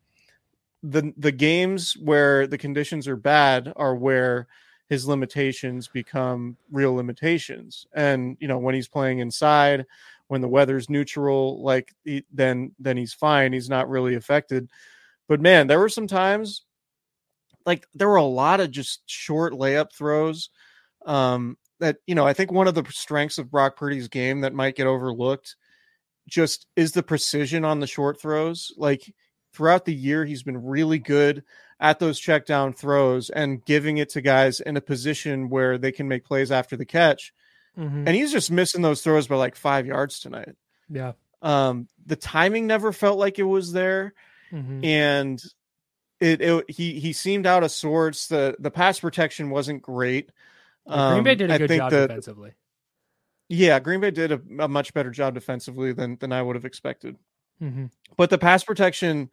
the 0.81 1.13
the 1.17 1.31
games 1.31 1.97
where 1.97 2.47
the 2.47 2.57
conditions 2.57 3.07
are 3.07 3.17
bad 3.17 3.73
are 3.75 3.95
where 3.95 4.47
his 4.87 5.07
limitations 5.07 5.89
become 5.89 6.55
real 6.71 6.93
limitations. 6.93 7.85
And 7.93 8.37
you 8.39 8.47
know, 8.47 8.59
when 8.59 8.75
he's 8.75 8.87
playing 8.87 9.19
inside, 9.19 9.85
when 10.27 10.41
the 10.41 10.47
weather's 10.47 10.89
neutral, 10.89 11.63
like 11.63 11.93
he, 12.03 12.23
then 12.31 12.73
then 12.79 12.97
he's 12.97 13.13
fine. 13.13 13.53
He's 13.53 13.69
not 13.69 13.89
really 13.89 14.15
affected 14.15 14.69
But 15.27 15.41
man, 15.41 15.67
there 15.67 15.79
were 15.79 15.89
some 15.89 16.07
times 16.07 16.65
like 17.65 17.87
there 17.93 18.09
were 18.09 18.15
a 18.17 18.23
lot 18.23 18.59
of 18.59 18.71
just 18.71 19.03
short 19.07 19.53
layup 19.53 19.93
throws. 19.93 20.49
Um, 21.05 21.57
that 21.79 21.97
you 22.07 22.15
know, 22.15 22.25
I 22.27 22.33
think 22.33 22.51
one 22.51 22.67
of 22.67 22.75
the 22.75 22.85
strengths 22.89 23.37
of 23.37 23.51
Brock 23.51 23.77
Purdy's 23.77 24.07
game 24.07 24.41
that 24.41 24.53
might 24.53 24.75
get 24.75 24.87
overlooked 24.87 25.55
just 26.27 26.67
is 26.75 26.91
the 26.93 27.03
precision 27.03 27.65
on 27.65 27.79
the 27.79 27.87
short 27.87 28.21
throws. 28.21 28.71
Like 28.77 29.13
throughout 29.53 29.85
the 29.85 29.93
year, 29.95 30.25
he's 30.25 30.43
been 30.43 30.63
really 30.63 30.99
good 30.99 31.43
at 31.79 31.99
those 31.99 32.19
check 32.19 32.45
down 32.45 32.73
throws 32.73 33.29
and 33.29 33.63
giving 33.65 33.97
it 33.97 34.09
to 34.09 34.21
guys 34.21 34.61
in 34.61 34.77
a 34.77 34.81
position 34.81 35.49
where 35.49 35.77
they 35.77 35.91
can 35.91 36.07
make 36.07 36.25
plays 36.25 36.51
after 36.51 36.77
the 36.77 36.85
catch. 36.85 37.33
Mm-hmm. 37.77 38.07
And 38.07 38.09
he's 38.09 38.31
just 38.31 38.51
missing 38.51 38.81
those 38.81 39.01
throws 39.01 39.27
by 39.27 39.35
like 39.35 39.55
five 39.55 39.85
yards 39.85 40.19
tonight. 40.19 40.55
Yeah. 40.89 41.13
Um, 41.41 41.87
the 42.05 42.15
timing 42.15 42.67
never 42.67 42.91
felt 42.91 43.17
like 43.17 43.39
it 43.39 43.43
was 43.43 43.71
there. 43.71 44.13
Mm-hmm. 44.51 44.85
And 44.85 45.43
it, 46.19 46.41
it, 46.41 46.71
he 46.71 46.99
he 46.99 47.11
seemed 47.11 47.45
out 47.45 47.63
of 47.63 47.71
sorts. 47.71 48.27
The 48.27 48.55
the 48.59 48.71
pass 48.71 48.99
protection 48.99 49.49
wasn't 49.49 49.81
great. 49.81 50.31
Um, 50.87 51.13
Green 51.13 51.23
Bay 51.23 51.35
did 51.35 51.51
a 51.51 51.59
good 51.59 51.69
job 51.69 51.91
the, 51.91 52.07
defensively. 52.07 52.53
Yeah, 53.49 53.79
Green 53.79 53.99
Bay 53.99 54.11
did 54.11 54.31
a, 54.31 54.41
a, 54.59 54.67
much 54.67 54.93
better 54.93 55.11
job 55.11 55.33
defensively 55.33 55.91
than 55.91 56.17
than 56.17 56.31
I 56.31 56.41
would 56.41 56.55
have 56.55 56.65
expected. 56.65 57.17
Mm-hmm. 57.61 57.87
But 58.15 58.29
the 58.29 58.37
pass 58.37 58.63
protection 58.63 59.29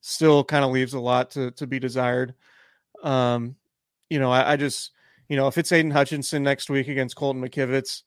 still 0.00 0.44
kind 0.44 0.64
of 0.64 0.70
leaves 0.70 0.94
a 0.94 1.00
lot 1.00 1.32
to 1.32 1.50
to 1.52 1.66
be 1.66 1.78
desired. 1.78 2.34
Um, 3.02 3.56
you 4.08 4.18
know, 4.18 4.30
I, 4.30 4.52
I 4.52 4.56
just 4.56 4.92
you 5.30 5.36
know 5.36 5.46
if 5.46 5.56
it's 5.56 5.70
Aidan 5.70 5.92
Hutchinson 5.92 6.42
next 6.42 6.68
week 6.68 6.88
against 6.88 7.14
Colton 7.14 7.40
McKivitz, 7.40 8.02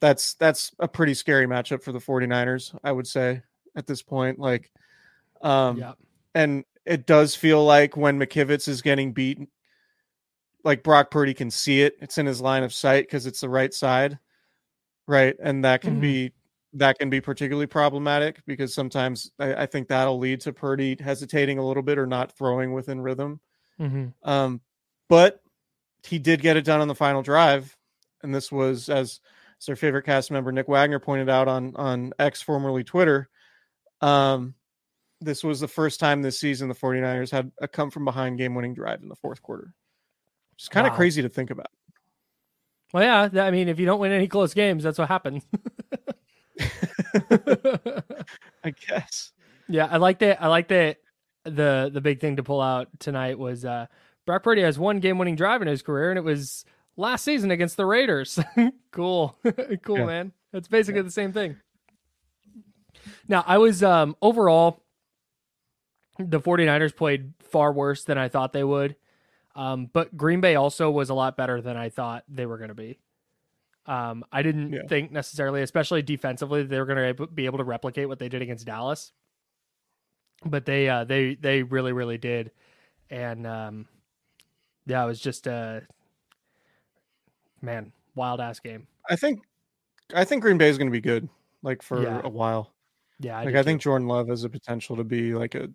that's 0.00 0.34
that's 0.34 0.72
a 0.80 0.88
pretty 0.88 1.14
scary 1.14 1.46
matchup 1.46 1.84
for 1.84 1.92
the 1.92 2.00
49ers, 2.00 2.76
I 2.82 2.90
would 2.90 3.06
say 3.06 3.42
at 3.76 3.86
this 3.86 4.02
point. 4.02 4.40
Like, 4.40 4.72
um, 5.40 5.78
yeah. 5.78 5.92
and 6.34 6.64
it 6.84 7.06
does 7.06 7.36
feel 7.36 7.64
like 7.64 7.96
when 7.96 8.18
McKivitz 8.18 8.66
is 8.66 8.82
getting 8.82 9.12
beaten, 9.12 9.46
like 10.64 10.82
Brock 10.82 11.12
Purdy 11.12 11.32
can 11.32 11.50
see 11.50 11.82
it. 11.82 11.96
It's 12.00 12.18
in 12.18 12.26
his 12.26 12.40
line 12.40 12.64
of 12.64 12.74
sight 12.74 13.04
because 13.04 13.24
it's 13.24 13.40
the 13.40 13.48
right 13.48 13.72
side, 13.72 14.18
right? 15.06 15.36
And 15.40 15.64
that 15.64 15.80
can 15.80 15.92
mm-hmm. 15.92 16.00
be 16.00 16.32
that 16.74 16.98
can 16.98 17.08
be 17.08 17.20
particularly 17.20 17.68
problematic 17.68 18.42
because 18.46 18.74
sometimes 18.74 19.30
I, 19.38 19.62
I, 19.62 19.66
think 19.66 19.88
that'll 19.88 20.18
lead 20.18 20.42
to 20.42 20.52
Purdy 20.52 20.98
hesitating 21.00 21.58
a 21.58 21.66
little 21.66 21.82
bit 21.82 21.98
or 21.98 22.06
not 22.06 22.36
throwing 22.36 22.74
within 22.74 23.00
rhythm. 23.00 23.40
Mm-hmm. 23.80 24.28
Um, 24.28 24.60
but 25.08 25.40
he 26.08 26.18
did 26.18 26.40
get 26.40 26.56
it 26.56 26.64
done 26.64 26.80
on 26.80 26.88
the 26.88 26.94
final 26.94 27.22
drive, 27.22 27.76
and 28.22 28.34
this 28.34 28.50
was 28.50 28.88
as, 28.88 29.20
as 29.60 29.66
their 29.66 29.76
favorite 29.76 30.04
cast 30.04 30.30
member 30.30 30.50
Nick 30.52 30.68
Wagoner 30.68 30.98
pointed 30.98 31.28
out 31.28 31.48
on 31.48 31.76
on 31.76 32.12
X 32.18 32.40
formerly 32.40 32.84
Twitter. 32.84 33.28
Um, 34.00 34.54
this 35.20 35.42
was 35.42 35.60
the 35.60 35.68
first 35.68 36.00
time 36.00 36.22
this 36.22 36.38
season 36.38 36.68
the 36.68 36.74
49ers 36.74 37.30
had 37.30 37.50
a 37.60 37.68
come 37.68 37.90
from 37.90 38.04
behind 38.04 38.38
game 38.38 38.54
winning 38.54 38.74
drive 38.74 39.02
in 39.02 39.08
the 39.08 39.16
fourth 39.16 39.42
quarter. 39.42 39.74
It's 40.54 40.68
kind 40.68 40.86
of 40.86 40.92
wow. 40.92 40.96
crazy 40.96 41.22
to 41.22 41.28
think 41.28 41.50
about. 41.50 41.70
Well, 42.92 43.02
yeah, 43.02 43.44
I 43.44 43.50
mean, 43.50 43.68
if 43.68 43.78
you 43.78 43.86
don't 43.86 44.00
win 44.00 44.12
any 44.12 44.28
close 44.28 44.54
games, 44.54 44.82
that's 44.82 44.98
what 44.98 45.08
happens. 45.08 45.44
I 48.64 48.70
guess. 48.88 49.32
Yeah, 49.68 49.86
I 49.90 49.98
like 49.98 50.20
that. 50.20 50.42
I 50.42 50.46
like 50.48 50.68
that. 50.68 50.96
The 51.44 51.90
the 51.92 52.00
big 52.00 52.20
thing 52.20 52.36
to 52.36 52.42
pull 52.42 52.60
out 52.60 52.88
tonight 52.98 53.38
was 53.38 53.64
uh 53.64 53.86
Brock 54.28 54.42
Purdy 54.42 54.60
has 54.60 54.78
one 54.78 55.00
game 55.00 55.16
winning 55.16 55.36
drive 55.36 55.62
in 55.62 55.68
his 55.68 55.80
career, 55.80 56.10
and 56.10 56.18
it 56.18 56.22
was 56.22 56.66
last 56.98 57.24
season 57.24 57.50
against 57.50 57.78
the 57.78 57.86
Raiders. 57.86 58.38
cool, 58.90 59.38
cool, 59.82 60.00
yeah. 60.00 60.04
man. 60.04 60.32
That's 60.52 60.68
basically 60.68 60.98
yeah. 60.98 61.04
the 61.04 61.10
same 61.10 61.32
thing. 61.32 61.56
Now, 63.26 63.42
I 63.46 63.56
was 63.56 63.82
um 63.82 64.16
overall 64.20 64.84
the 66.18 66.40
49ers 66.40 66.94
played 66.94 67.32
far 67.40 67.72
worse 67.72 68.04
than 68.04 68.18
I 68.18 68.28
thought 68.28 68.52
they 68.52 68.64
would. 68.64 68.96
Um, 69.56 69.88
but 69.90 70.14
Green 70.14 70.42
Bay 70.42 70.56
also 70.56 70.90
was 70.90 71.08
a 71.08 71.14
lot 71.14 71.38
better 71.38 71.62
than 71.62 71.78
I 71.78 71.88
thought 71.88 72.24
they 72.28 72.44
were 72.44 72.58
going 72.58 72.68
to 72.68 72.74
be. 72.74 72.98
Um, 73.86 74.26
I 74.30 74.42
didn't 74.42 74.74
yeah. 74.74 74.80
think 74.90 75.10
necessarily, 75.10 75.62
especially 75.62 76.02
defensively, 76.02 76.64
they 76.64 76.78
were 76.78 76.84
going 76.84 77.16
to 77.16 77.26
be 77.28 77.46
able 77.46 77.58
to 77.58 77.64
replicate 77.64 78.08
what 78.08 78.18
they 78.18 78.28
did 78.28 78.42
against 78.42 78.66
Dallas. 78.66 79.10
But 80.44 80.66
they 80.66 80.86
uh, 80.86 81.04
they 81.04 81.34
they 81.34 81.62
really 81.62 81.92
really 81.92 82.18
did, 82.18 82.50
and 83.08 83.46
um, 83.46 83.86
yeah, 84.88 85.04
it 85.04 85.06
was 85.06 85.20
just 85.20 85.46
a 85.46 85.82
man 87.60 87.92
wild 88.14 88.40
ass 88.40 88.58
game. 88.58 88.86
I 89.08 89.16
think 89.16 89.42
I 90.14 90.24
think 90.24 90.42
Green 90.42 90.58
Bay 90.58 90.68
is 90.68 90.78
going 90.78 90.88
to 90.88 90.92
be 90.92 91.00
good, 91.00 91.28
like 91.62 91.82
for 91.82 92.02
yeah. 92.02 92.20
a 92.24 92.28
while. 92.28 92.72
Yeah, 93.20 93.38
I 93.38 93.44
like 93.44 93.54
I 93.54 93.62
think 93.62 93.80
Jordan 93.80 94.08
Love 94.08 94.28
has 94.28 94.44
a 94.44 94.48
potential 94.48 94.96
to 94.96 95.04
be 95.04 95.34
like 95.34 95.54
a 95.54 95.68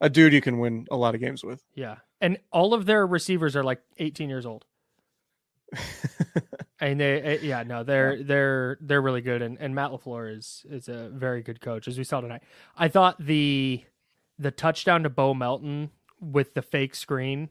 a 0.00 0.08
dude 0.08 0.32
you 0.32 0.40
can 0.40 0.58
win 0.58 0.86
a 0.90 0.96
lot 0.96 1.14
of 1.14 1.20
games 1.20 1.44
with. 1.44 1.62
Yeah, 1.74 1.96
and 2.20 2.38
all 2.50 2.74
of 2.74 2.86
their 2.86 3.06
receivers 3.06 3.54
are 3.54 3.62
like 3.62 3.80
18 3.98 4.28
years 4.28 4.46
old. 4.46 4.64
and 6.80 7.00
they 7.00 7.20
eh, 7.20 7.38
yeah 7.42 7.64
no 7.64 7.82
they're 7.82 8.22
they're 8.22 8.78
they're 8.80 9.02
really 9.02 9.22
good 9.22 9.42
and, 9.42 9.56
and 9.58 9.74
Matt 9.74 9.90
LaFleur 9.90 10.36
is 10.36 10.64
is 10.70 10.88
a 10.88 11.08
very 11.08 11.42
good 11.42 11.60
coach 11.60 11.88
as 11.88 11.98
we 11.98 12.04
saw 12.04 12.20
tonight. 12.20 12.42
I 12.76 12.86
thought 12.88 13.16
the 13.18 13.82
the 14.38 14.50
touchdown 14.52 15.02
to 15.02 15.10
Bo 15.10 15.34
Melton 15.34 15.90
with 16.20 16.54
the 16.54 16.62
fake 16.62 16.94
screen 16.94 17.50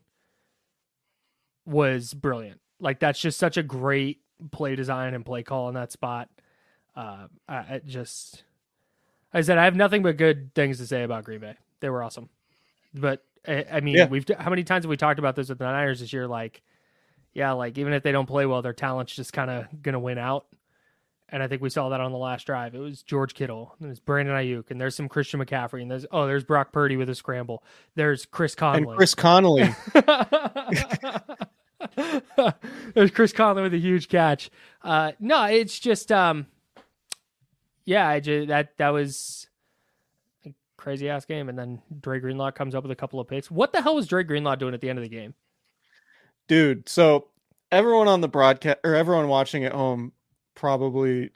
was 1.66 2.14
brilliant. 2.14 2.59
Like 2.80 2.99
that's 2.99 3.20
just 3.20 3.39
such 3.39 3.57
a 3.57 3.64
great 3.64 4.22
play 4.51 4.76
design 4.76 5.14
and 5.14 5.26
play 5.26 5.43
call 5.43 5.70
in 5.70 5.76
that 5.76 5.91
spot. 5.91 6.30
Uh, 6.95 7.28
I, 7.47 7.55
I 7.55 7.82
just 7.86 8.43
I 9.34 9.41
said 9.41 9.57
I 9.57 9.66
have 9.66 9.76
nothing 9.76 10.03
but 10.03 10.18
good 10.18 10.53
things 10.53 10.78
to 10.78 10.88
say 10.88 11.03
about 11.03 11.24
Green 11.24 11.39
Bay. 11.39 11.55
They 11.80 11.89
were 11.89 12.03
awesome, 12.03 12.30
but 12.93 13.24
I, 13.47 13.66
I 13.72 13.80
mean, 13.80 13.95
yeah. 13.95 14.07
we've 14.07 14.26
how 14.38 14.49
many 14.49 14.64
times 14.64 14.86
have 14.86 14.89
we 14.89 14.97
talked 14.97 15.20
about 15.20 15.36
this 15.36 15.49
with 15.49 15.57
the 15.57 15.66
Niners 15.66 16.01
this 16.01 16.14
year? 16.14 16.28
Like 16.28 16.61
yeah, 17.34 17.53
like 17.53 17.78
even 17.78 17.93
if 17.93 18.03
they 18.03 18.11
don't 18.11 18.28
play 18.28 18.45
well, 18.45 18.61
their 18.61 18.74
talent's 18.74 19.16
just 19.16 19.34
kind 19.34 19.49
of 19.49 19.66
to 19.84 19.99
win 19.99 20.18
out. 20.18 20.45
And 21.30 21.41
I 21.41 21.47
think 21.47 21.64
we 21.64 21.72
saw 21.72 21.89
that 21.89 21.99
on 21.99 22.11
the 22.11 22.18
last 22.18 22.45
drive. 22.45 22.76
It 22.76 22.80
was 22.80 23.01
George 23.01 23.34
Kittle, 23.34 23.74
and 23.80 23.89
there's 23.89 23.99
Brandon 23.99 24.36
Aiyuk, 24.36 24.70
and 24.70 24.80
there's 24.80 24.95
some 24.95 25.09
Christian 25.09 25.43
McCaffrey, 25.43 25.82
and 25.82 25.89
there's 25.89 26.05
oh, 26.11 26.28
there's 26.28 26.43
Brock 26.43 26.72
Purdy 26.72 26.95
with 26.95 27.09
a 27.09 27.16
scramble. 27.16 27.64
There's 27.95 28.26
Chris 28.26 28.53
Conley 28.53 28.84
and 28.84 28.95
Chris 28.95 29.16
Conley. 29.16 29.74
there's 32.93 33.11
Chris 33.11 33.31
Conley 33.34 33.61
with 33.63 33.73
a 33.73 33.79
huge 33.79 34.09
catch. 34.09 34.49
Uh, 34.81 35.13
no, 35.19 35.45
it's 35.45 35.79
just 35.79 36.11
um, 36.11 36.47
yeah, 37.86 38.07
I 38.07 38.19
just 38.19 38.47
that 38.47 38.77
that 38.77 38.89
was 38.89 39.47
a 40.45 40.53
crazy 40.77 41.09
ass 41.09 41.25
game, 41.25 41.49
and 41.49 41.57
then 41.57 41.81
Dre 42.01 42.19
Greenlaw 42.19 42.51
comes 42.51 42.75
up 42.75 42.84
with 42.84 42.91
a 42.91 42.95
couple 42.95 43.19
of 43.19 43.27
picks. 43.27 43.49
What 43.51 43.73
the 43.73 43.81
hell 43.81 43.95
was 43.95 44.07
Dre 44.07 44.23
Greenlaw 44.23 44.55
doing 44.55 44.73
at 44.73 44.81
the 44.81 44.89
end 44.89 44.99
of 44.99 45.03
the 45.03 45.09
game? 45.09 45.34
dude. 46.47 46.88
So 46.89 47.27
everyone 47.71 48.07
on 48.07 48.21
the 48.21 48.27
broadcast 48.27 48.79
or 48.84 48.95
everyone 48.95 49.27
watching 49.27 49.65
at 49.65 49.71
home 49.71 50.11
probably 50.55 51.31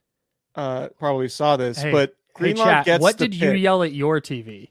uh 0.56 0.90
probably 1.00 1.30
saw 1.30 1.58
this, 1.58 1.82
hey, 1.82 1.92
but 1.92 2.16
Greenlaw 2.34 2.66
hey, 2.66 2.70
chat, 2.72 2.86
gets 2.86 3.02
what 3.02 3.18
did 3.18 3.32
pick. 3.32 3.42
you 3.42 3.52
yell 3.52 3.84
at 3.84 3.94
your 3.94 4.22
TV 4.22 4.70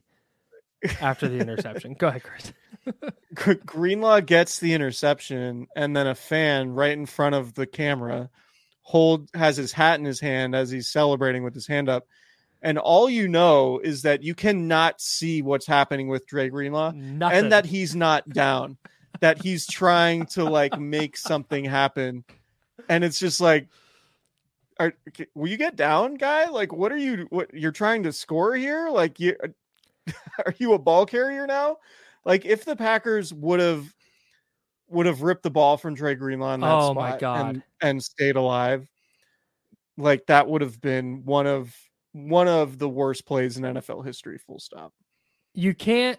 after 1.00 1.28
the 1.28 1.36
interception? 1.40 1.94
Go 1.94 2.08
ahead, 2.08 2.22
Chris. 2.22 2.52
Greenlaw 3.34 4.20
gets 4.20 4.58
the 4.58 4.74
interception, 4.74 5.66
and 5.76 5.96
then 5.96 6.06
a 6.06 6.14
fan 6.14 6.72
right 6.72 6.92
in 6.92 7.06
front 7.06 7.34
of 7.34 7.54
the 7.54 7.66
camera 7.66 8.30
hold 8.82 9.28
has 9.34 9.56
his 9.56 9.72
hat 9.72 9.98
in 9.98 10.04
his 10.04 10.20
hand 10.20 10.54
as 10.54 10.70
he's 10.70 10.88
celebrating 10.88 11.42
with 11.42 11.54
his 11.54 11.66
hand 11.66 11.88
up. 11.88 12.06
And 12.62 12.78
all 12.78 13.10
you 13.10 13.28
know 13.28 13.78
is 13.78 14.02
that 14.02 14.22
you 14.22 14.34
cannot 14.34 15.00
see 15.00 15.42
what's 15.42 15.66
happening 15.66 16.08
with 16.08 16.26
Dre 16.26 16.48
Greenlaw 16.48 16.92
Nothing. 16.92 17.38
and 17.38 17.52
that 17.52 17.66
he's 17.66 17.94
not 17.94 18.28
down 18.28 18.78
that 19.20 19.42
he's 19.42 19.66
trying 19.66 20.26
to 20.26 20.44
like 20.44 20.78
make 20.78 21.16
something 21.16 21.64
happen 21.64 22.24
and 22.88 23.04
it's 23.04 23.18
just 23.18 23.40
like 23.40 23.68
are, 24.78 24.92
will 25.34 25.48
you 25.48 25.56
get 25.56 25.76
down 25.76 26.14
guy 26.14 26.48
like 26.48 26.72
what 26.72 26.92
are 26.92 26.98
you 26.98 27.26
what 27.30 27.52
you're 27.54 27.72
trying 27.72 28.02
to 28.02 28.12
score 28.12 28.54
here 28.54 28.88
like 28.90 29.18
you 29.18 29.36
are 30.46 30.54
you 30.58 30.74
a 30.74 30.78
ball 30.78 31.06
carrier 31.06 31.46
now 31.46 31.78
like 32.26 32.44
if 32.44 32.66
the 32.66 32.76
packers 32.76 33.32
would 33.32 33.60
have 33.60 33.86
would 34.88 35.06
have 35.06 35.22
ripped 35.22 35.42
the 35.42 35.50
ball 35.50 35.78
from 35.78 35.94
Dre 35.94 36.14
Greenlaw 36.14 36.52
in 36.54 36.60
that 36.60 36.74
oh 36.74 36.92
spot 36.92 36.94
my 36.94 37.18
God. 37.18 37.46
And, 37.46 37.62
and 37.80 38.04
stayed 38.04 38.36
alive 38.36 38.86
like 39.96 40.26
that 40.26 40.46
would 40.46 40.60
have 40.60 40.78
been 40.82 41.24
one 41.24 41.46
of 41.46 41.74
one 42.12 42.48
of 42.48 42.78
the 42.78 42.88
worst 42.88 43.24
plays 43.24 43.56
in 43.56 43.62
NFL 43.62 44.04
history 44.04 44.38
full 44.38 44.58
stop 44.58 44.92
you 45.54 45.74
can't 45.74 46.18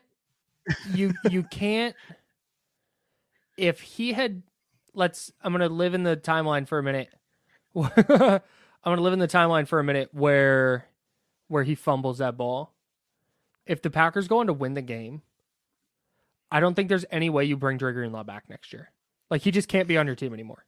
you 0.94 1.14
you 1.30 1.44
can't 1.52 1.96
if 3.58 3.82
he 3.82 4.14
had 4.14 4.42
let's 4.94 5.32
I'm 5.42 5.54
gonna 5.54 5.70
live 5.70 5.94
in 5.94 6.04
the 6.04 6.18
timeline 6.18 6.68
for 6.68 6.80
a 6.80 6.84
minute. 6.84 7.10
I'm 7.76 8.42
gonna 8.84 9.02
live 9.02 9.14
in 9.14 9.20
the 9.20 9.28
timeline 9.28 9.68
for 9.68 9.80
a 9.80 9.84
minute 9.84 10.10
where 10.12 10.86
where 11.48 11.64
he 11.64 11.76
fumbles 11.76 12.18
that 12.18 12.36
ball. 12.36 12.74
If 13.66 13.82
the 13.82 13.90
Packers 13.90 14.28
go 14.28 14.40
on 14.40 14.48
to 14.48 14.54
win 14.54 14.74
the 14.74 14.82
game, 14.82 15.22
I 16.52 16.60
don't 16.60 16.74
think 16.76 16.90
there's 16.90 17.06
any 17.12 17.30
way 17.30 17.46
you 17.46 17.58
bring 17.58 17.78
Dre 17.78 17.94
Greenlaw 17.94 18.24
back 18.24 18.46
next 18.50 18.74
year. 18.74 18.92
Like 19.30 19.42
he 19.42 19.52
just 19.52 19.68
can't 19.68 19.88
be 19.88 19.98
on 19.98 20.08
your 20.08 20.16
team 20.16 20.34
anymore. 20.34 20.66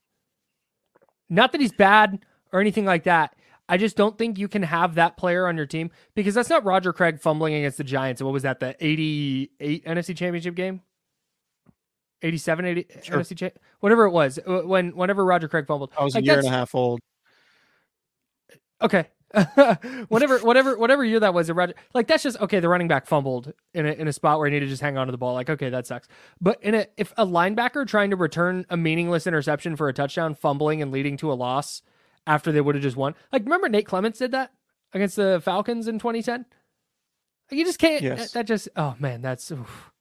Not 1.30 1.52
that 1.52 1.62
he's 1.62 1.72
bad 1.72 2.26
or 2.52 2.60
anything 2.60 2.86
like 2.86 3.04
that. 3.04 3.36
I 3.70 3.78
just 3.78 3.96
don't 3.96 4.18
think 4.18 4.40
you 4.40 4.48
can 4.48 4.64
have 4.64 4.96
that 4.96 5.16
player 5.16 5.48
on 5.48 5.56
your 5.56 5.68
team 5.68 5.92
because 6.16 6.34
that's 6.34 6.50
not 6.50 6.66
Roger 6.66 6.92
Craig 6.92 7.20
fumbling 7.22 7.54
against 7.54 7.78
the 7.78 7.84
Giants. 7.84 8.22
What 8.22 8.34
was 8.34 8.44
that? 8.44 8.60
The 8.60 8.76
88 8.84 9.86
NFC 9.86 10.18
Championship 10.18 10.56
game? 10.56 10.82
87, 12.22 12.66
80 12.66 12.86
sure. 13.04 13.20
NFC 13.20 13.38
cha- 13.38 13.60
whatever 13.80 14.06
it 14.06 14.12
was. 14.12 14.40
When 14.46 14.96
whenever 14.96 15.24
Roger 15.24 15.48
Craig 15.48 15.68
fumbled. 15.68 15.92
I 15.98 16.04
was 16.04 16.16
like, 16.16 16.24
a 16.24 16.26
year 16.26 16.40
and 16.40 16.48
a 16.48 16.52
half 16.52 16.74
old. 16.74 17.00
Okay. 18.82 19.08
whatever, 20.08 20.40
whatever, 20.40 20.78
whatever 20.78 21.04
year 21.06 21.20
that 21.20 21.34
was, 21.34 21.52
Roger, 21.52 21.76
like 21.94 22.08
that's 22.08 22.24
just 22.24 22.40
okay. 22.42 22.60
The 22.60 22.70
running 22.70 22.88
back 22.88 23.06
fumbled 23.06 23.54
in 23.74 23.86
a, 23.86 23.92
in 23.92 24.08
a 24.08 24.14
spot 24.14 24.40
where 24.40 24.48
he 24.48 24.54
needed 24.54 24.66
to 24.66 24.70
just 24.72 24.82
hang 24.82 24.98
on 24.98 25.08
to 25.08 25.12
the 25.12 25.18
ball. 25.18 25.34
Like, 25.34 25.50
okay, 25.50 25.70
that 25.70 25.86
sucks. 25.86 26.08
But 26.42 26.62
in 26.64 26.74
a 26.74 26.88
if 26.98 27.14
a 27.16 27.26
linebacker 27.26 27.88
trying 27.88 28.10
to 28.10 28.16
return 28.16 28.66
a 28.70 28.78
meaningless 28.78 29.28
interception 29.28 29.76
for 29.76 29.88
a 29.88 29.94
touchdown, 29.94 30.34
fumbling 30.34 30.82
and 30.82 30.92
leading 30.92 31.18
to 31.18 31.32
a 31.32 31.36
loss 31.36 31.84
after 32.26 32.52
they 32.52 32.62
would 32.62 32.76
have 32.76 32.82
just 32.82 32.98
won, 32.98 33.14
like 33.32 33.44
remember 33.44 33.70
Nate 33.70 33.86
Clements 33.86 34.20
did 34.20 34.32
that 34.32 34.52
against 34.94 35.16
the 35.16 35.40
Falcons 35.44 35.88
in 35.88 36.00
2010. 36.00 36.46
You 37.52 37.66
just 37.66 37.80
can't. 37.80 38.02
Yes. 38.02 38.32
That 38.32 38.48
just 38.48 38.70
oh 38.76 38.96
man, 39.00 39.22
that's. 39.22 39.52
Oof. 39.52 39.92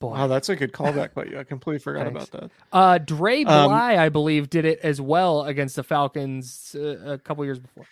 Boy. 0.00 0.10
Wow, 0.10 0.26
that's 0.26 0.48
a 0.48 0.56
good 0.56 0.72
callback 0.72 1.14
by 1.14 1.24
you. 1.24 1.38
I 1.38 1.44
completely 1.44 1.78
forgot 1.78 2.12
Thanks. 2.12 2.28
about 2.28 2.40
that. 2.40 2.50
Uh, 2.72 2.98
Dre 2.98 3.44
um, 3.44 3.68
Bly, 3.68 3.94
um, 3.94 4.00
I 4.00 4.08
believe, 4.08 4.50
did 4.50 4.64
it 4.64 4.80
as 4.82 5.00
well 5.00 5.44
against 5.44 5.76
the 5.76 5.84
Falcons 5.84 6.74
uh, 6.76 7.12
a 7.12 7.18
couple 7.18 7.44
years 7.44 7.60
before. 7.60 7.86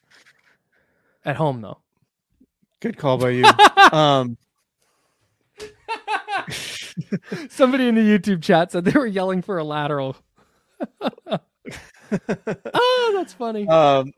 At 1.25 1.37
home, 1.37 1.61
though. 1.61 1.79
Good 2.81 2.97
call 2.97 3.19
by 3.19 3.31
you. 3.31 3.45
um, 3.93 4.37
Somebody 7.49 7.89
in 7.89 7.95
the 7.95 8.01
YouTube 8.01 8.43
chat 8.43 8.73
said 8.73 8.85
they 8.85 8.99
were 8.99 9.07
yelling 9.07 9.43
for 9.43 9.59
a 9.59 9.65
lateral. 9.65 10.17
oh, 11.01 13.15
that's 13.15 13.33
funny. 13.33 13.69
Um, 13.69 14.13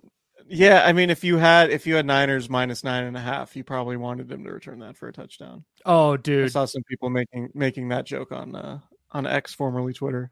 yeah, 0.49 0.83
I 0.85 0.93
mean, 0.93 1.11
if 1.11 1.25
you 1.25 1.39
had 1.39 1.71
if 1.71 1.87
you 1.87 1.95
had 1.95 2.07
Niners 2.07 2.51
minus 2.51 2.85
nine 2.85 3.05
and 3.05 3.17
a 3.17 3.21
half, 3.21 3.57
you 3.57 3.65
probably 3.65 3.97
wanted 3.97 4.29
them 4.29 4.45
to 4.45 4.53
return 4.53 4.81
that 4.81 4.97
for 4.97 5.09
a 5.09 5.13
touchdown. 5.13 5.65
Oh, 5.85 6.17
dude, 6.17 6.45
I 6.45 6.49
saw 6.49 6.65
some 6.65 6.83
people 6.85 7.11
making 7.11 7.51
making 7.55 7.89
that 7.89 8.07
joke 8.07 8.33
on 8.33 8.55
uh, 8.55 8.81
on 9.13 9.27
X, 9.27 9.55
formerly 9.55 9.93
Twitter. 9.93 10.31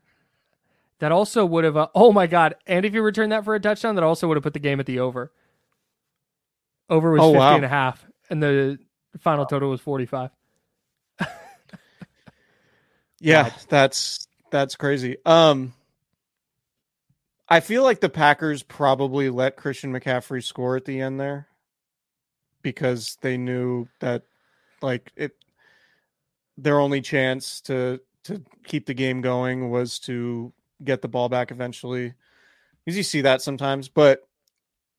That 0.99 1.12
also 1.12 1.45
would 1.45 1.64
have. 1.64 1.77
Uh, 1.77 1.89
oh 1.95 2.12
my 2.12 2.27
god! 2.27 2.55
And 2.66 2.85
if 2.85 2.95
you 2.95 3.03
return 3.03 3.31
that 3.31 3.45
for 3.45 3.55
a 3.55 3.61
touchdown, 3.61 3.95
that 3.97 4.05
also 4.05 4.29
would 4.29 4.37
have 4.37 4.45
put 4.45 4.53
the 4.53 4.61
game 4.61 4.81
at 4.81 4.87
the 4.87 5.01
over. 5.01 5.33
Over 6.93 7.12
was 7.12 7.22
oh, 7.22 7.32
50 7.32 7.38
wow. 7.38 7.57
and 7.57 7.64
a 7.64 7.68
half, 7.68 8.07
and 8.28 8.43
the 8.43 8.78
final 9.18 9.47
total 9.47 9.70
was 9.70 9.80
45. 9.80 10.28
yeah, 13.18 13.45
wow. 13.45 13.55
that's 13.70 14.28
that's 14.51 14.76
crazy. 14.76 15.16
Um 15.24 15.72
I 17.49 17.61
feel 17.61 17.82
like 17.82 18.01
the 18.01 18.11
Packers 18.11 18.62
probably 18.62 19.30
let 19.30 19.57
Christian 19.57 19.90
McCaffrey 19.90 20.45
score 20.45 20.76
at 20.76 20.84
the 20.84 21.01
end 21.01 21.18
there 21.18 21.49
because 22.61 23.16
they 23.22 23.38
knew 23.38 23.88
that 24.01 24.24
like 24.82 25.12
it 25.16 25.32
their 26.59 26.78
only 26.78 27.01
chance 27.01 27.62
to 27.62 28.01
to 28.24 28.43
keep 28.64 28.84
the 28.84 28.95
game 28.95 29.22
going 29.22 29.70
was 29.70 29.99
to 30.01 30.53
get 30.84 31.01
the 31.01 31.09
ball 31.09 31.30
back 31.30 31.51
eventually. 31.51 32.12
Because 32.84 32.99
you 32.99 33.03
see 33.03 33.22
that 33.22 33.40
sometimes, 33.40 33.88
but 33.88 34.28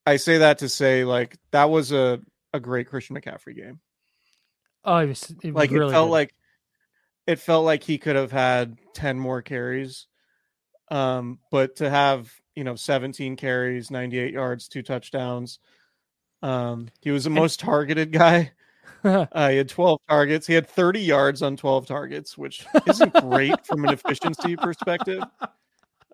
I 0.05 0.17
say 0.17 0.39
that 0.39 0.59
to 0.59 0.69
say 0.69 1.05
like 1.05 1.37
that 1.51 1.69
was 1.69 1.91
a 1.91 2.19
a 2.53 2.59
great 2.59 2.87
Christian 2.87 3.15
McCaffrey 3.15 3.55
game. 3.55 3.79
Oh, 4.85 4.97
it 4.97 5.07
was, 5.07 5.29
it 5.43 5.45
was 5.45 5.53
like 5.53 5.71
really 5.71 5.87
it 5.87 5.91
felt 5.91 6.07
good. 6.07 6.11
like 6.11 6.35
it 7.25 7.39
felt 7.39 7.65
like 7.65 7.83
he 7.83 7.97
could 7.97 8.15
have 8.15 8.31
had 8.31 8.77
10 8.95 9.17
more 9.17 9.41
carries. 9.41 10.07
Um, 10.91 11.39
but 11.51 11.77
to 11.77 11.89
have 11.89 12.29
you 12.55 12.63
know, 12.63 12.75
17 12.75 13.35
carries, 13.35 13.91
98 13.91 14.33
yards, 14.33 14.67
two 14.67 14.83
touchdowns. 14.83 15.59
Um, 16.41 16.89
he 17.01 17.11
was 17.11 17.23
the 17.23 17.29
most 17.29 17.59
targeted 17.59 18.11
guy. 18.11 18.51
uh, 19.03 19.49
he 19.49 19.57
had 19.57 19.69
12 19.69 19.99
targets. 20.09 20.47
He 20.47 20.53
had 20.53 20.67
30 20.67 21.01
yards 21.01 21.41
on 21.41 21.57
12 21.57 21.87
targets, 21.87 22.37
which 22.37 22.65
isn't 22.87 23.13
great 23.13 23.65
from 23.65 23.85
an 23.85 23.93
efficiency 23.93 24.55
perspective. 24.55 25.23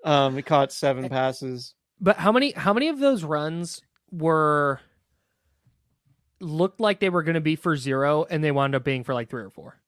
Um, 0.06 0.38
he 0.38 0.42
caught 0.42 0.72
seven 0.72 1.10
passes. 1.10 1.76
But 2.02 2.18
how 2.18 2.32
many 2.32 2.52
how 2.52 2.74
many 2.74 2.90
of 2.90 3.00
those 3.00 3.24
runs 3.24 3.82
were 4.12 4.80
looked 6.40 6.80
like 6.80 7.00
they 7.00 7.10
were 7.10 7.24
going 7.24 7.36
to 7.36 7.42
be 7.42 7.56
for 7.56 7.76
zero 7.76 8.26
and 8.30 8.44
they 8.44 8.52
wound 8.52 8.76
up 8.76 8.84
being 8.84 9.04
for 9.04 9.14
like 9.14 9.30
three 9.30 9.44
or 9.44 9.50
four? 9.50 9.80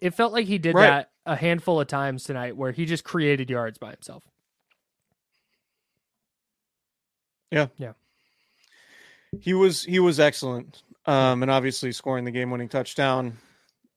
It 0.00 0.14
felt 0.14 0.32
like 0.32 0.46
he 0.46 0.58
did 0.58 0.74
right. 0.74 0.86
that 0.86 1.10
a 1.26 1.36
handful 1.36 1.80
of 1.80 1.86
times 1.86 2.24
tonight 2.24 2.56
where 2.56 2.72
he 2.72 2.86
just 2.86 3.04
created 3.04 3.50
yards 3.50 3.78
by 3.78 3.90
himself. 3.90 4.24
Yeah. 7.50 7.66
Yeah. 7.76 7.92
He 9.40 9.54
was 9.54 9.84
he 9.84 10.00
was 10.00 10.18
excellent. 10.18 10.82
Um, 11.04 11.42
and 11.42 11.50
obviously 11.50 11.92
scoring 11.92 12.24
the 12.24 12.30
game 12.30 12.50
winning 12.50 12.68
touchdown 12.68 13.36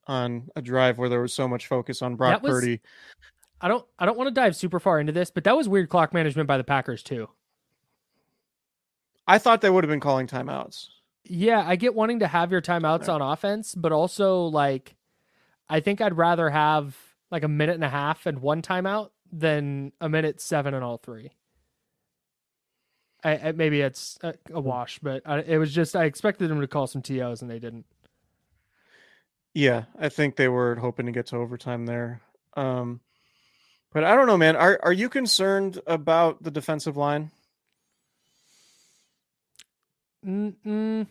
on 0.08 0.50
a 0.56 0.62
drive 0.62 0.98
where 0.98 1.10
there 1.10 1.22
was 1.22 1.34
so 1.34 1.48
much 1.48 1.68
focus 1.68 2.02
on 2.02 2.16
Brock 2.16 2.42
was, 2.42 2.52
Purdy. 2.52 2.82
I 3.62 3.68
don't 3.68 3.86
I 3.98 4.06
don't 4.06 4.18
want 4.18 4.28
to 4.28 4.34
dive 4.34 4.56
super 4.56 4.80
far 4.80 5.00
into 5.00 5.12
this, 5.12 5.32
but 5.32 5.44
that 5.46 5.56
was 5.56 5.70
weird 5.70 5.90
clock 5.90 6.14
management 6.14 6.48
by 6.48 6.58
the 6.58 6.64
Packers 6.64 7.04
too. 7.04 7.30
I 9.28 9.38
thought 9.38 9.62
they 9.62 9.70
would 9.70 9.84
have 9.84 9.90
been 9.90 10.00
calling 10.00 10.28
timeouts. 10.28 10.88
Yeah, 11.24 11.64
I 11.66 11.76
get 11.76 11.96
wanting 11.96 12.20
to 12.20 12.28
have 12.28 12.52
your 12.52 12.62
timeouts 12.62 13.08
yeah. 13.08 13.14
on 13.14 13.22
offense, 13.22 13.74
but 13.74 13.92
also 13.92 14.44
like 14.44 14.96
I 15.70 15.80
think 15.80 16.02
I'd 16.02 16.18
rather 16.18 16.50
have 16.50 16.98
like 17.32 17.44
a 17.44 17.48
minute 17.48 17.76
and 17.76 17.84
a 17.84 17.90
half 17.90 18.26
and 18.26 18.40
one 18.40 18.62
timeout 18.62 19.10
than 19.32 19.92
a 20.00 20.10
minute 20.10 20.40
seven 20.40 20.74
and 20.74 20.84
all 20.84 20.98
three. 20.98 21.32
I, 23.24 23.38
I, 23.38 23.52
maybe 23.54 23.82
it's 23.82 24.20
a, 24.22 24.36
a 24.52 24.62
wash, 24.62 25.00
but 25.00 25.24
I, 25.26 25.40
it 25.40 25.58
was 25.58 25.74
just 25.74 25.96
I 25.96 26.06
expected 26.06 26.50
them 26.50 26.62
to 26.62 26.68
call 26.68 26.86
some 26.86 27.02
tos 27.02 27.42
and 27.42 27.50
they 27.50 27.58
didn't. 27.58 27.86
Yeah, 29.54 29.86
I 29.98 30.10
think 30.10 30.36
they 30.36 30.50
were 30.50 30.76
hoping 30.76 31.08
to 31.08 31.12
get 31.12 31.28
to 31.28 31.38
overtime 31.38 31.86
there. 31.86 32.22
Um, 32.56 33.00
but 33.96 34.04
I 34.04 34.14
don't 34.14 34.28
know, 34.28 34.36
man. 34.36 34.58
Are 34.58 34.78
are 34.84 34.92
you 34.92 35.08
concerned 35.08 35.80
about 35.88 36.44
the 36.44 36.52
defensive 36.52 36.98
line? 36.98 37.32
Mm-mm, 40.28 41.08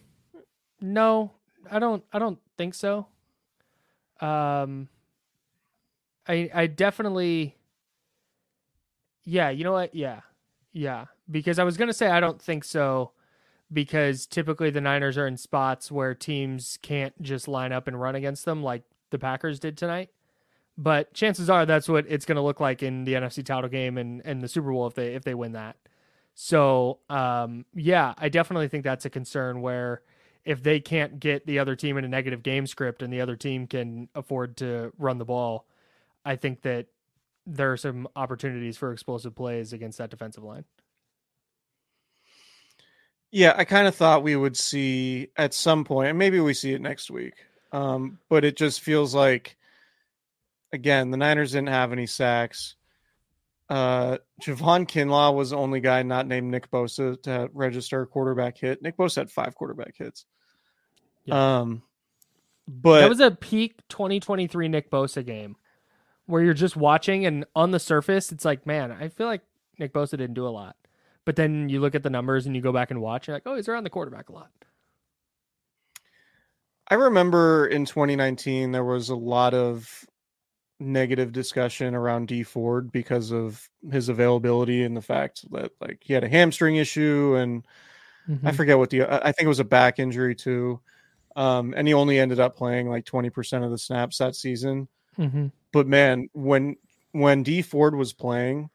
no, 0.83 1.33
I 1.71 1.79
don't. 1.79 2.05
I 2.13 2.19
don't 2.19 2.39
think 2.59 2.75
so. 2.75 3.07
Um, 4.21 4.91
I 6.29 6.51
I 6.53 6.67
definitely. 6.67 7.57
Yeah, 9.25 9.49
you 9.49 9.65
know 9.65 9.73
what? 9.73 9.95
Yeah, 9.95 10.21
yeah 10.75 11.07
because 11.31 11.59
I 11.59 11.65
was 11.65 11.79
to 11.79 11.95
say 11.95 12.09
I 12.09 12.21
don't 12.21 12.43
think 12.43 12.65
so 12.65 13.13
because 13.73 14.27
typically 14.27 14.69
the 14.69 14.83
Niners 14.83 15.17
are 15.17 15.27
in 15.27 15.39
spots 15.39 15.91
where 15.91 16.15
teams 16.15 16.79
can't 16.83 17.21
just 17.23 17.49
line 17.49 17.73
up 17.73 17.89
and 17.89 17.99
run 17.99 18.15
against 18.15 18.45
them 18.45 18.63
like 18.63 18.83
the 19.09 19.19
Packers 19.19 19.59
did 19.59 19.79
tonight. 19.79 20.11
But 20.77 21.15
chances 21.15 21.49
are 21.49 21.67
that's 21.67 21.89
what 21.89 22.07
it's 22.09 22.25
going 22.25 22.37
to 22.37 22.43
look 22.43 22.59
like 22.61 22.83
in 22.83 23.05
the 23.05 23.15
NFC 23.15 23.45
title 23.45 23.71
game 23.71 23.97
and, 23.97 24.23
and 24.25 24.43
the 24.43 24.49
Super 24.49 24.73
Bowl 24.73 24.87
if 24.87 24.95
they 24.95 25.15
if 25.15 25.23
they 25.23 25.35
win 25.35 25.53
that. 25.53 25.77
So 26.35 26.99
um, 27.09 27.65
yeah, 27.75 28.15
I 28.19 28.29
definitely 28.29 28.69
think 28.69 28.85
that's 28.85 29.05
a 29.05 29.11
concern 29.11 29.61
where 29.61 30.03
if 30.45 30.63
they 30.63 30.81
can't 30.81 31.21
get 31.21 31.47
the 31.47 31.59
other 31.59 31.77
team 31.77 31.97
in 31.97 32.05
a 32.05 32.09
negative 32.09 32.43
game 32.43 32.67
script 32.67 33.03
and 33.03 33.13
the 33.13 33.21
other 33.21 33.37
team 33.37 33.67
can 33.67 34.09
afford 34.15 34.57
to 34.59 34.93
run 34.99 35.19
the 35.19 35.25
ball, 35.25 35.67
I 36.25 36.37
think 36.37 36.63
that 36.63 36.87
there 37.47 37.73
are 37.73 37.77
some 37.77 38.09
opportunities 38.17 38.77
for 38.77 38.93
explosive 38.93 39.35
plays 39.35 39.73
against 39.73 39.99
that 39.99 40.11
defensive 40.11 40.43
line. 40.43 40.65
Yeah, 43.31 43.55
I 43.57 43.65
kind 43.65 43.89
of 43.89 43.95
thought 43.95 44.23
we 44.23 44.37
would 44.37 44.57
see 44.57 45.29
at 45.37 45.55
some 45.55 45.85
point, 45.85 46.11
and 46.11 46.19
maybe 46.19 46.41
we 46.41 46.55
see 46.55 46.73
it 46.73 46.81
next 46.81 47.11
week. 47.11 47.35
Um, 47.73 48.19
but 48.29 48.45
it 48.45 48.57
just 48.57 48.81
feels 48.81 49.15
like, 49.15 49.57
again, 50.75 51.11
the 51.11 51.17
Niners 51.17 51.53
didn't 51.53 51.69
have 51.69 51.93
any 51.93 52.07
sacks. 52.07 52.75
Uh, 53.71 54.19
Javon 54.43 54.87
Kinlaw 54.87 55.35
was 55.35 55.51
the 55.51 55.57
only 55.57 55.81
guy 55.81 56.03
not 56.03 56.27
named 56.27 56.51
Nick 56.51 56.71
Bosa 56.71 57.21
to 57.23 57.49
register 57.55 58.03
a 58.03 58.07
quarterback 58.07 58.59
hit. 58.59 58.83
Nick 58.83 58.97
Bosa 58.97 59.17
had 59.17 59.31
five 59.31 59.55
quarterback 59.55 59.97
hits. 59.97 60.27
Yeah. 61.25 61.61
Um, 61.61 61.83
but 62.69 63.01
that 63.01 63.09
was 63.09 63.21
a 63.21 63.31
peak 63.31 63.77
2023 63.89 64.69
Nick 64.69 64.91
Bosa 64.91 65.25
game 65.25 65.57
where 66.27 66.43
you're 66.43 66.55
just 66.55 66.77
watching, 66.77 67.25
and 67.25 67.45
on 67.55 67.71
the 67.71 67.79
surface, 67.79 68.33
it's 68.33 68.45
like, 68.45 68.67
man, 68.67 68.91
I 68.93 69.09
feel 69.09 69.27
like 69.27 69.43
Nick 69.79 69.93
Bosa 69.93 70.13
didn't 70.13 70.35
do 70.35 70.47
a 70.47 70.51
lot. 70.51 70.77
But 71.25 71.37
then 71.37 71.69
you 71.69 71.81
look 71.81 71.95
at 71.95 72.03
the 72.03 72.11
numbers 72.11 72.47
and 72.47 72.55
you 72.55 72.61
go 72.61 72.73
back 72.73 72.91
and 72.91 73.01
watch, 73.01 73.29
you're 73.29 73.37
like, 73.37 73.45
oh, 73.47 73.57
he's 73.57 73.69
around 73.69 73.85
the 73.85 73.91
quarterback 73.91 74.29
a 74.29 74.33
lot. 74.33 74.51
I 76.89 76.95
remember 76.97 77.67
in 77.67 77.87
2019 77.87 78.73
there 78.73 78.85
was 78.85 79.09
a 79.09 79.17
lot 79.17 79.55
of 79.55 80.05
negative 80.81 81.33
discussion 81.33 81.95
around 81.95 82.29
Dee 82.29 82.43
Ford 82.43 82.91
because 82.91 83.31
of 83.31 83.69
his 83.91 84.09
availability 84.09 84.83
and 84.83 84.97
the 84.97 85.03
fact 85.03 85.51
that 85.53 85.73
like 85.81 85.99
he 86.03 86.13
had 86.13 86.25
a 86.25 86.29
hamstring 86.29 86.77
issue 86.77 87.37
and 87.37 87.67
mm-hmm. 88.29 88.47
I 88.47 88.53
forget 88.53 88.79
what 88.79 88.91
the 88.91 89.03
I 89.05 89.33
think 89.33 89.47
it 89.47 89.49
was 89.49 89.61
a 89.61 89.65
back 89.65 89.99
injury 89.99 90.35
too. 90.35 90.81
Um, 91.37 91.75
and 91.77 91.89
he 91.89 91.95
only 91.95 92.19
ended 92.19 92.39
up 92.39 92.57
playing 92.57 92.89
like 92.89 93.05
20% 93.05 93.65
of 93.65 93.71
the 93.71 93.79
snaps 93.79 94.19
that 94.19 94.37
season. 94.37 94.89
Mm-hmm. 95.19 95.49
But 95.73 95.87
man, 95.87 96.29
when 96.33 96.77
when 97.13 97.43
Dee 97.43 97.63
Ford 97.63 97.95
was 97.95 98.13
playing, 98.13 98.71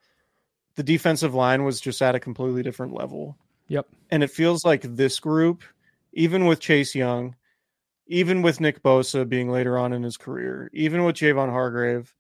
the 0.76 0.84
defensive 0.84 1.34
line 1.34 1.64
was 1.66 1.82
just 1.82 2.02
at 2.02 2.16
a 2.16 2.20
completely 2.20 2.64
different 2.64 2.93
level. 2.93 3.38
Yep. 3.68 3.88
And 4.12 4.24
it 4.24 4.32
feels 4.32 4.66
like 4.66 4.82
this 4.82 5.20
group, 5.20 5.64
even 6.14 6.45
with 6.45 6.60
Chase 6.60 6.95
Young, 6.95 7.36
even 8.10 8.41
with 8.41 8.60
Nick 8.60 8.82
Bosa 8.82 9.30
being 9.30 9.49
later 9.49 9.78
on 9.78 9.93
in 9.93 10.03
his 10.03 10.18
career, 10.18 10.70
even 10.74 11.05
with 11.05 11.16
Javon 11.16 11.49
Hargrave, 11.49 12.14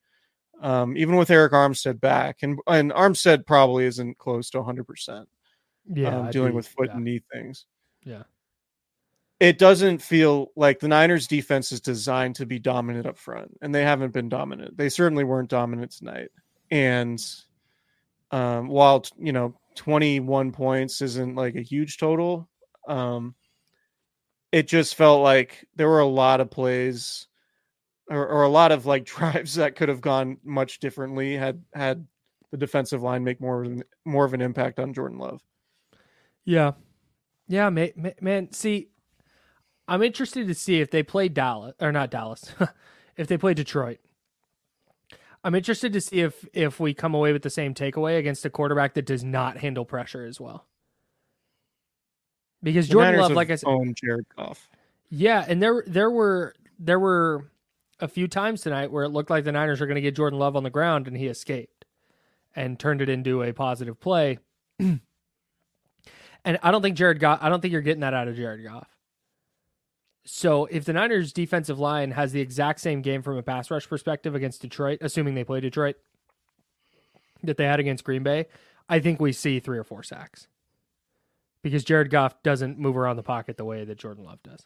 um, 0.61 0.95
even 0.95 1.15
with 1.15 1.29
Arik 1.29 1.51
Armstead 1.51 1.99
back, 1.99 2.37
and 2.43 2.59
and 2.67 2.91
Armstead 2.91 3.45
probably 3.45 3.85
isn't 3.85 4.17
close 4.17 4.49
to 4.51 4.59
100. 4.59 4.85
percent 4.85 5.27
Yeah, 5.91 6.19
um, 6.19 6.31
dealing 6.31 6.53
with 6.53 6.67
foot 6.67 6.87
yeah. 6.87 6.95
and 6.95 7.03
knee 7.03 7.21
things. 7.33 7.65
Yeah. 8.05 8.23
It 9.39 9.57
doesn't 9.57 10.01
feel 10.01 10.51
like 10.57 10.79
the 10.79 10.89
Niners 10.89 11.25
defense 11.25 11.71
is 11.71 11.79
designed 11.79 12.35
to 12.35 12.45
be 12.45 12.59
dominant 12.59 13.07
up 13.07 13.17
front, 13.17 13.57
and 13.61 13.73
they 13.73 13.83
haven't 13.83 14.13
been 14.13 14.29
dominant. 14.29 14.77
They 14.77 14.89
certainly 14.89 15.23
weren't 15.23 15.49
dominant 15.49 15.91
tonight. 15.91 16.29
And 16.69 17.23
um, 18.31 18.67
while 18.67 19.05
you 19.17 19.31
know 19.31 19.55
21 19.75 20.51
points 20.51 21.01
isn't 21.01 21.35
like 21.35 21.55
a 21.55 21.61
huge 21.61 21.97
total, 21.97 22.49
um, 22.87 23.33
it 24.51 24.67
just 24.67 24.95
felt 24.95 25.21
like 25.21 25.67
there 25.75 25.87
were 25.87 25.99
a 25.99 26.07
lot 26.07 26.41
of 26.41 26.49
plays 26.49 27.27
or, 28.09 28.27
or 28.27 28.43
a 28.43 28.49
lot 28.49 28.71
of 28.71 28.85
like 28.85 29.05
drives 29.05 29.55
that 29.55 29.75
could 29.75 29.89
have 29.89 30.01
gone 30.01 30.37
much 30.43 30.79
differently 30.79 31.35
had 31.35 31.63
had 31.73 32.07
the 32.51 32.57
defensive 32.57 33.03
line 33.03 33.23
make 33.23 33.39
more 33.39 33.63
of 33.63 33.71
an, 33.71 33.83
more 34.05 34.25
of 34.25 34.33
an 34.33 34.41
impact 34.41 34.79
on 34.79 34.93
Jordan 34.93 35.19
Love. 35.19 35.41
Yeah. 36.45 36.71
Yeah, 37.47 37.69
man, 37.69 38.13
man, 38.21 38.51
see 38.51 38.89
I'm 39.87 40.03
interested 40.03 40.47
to 40.47 40.53
see 40.53 40.81
if 40.81 40.91
they 40.91 41.01
play 41.01 41.29
Dallas 41.29 41.73
or 41.81 41.91
not 41.91 42.11
Dallas. 42.11 42.53
if 43.17 43.27
they 43.27 43.37
play 43.37 43.53
Detroit. 43.53 43.99
I'm 45.43 45.55
interested 45.55 45.93
to 45.93 46.01
see 46.01 46.21
if 46.21 46.45
if 46.53 46.79
we 46.79 46.93
come 46.93 47.13
away 47.13 47.33
with 47.33 47.41
the 47.41 47.49
same 47.49 47.73
takeaway 47.73 48.17
against 48.17 48.45
a 48.45 48.49
quarterback 48.49 48.93
that 48.93 49.05
does 49.05 49.23
not 49.23 49.57
handle 49.57 49.85
pressure 49.85 50.25
as 50.25 50.39
well. 50.39 50.67
Because 52.61 52.87
The 52.87 52.93
Jordan 52.93 53.13
Niners 53.13 53.29
Love, 53.29 53.31
like 53.33 53.49
I 53.51 53.55
said, 53.55 53.67
owned 53.69 53.95
Jared 53.95 54.25
Goff. 54.35 54.67
yeah, 55.09 55.45
and 55.47 55.61
there 55.61 55.83
there 55.87 56.11
were 56.11 56.53
there 56.77 56.99
were 56.99 57.51
a 57.99 58.07
few 58.07 58.27
times 58.27 58.61
tonight 58.61 58.91
where 58.91 59.03
it 59.03 59.09
looked 59.09 59.29
like 59.29 59.43
the 59.43 59.51
Niners 59.51 59.79
were 59.79 59.85
going 59.85 59.95
to 59.95 60.01
get 60.01 60.15
Jordan 60.15 60.39
Love 60.39 60.55
on 60.55 60.63
the 60.63 60.69
ground 60.69 61.07
and 61.07 61.17
he 61.17 61.27
escaped 61.27 61.85
and 62.55 62.79
turned 62.79 63.01
it 63.01 63.09
into 63.09 63.43
a 63.43 63.53
positive 63.53 63.99
play. 63.99 64.39
and 64.79 64.99
I 66.45 66.71
don't 66.71 66.81
think 66.81 66.97
Jared 66.97 67.19
Goff 67.19 67.39
I 67.41 67.49
don't 67.49 67.61
think 67.61 67.71
you're 67.71 67.81
getting 67.81 68.01
that 68.01 68.13
out 68.13 68.27
of 68.27 68.35
Jared 68.35 68.63
Goff. 68.63 68.87
So 70.25 70.65
if 70.65 70.85
the 70.85 70.93
Niners 70.93 71.33
defensive 71.33 71.79
line 71.79 72.11
has 72.11 72.31
the 72.31 72.41
exact 72.41 72.79
same 72.81 73.01
game 73.01 73.21
from 73.21 73.37
a 73.37 73.43
pass 73.43 73.71
rush 73.71 73.87
perspective 73.87 74.35
against 74.35 74.61
Detroit, 74.61 74.99
assuming 75.01 75.33
they 75.33 75.43
play 75.43 75.59
Detroit, 75.59 75.95
that 77.43 77.57
they 77.57 77.65
had 77.65 77.79
against 77.79 78.03
Green 78.03 78.21
Bay, 78.21 78.45
I 78.87 78.99
think 78.99 79.19
we 79.19 79.31
see 79.31 79.59
three 79.59 79.77
or 79.77 79.83
four 79.83 80.03
sacks. 80.03 80.47
Because 81.61 81.83
Jared 81.83 82.09
Goff 82.09 82.41
doesn't 82.41 82.79
move 82.79 82.95
around 82.95 83.17
the 83.17 83.23
pocket 83.23 83.57
the 83.57 83.65
way 83.65 83.83
that 83.83 83.97
Jordan 83.97 84.23
Love 84.23 84.41
does. 84.43 84.65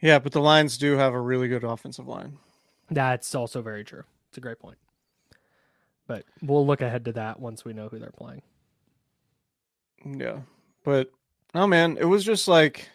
Yeah, 0.00 0.18
but 0.18 0.32
the 0.32 0.40
Lions 0.40 0.78
do 0.78 0.96
have 0.96 1.14
a 1.14 1.20
really 1.20 1.48
good 1.48 1.64
offensive 1.64 2.06
line. 2.06 2.38
That's 2.90 3.34
also 3.34 3.62
very 3.62 3.84
true. 3.84 4.04
It's 4.28 4.38
a 4.38 4.40
great 4.40 4.58
point. 4.58 4.78
But 6.06 6.24
we'll 6.42 6.66
look 6.66 6.82
ahead 6.82 7.06
to 7.06 7.12
that 7.12 7.40
once 7.40 7.64
we 7.64 7.72
know 7.72 7.88
who 7.88 7.98
they're 7.98 8.10
playing. 8.10 8.42
Yeah. 10.04 10.40
But 10.84 11.10
oh 11.54 11.66
man, 11.66 11.96
it 11.98 12.04
was 12.04 12.24
just 12.24 12.46
like 12.46 12.90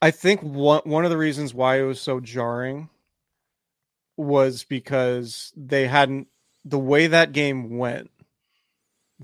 I 0.00 0.10
think 0.12 0.40
one 0.42 0.82
one 0.84 1.04
of 1.04 1.10
the 1.10 1.16
reasons 1.16 1.52
why 1.52 1.80
it 1.80 1.84
was 1.84 2.00
so 2.00 2.20
jarring 2.20 2.88
was 4.16 4.62
because 4.62 5.52
they 5.56 5.88
hadn't 5.88 6.28
the 6.64 6.78
way 6.78 7.08
that 7.08 7.32
game 7.32 7.76
went. 7.76 8.11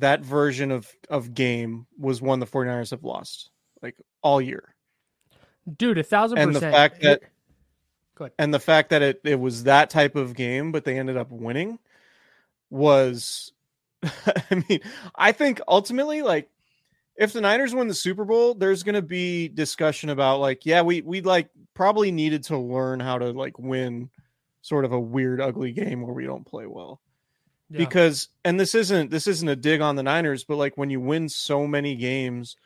That 0.00 0.20
version 0.20 0.70
of 0.70 0.90
of 1.08 1.34
game 1.34 1.86
was 1.98 2.20
one 2.20 2.40
the 2.40 2.46
49ers 2.46 2.90
have 2.90 3.04
lost 3.04 3.50
like 3.82 3.96
all 4.22 4.40
year. 4.40 4.74
Dude, 5.76 5.98
a 5.98 6.02
thousand 6.02 6.38
And 6.38 6.52
percent. 6.52 6.64
And 6.64 6.72
the 6.72 6.76
fact 6.76 7.02
that 7.02 7.20
Go 8.14 8.24
ahead. 8.24 8.34
and 8.38 8.54
the 8.54 8.58
fact 8.60 8.90
that 8.90 9.02
it, 9.02 9.20
it 9.24 9.38
was 9.38 9.64
that 9.64 9.90
type 9.90 10.16
of 10.16 10.34
game, 10.34 10.72
but 10.72 10.84
they 10.84 10.98
ended 10.98 11.16
up 11.16 11.30
winning 11.30 11.78
was 12.70 13.52
I 14.02 14.64
mean, 14.68 14.80
I 15.14 15.32
think 15.32 15.60
ultimately 15.68 16.22
like 16.22 16.48
if 17.16 17.32
the 17.32 17.40
Niners 17.40 17.74
win 17.74 17.88
the 17.88 17.94
Super 17.94 18.24
Bowl, 18.24 18.54
there's 18.54 18.82
gonna 18.84 19.02
be 19.02 19.48
discussion 19.48 20.08
about 20.10 20.40
like, 20.40 20.64
yeah, 20.64 20.82
we 20.82 21.02
we 21.02 21.20
like 21.20 21.48
probably 21.74 22.12
needed 22.12 22.44
to 22.44 22.56
learn 22.56 23.00
how 23.00 23.18
to 23.18 23.30
like 23.32 23.58
win 23.58 24.10
sort 24.62 24.84
of 24.84 24.92
a 24.92 25.00
weird, 25.00 25.40
ugly 25.40 25.72
game 25.72 26.02
where 26.02 26.14
we 26.14 26.24
don't 26.26 26.46
play 26.46 26.66
well. 26.66 27.00
Yeah. 27.70 27.78
Because 27.78 28.28
and 28.44 28.58
this 28.58 28.74
isn't 28.74 29.10
this 29.10 29.26
isn't 29.26 29.48
a 29.48 29.56
dig 29.56 29.80
on 29.80 29.96
the 29.96 30.02
Niners, 30.02 30.44
but 30.44 30.56
like 30.56 30.78
when 30.78 30.88
you 30.90 31.00
win 31.00 31.28
so 31.28 31.66
many 31.66 31.94
games 31.96 32.56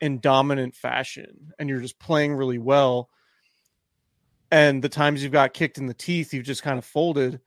in 0.00 0.18
dominant 0.18 0.74
fashion 0.74 1.52
and 1.58 1.68
you're 1.68 1.80
just 1.80 1.98
playing 2.00 2.34
really 2.34 2.58
well, 2.58 3.08
and 4.50 4.82
the 4.82 4.88
times 4.88 5.22
you've 5.22 5.32
got 5.32 5.54
kicked 5.54 5.78
in 5.78 5.86
the 5.86 5.94
teeth, 5.94 6.34
you've 6.34 6.44
just 6.44 6.62
kind 6.62 6.78
of 6.78 6.84
folded. 6.84 7.40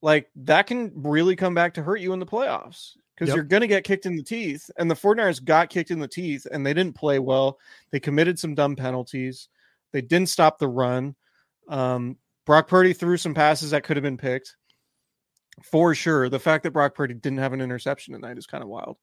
Like 0.00 0.30
that 0.36 0.66
can 0.66 0.92
really 0.94 1.36
come 1.36 1.54
back 1.54 1.74
to 1.74 1.82
hurt 1.82 2.00
you 2.00 2.12
in 2.12 2.20
the 2.20 2.26
playoffs 2.26 2.92
because 3.14 3.28
Yep. 3.28 3.36
you're 3.36 3.44
going 3.44 3.60
to 3.60 3.66
get 3.66 3.84
kicked 3.84 4.06
in 4.06 4.16
the 4.16 4.22
teeth. 4.22 4.70
And 4.78 4.90
the 4.90 4.94
49ers 4.94 5.44
got 5.44 5.70
kicked 5.70 5.90
in 5.90 5.98
the 6.00 6.08
teeth 6.08 6.46
and 6.50 6.64
they 6.66 6.74
didn't 6.74 6.96
play 6.96 7.18
well. 7.18 7.58
They 7.90 8.00
committed 8.00 8.38
some 8.38 8.54
dumb 8.54 8.76
penalties. 8.76 9.48
They 9.92 10.00
didn't 10.02 10.28
stop 10.28 10.58
the 10.58 10.68
run. 10.68 11.14
Um, 11.68 12.16
Brock 12.44 12.66
Purdy 12.68 12.92
threw 12.92 13.16
some 13.16 13.34
passes 13.34 13.70
that 13.70 13.84
could 13.84 13.96
have 13.96 14.02
been 14.02 14.18
picked 14.18 14.56
for 15.62 15.94
sure. 15.94 16.28
The 16.28 16.38
fact 16.40 16.64
that 16.64 16.72
Brock 16.72 16.94
Purdy 16.94 17.14
didn't 17.14 17.38
have 17.38 17.52
an 17.52 17.60
interception 17.60 18.14
tonight 18.14 18.38
is 18.38 18.46
kind 18.46 18.62
of 18.62 18.68
wild. 18.68 18.96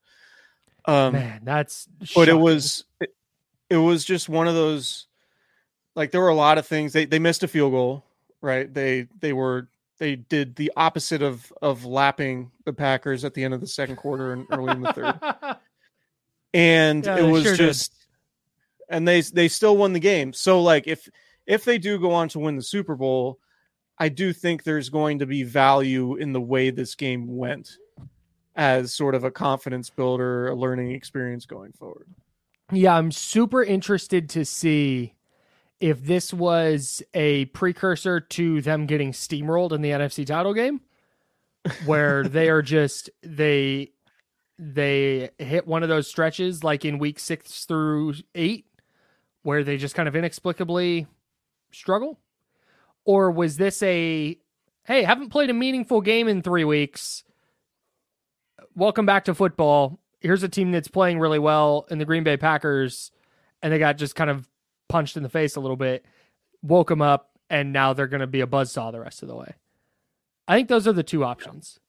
Um, 0.85 1.13
Man, 1.13 1.41
that's 1.43 1.87
but 2.15 2.27
it 2.27 2.33
was 2.33 2.85
it, 2.99 3.13
it 3.69 3.77
was 3.77 4.03
just 4.03 4.27
one 4.29 4.47
of 4.47 4.55
those 4.55 5.05
like 5.95 6.11
there 6.11 6.21
were 6.21 6.29
a 6.29 6.35
lot 6.35 6.57
of 6.57 6.65
things 6.65 6.91
they 6.93 7.05
they 7.05 7.19
missed 7.19 7.43
a 7.43 7.47
field 7.47 7.71
goal 7.71 8.03
right 8.41 8.73
they 8.73 9.07
they 9.19 9.31
were 9.33 9.67
they 9.99 10.15
did 10.15 10.55
the 10.55 10.71
opposite 10.75 11.21
of 11.21 11.53
of 11.61 11.85
lapping 11.85 12.49
the 12.65 12.73
packers 12.73 13.23
at 13.23 13.35
the 13.35 13.43
end 13.43 13.53
of 13.53 13.61
the 13.61 13.67
second 13.67 13.95
quarter 13.97 14.33
and 14.33 14.47
early 14.51 14.71
in 14.71 14.81
the 14.81 14.93
third 14.93 15.19
and 16.55 17.05
Yeah, 17.05 17.17
it 17.17 17.29
was 17.31 17.43
sure 17.43 17.55
did. 17.55 17.67
just 17.67 17.93
and 18.89 19.07
they 19.07 19.21
they 19.21 19.47
still 19.47 19.77
won 19.77 19.93
the 19.93 19.99
game 19.99 20.33
so 20.33 20.61
like 20.61 20.87
if 20.87 21.07
if 21.45 21.63
they 21.63 21.77
do 21.77 21.99
go 21.99 22.11
on 22.11 22.27
to 22.29 22.39
win 22.39 22.55
the 22.55 22.63
super 22.63 22.95
bowl 22.95 23.37
i 24.01 24.09
do 24.09 24.33
think 24.33 24.63
there's 24.63 24.89
going 24.89 25.19
to 25.19 25.25
be 25.25 25.43
value 25.43 26.15
in 26.15 26.33
the 26.33 26.41
way 26.41 26.69
this 26.69 26.95
game 26.95 27.37
went 27.37 27.77
as 28.55 28.93
sort 28.93 29.15
of 29.15 29.23
a 29.23 29.31
confidence 29.31 29.89
builder 29.89 30.47
a 30.47 30.55
learning 30.55 30.91
experience 30.91 31.45
going 31.45 31.71
forward. 31.71 32.07
Yeah, 32.71 32.95
I'm 32.95 33.11
super 33.11 33.63
interested 33.63 34.29
to 34.31 34.45
see 34.45 35.15
if 35.79 36.03
this 36.03 36.33
was 36.33 37.01
a 37.13 37.45
precursor 37.45 38.19
to 38.19 38.61
them 38.61 38.85
getting 38.85 39.11
steamrolled 39.11 39.71
in 39.71 39.81
the 39.81 39.89
NFC 39.89 40.25
title 40.25 40.53
game, 40.53 40.81
where 41.85 42.23
they 42.27 42.49
are 42.49 42.61
just 42.61 43.09
they 43.21 43.91
they 44.57 45.31
hit 45.39 45.65
one 45.65 45.83
of 45.83 45.89
those 45.89 46.07
stretches 46.07 46.63
like 46.63 46.85
in 46.85 46.99
week 46.99 47.19
six 47.19 47.65
through 47.65 48.13
eight, 48.35 48.65
where 49.43 49.63
they 49.63 49.77
just 49.77 49.95
kind 49.95 50.07
of 50.07 50.15
inexplicably 50.15 51.07
struggle, 51.71 52.19
or 53.05 53.31
was 53.31 53.57
this 53.57 53.81
a 53.83 54.37
hey 54.83 55.03
haven't 55.03 55.29
played 55.29 55.49
a 55.49 55.53
meaningful 55.53 56.01
game 56.01 56.27
in 56.27 56.41
three 56.41 56.63
weeks? 56.63 57.23
Welcome 58.75 59.05
back 59.05 59.25
to 59.25 59.35
football. 59.35 59.99
Here's 60.19 60.43
a 60.43 60.49
team 60.49 60.71
that's 60.71 60.87
playing 60.87 61.19
really 61.19 61.39
well 61.39 61.87
in 61.89 61.97
the 61.97 62.05
Green 62.05 62.23
Bay 62.23 62.37
Packers, 62.37 63.11
and 63.61 63.73
they 63.73 63.79
got 63.79 63.97
just 63.97 64.15
kind 64.15 64.29
of 64.29 64.47
punched 64.87 65.17
in 65.17 65.23
the 65.23 65.29
face 65.29 65.55
a 65.55 65.59
little 65.59 65.75
bit, 65.75 66.05
woke 66.61 66.89
them 66.89 67.01
up, 67.01 67.31
and 67.49 67.73
now 67.73 67.93
they're 67.93 68.07
going 68.07 68.21
to 68.21 68.27
be 68.27 68.41
a 68.41 68.47
buzzsaw 68.47 68.91
the 68.91 68.99
rest 68.99 69.23
of 69.23 69.27
the 69.27 69.35
way. 69.35 69.55
I 70.47 70.55
think 70.55 70.69
those 70.69 70.87
are 70.87 70.93
the 70.93 71.03
two 71.03 71.23
options. 71.23 71.79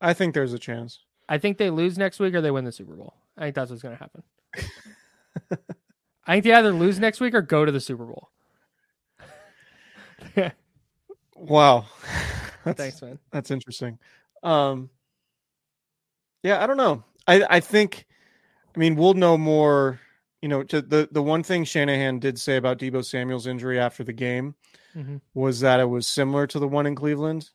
I 0.00 0.14
think 0.14 0.34
there's 0.34 0.52
a 0.52 0.58
chance. 0.58 1.00
I 1.28 1.38
think 1.38 1.58
they 1.58 1.70
lose 1.70 1.98
next 1.98 2.20
week 2.20 2.34
or 2.34 2.40
they 2.40 2.50
win 2.50 2.64
the 2.64 2.72
Super 2.72 2.94
Bowl. 2.94 3.14
I 3.36 3.42
think 3.42 3.54
that's 3.54 3.70
what's 3.70 3.82
going 3.82 3.96
to 3.96 4.02
happen. 4.02 4.22
I 6.26 6.32
think 6.34 6.44
they 6.44 6.52
either 6.52 6.72
lose 6.72 6.98
next 6.98 7.20
week 7.20 7.34
or 7.34 7.42
go 7.42 7.64
to 7.64 7.72
the 7.72 7.80
Super 7.80 8.04
Bowl. 8.04 8.30
Wow. 11.38 11.86
That's, 12.64 12.76
Thanks, 12.80 13.02
man. 13.02 13.18
That's 13.30 13.50
interesting. 13.50 13.98
Um, 14.42 14.90
yeah, 16.42 16.62
I 16.62 16.66
don't 16.66 16.76
know. 16.76 17.04
I, 17.26 17.44
I 17.48 17.60
think, 17.60 18.06
I 18.74 18.78
mean, 18.78 18.96
we'll 18.96 19.14
know 19.14 19.38
more. 19.38 20.00
You 20.42 20.48
know, 20.48 20.62
to 20.64 20.80
the 20.80 21.08
the 21.10 21.22
one 21.22 21.42
thing 21.42 21.64
Shanahan 21.64 22.20
did 22.20 22.38
say 22.38 22.56
about 22.56 22.78
Deebo 22.78 23.04
Samuel's 23.04 23.48
injury 23.48 23.80
after 23.80 24.04
the 24.04 24.12
game 24.12 24.54
Mhm. 24.96 25.20
was 25.34 25.60
that 25.60 25.80
it 25.80 25.86
was 25.88 26.06
similar 26.06 26.46
to 26.46 26.60
the 26.60 26.68
one 26.68 26.86
in 26.86 26.94
Cleveland. 26.94 27.50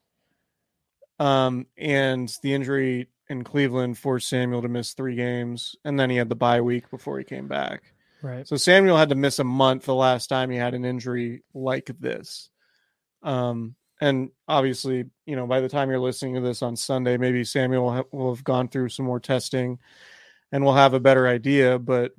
Um, 1.20 1.68
and 1.78 2.36
the 2.44 2.54
injury 2.54 3.08
in 3.30 3.44
Cleveland 3.46 3.98
forced 3.98 4.28
Samuel 4.28 4.62
to 4.64 4.68
miss 4.68 4.92
three 4.94 5.16
games, 5.16 5.76
and 5.86 5.98
then 5.98 6.10
he 6.10 6.18
had 6.18 6.28
the 6.28 6.36
bye 6.36 6.60
week 6.60 6.90
before 6.90 7.18
he 7.20 7.24
came 7.24 7.48
back. 7.48 7.94
Right. 8.22 8.46
So 8.48 8.58
Samuel 8.58 8.98
had 8.98 9.10
to 9.10 9.16
miss 9.16 9.40
a 9.40 9.44
month 9.46 9.86
the 9.86 9.96
last 9.96 10.28
time 10.28 10.50
he 10.50 10.58
had 10.58 10.74
an 10.74 10.84
injury 10.84 11.44
like 11.54 11.90
this. 12.00 12.50
Um, 13.24 13.76
and 14.02 14.30
obviously, 14.48 15.06
you 15.26 15.36
know, 15.36 15.48
by 15.48 15.62
the 15.62 15.70
time 15.70 15.90
you're 15.90 16.00
listening 16.00 16.36
to 16.36 16.42
this 16.42 16.62
on 16.62 16.76
Sunday, 16.76 17.18
maybe 17.18 17.44
Samuel 17.44 17.84
will, 17.84 17.94
ha- 17.94 18.04
will 18.12 18.36
have 18.36 18.44
gone 18.44 18.68
through 18.68 18.90
some 18.90 19.06
more 19.06 19.20
testing. 19.20 19.80
and 20.54 20.64
we'll 20.64 20.76
have 20.76 20.94
a 20.94 21.00
better 21.00 21.28
idea. 21.28 21.80
But 21.80 22.14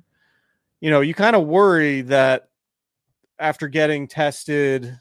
you 0.81 0.91
know, 0.91 1.01
you 1.01 1.15
kind 1.15 1.35
of 1.35 1.47
worry 1.47 2.01
that 2.01 2.49
after 3.39 3.67
getting 3.67 4.07
tested, 4.07 4.99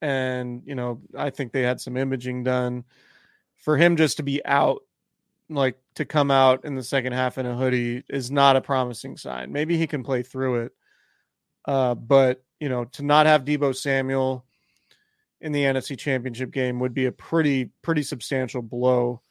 and 0.00 0.62
you 0.64 0.74
know, 0.74 1.02
I 1.14 1.30
think 1.30 1.52
they 1.52 1.62
had 1.62 1.80
some 1.80 1.96
imaging 1.98 2.44
done 2.44 2.84
for 3.58 3.76
him 3.76 3.96
just 3.96 4.16
to 4.18 4.22
be 4.22 4.42
out, 4.46 4.82
like 5.50 5.78
to 5.96 6.04
come 6.04 6.30
out 6.30 6.64
in 6.64 6.76
the 6.76 6.82
second 6.82 7.12
half 7.12 7.36
in 7.38 7.44
a 7.44 7.56
hoodie, 7.56 8.04
is 8.08 8.30
not 8.30 8.56
a 8.56 8.60
promising 8.60 9.16
sign. 9.16 9.52
Maybe 9.52 9.76
he 9.76 9.86
can 9.86 10.04
play 10.04 10.22
through 10.22 10.62
it, 10.66 10.72
uh, 11.66 11.94
but 11.96 12.42
you 12.60 12.68
know, 12.68 12.84
to 12.84 13.02
not 13.02 13.26
have 13.26 13.44
Deebo 13.44 13.74
Samuel 13.76 14.44
in 15.40 15.52
the 15.52 15.62
NFC 15.62 15.98
Championship 15.98 16.50
game 16.50 16.78
would 16.80 16.94
be 16.94 17.06
a 17.06 17.12
pretty 17.12 17.70
pretty 17.82 18.02
substantial 18.02 18.62
blow. 18.62 19.22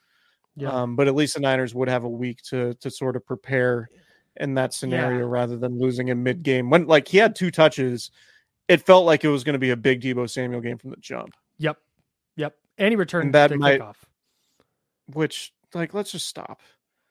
Yeah. 0.55 0.69
Um, 0.69 0.95
but 0.95 1.07
at 1.07 1.15
least 1.15 1.35
the 1.35 1.39
Niners 1.39 1.73
would 1.75 1.87
have 1.87 2.03
a 2.03 2.09
week 2.09 2.41
to 2.49 2.73
to 2.75 2.89
sort 2.89 3.15
of 3.15 3.25
prepare 3.25 3.89
in 4.37 4.55
that 4.55 4.73
scenario 4.73 5.19
yeah. 5.19 5.25
rather 5.25 5.57
than 5.57 5.79
losing 5.79 6.07
him 6.07 6.23
mid 6.23 6.43
game. 6.43 6.69
When 6.69 6.87
like 6.87 7.07
he 7.07 7.17
had 7.17 7.35
two 7.35 7.51
touches, 7.51 8.11
it 8.67 8.85
felt 8.85 9.05
like 9.05 9.23
it 9.23 9.29
was 9.29 9.43
going 9.43 9.53
to 9.53 9.59
be 9.59 9.71
a 9.71 9.77
big 9.77 10.01
Deebo 10.01 10.29
Samuel 10.29 10.61
game 10.61 10.77
from 10.77 10.91
the 10.91 10.97
jump. 10.97 11.33
Yep, 11.57 11.77
yep. 12.35 12.55
And 12.77 12.91
he 12.91 12.95
returned 12.95 13.25
and 13.25 13.35
that 13.35 13.55
might, 13.55 13.79
kickoff. 13.79 13.95
Which 15.13 15.53
like 15.73 15.93
let's 15.93 16.11
just 16.11 16.27
stop, 16.27 16.61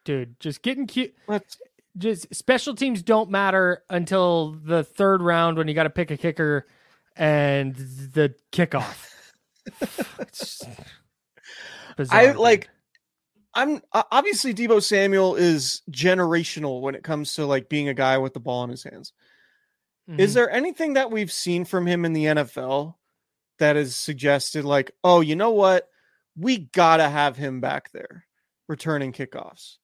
dude. 0.05 0.39
Just 0.39 0.61
getting 0.61 0.87
cute. 0.87 1.15
Let's 1.27 1.57
just 1.97 2.33
special 2.33 2.75
teams 2.75 3.01
don't 3.01 3.29
matter 3.29 3.83
until 3.89 4.57
the 4.63 4.83
third 4.83 5.21
round 5.21 5.57
when 5.57 5.67
you 5.67 5.73
got 5.73 5.83
to 5.83 5.89
pick 5.89 6.11
a 6.11 6.17
kicker 6.17 6.67
and 7.19 7.75
the 7.75 8.33
kickoff. 8.51 9.11
I 12.09 12.31
like. 12.31 12.69
I'm 13.53 13.81
obviously 13.91 14.53
Deebo 14.53 14.81
Samuel 14.81 15.35
is 15.35 15.81
generational 15.91 16.81
when 16.81 16.95
it 16.95 17.03
comes 17.03 17.33
to 17.33 17.45
like 17.45 17.67
being 17.67 17.89
a 17.89 17.93
guy 17.93 18.17
with 18.19 18.33
the 18.33 18.39
ball 18.39 18.63
in 18.63 18.69
his 18.69 18.83
hands. 18.83 19.11
Mm-hmm. 20.09 20.19
Is 20.19 20.33
there 20.33 20.49
anything 20.49 20.93
that 20.93 21.11
we've 21.11 21.31
seen 21.31 21.65
from 21.65 21.85
him 21.85 22.05
in 22.05 22.13
the 22.13 22.25
NFL 22.25 22.95
that 23.57 23.75
has 23.75 23.95
suggested 23.95 24.65
like, 24.65 24.91
oh, 25.03 25.19
you 25.21 25.35
know 25.35 25.51
what, 25.51 25.89
we 26.37 26.57
gotta 26.57 27.09
have 27.09 27.35
him 27.35 27.59
back 27.59 27.91
there 27.91 28.25
returning 28.69 29.11
kickoffs? 29.11 29.77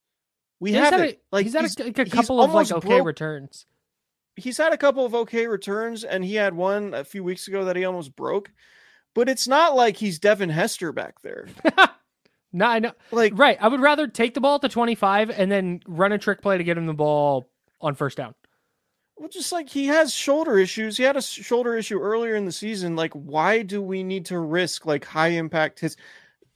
We 0.59 0.73
have 0.73 1.01
it. 1.01 1.21
Like 1.31 1.45
he's 1.45 1.53
had 1.55 1.65
a, 1.65 2.01
a 2.01 2.05
couple 2.05 2.41
of 2.41 2.53
like 2.53 2.71
okay 2.71 2.88
broke. 2.88 3.05
returns 3.05 3.65
he's 4.36 4.57
had 4.57 4.73
a 4.73 4.77
couple 4.77 5.05
of 5.05 5.15
okay 5.15 5.47
returns, 5.47 6.03
and 6.03 6.23
he 6.23 6.36
had 6.36 6.53
one 6.53 6.93
a 6.93 7.03
few 7.03 7.23
weeks 7.23 7.47
ago 7.47 7.65
that 7.65 7.75
he 7.75 7.86
almost 7.86 8.15
broke. 8.15 8.51
But 9.13 9.29
it's 9.29 9.47
not 9.47 9.75
like 9.75 9.95
he's 9.97 10.19
Devin 10.19 10.49
Hester 10.49 10.91
back 10.91 11.21
there. 11.21 11.47
no, 12.53 12.65
I 12.65 12.79
know. 12.79 12.91
Like 13.11 13.33
right, 13.36 13.57
I 13.61 13.67
would 13.67 13.81
rather 13.81 14.07
take 14.07 14.33
the 14.33 14.41
ball 14.41 14.59
to 14.59 14.69
twenty 14.69 14.95
five 14.95 15.29
and 15.29 15.51
then 15.51 15.81
run 15.88 16.11
a 16.11 16.17
trick 16.17 16.41
play 16.41 16.57
to 16.57 16.63
get 16.63 16.77
him 16.77 16.86
the 16.86 16.93
ball 16.93 17.49
on 17.79 17.95
first 17.95 18.17
down. 18.17 18.36
Well, 19.15 19.29
just 19.29 19.53
like 19.53 19.69
he 19.69 19.86
has 19.88 20.13
shoulder 20.13 20.59
issues. 20.59 20.97
He 20.97 21.03
had 21.03 21.15
a 21.15 21.21
shoulder 21.21 21.77
issue 21.77 21.99
earlier 21.99 22.36
in 22.36 22.43
the 22.43 22.51
season. 22.51 22.97
Like, 22.97 23.13
why 23.13 23.61
do 23.61 23.81
we 23.81 24.03
need 24.03 24.25
to 24.25 24.39
risk 24.39 24.86
like 24.86 25.05
high 25.05 25.29
impact 25.29 25.79
hits? 25.79 25.95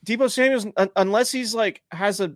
Deebo 0.06 0.30
Samuels, 0.30 0.66
unless 0.96 1.32
he's 1.32 1.56
like 1.56 1.82
has 1.92 2.20
a 2.20 2.36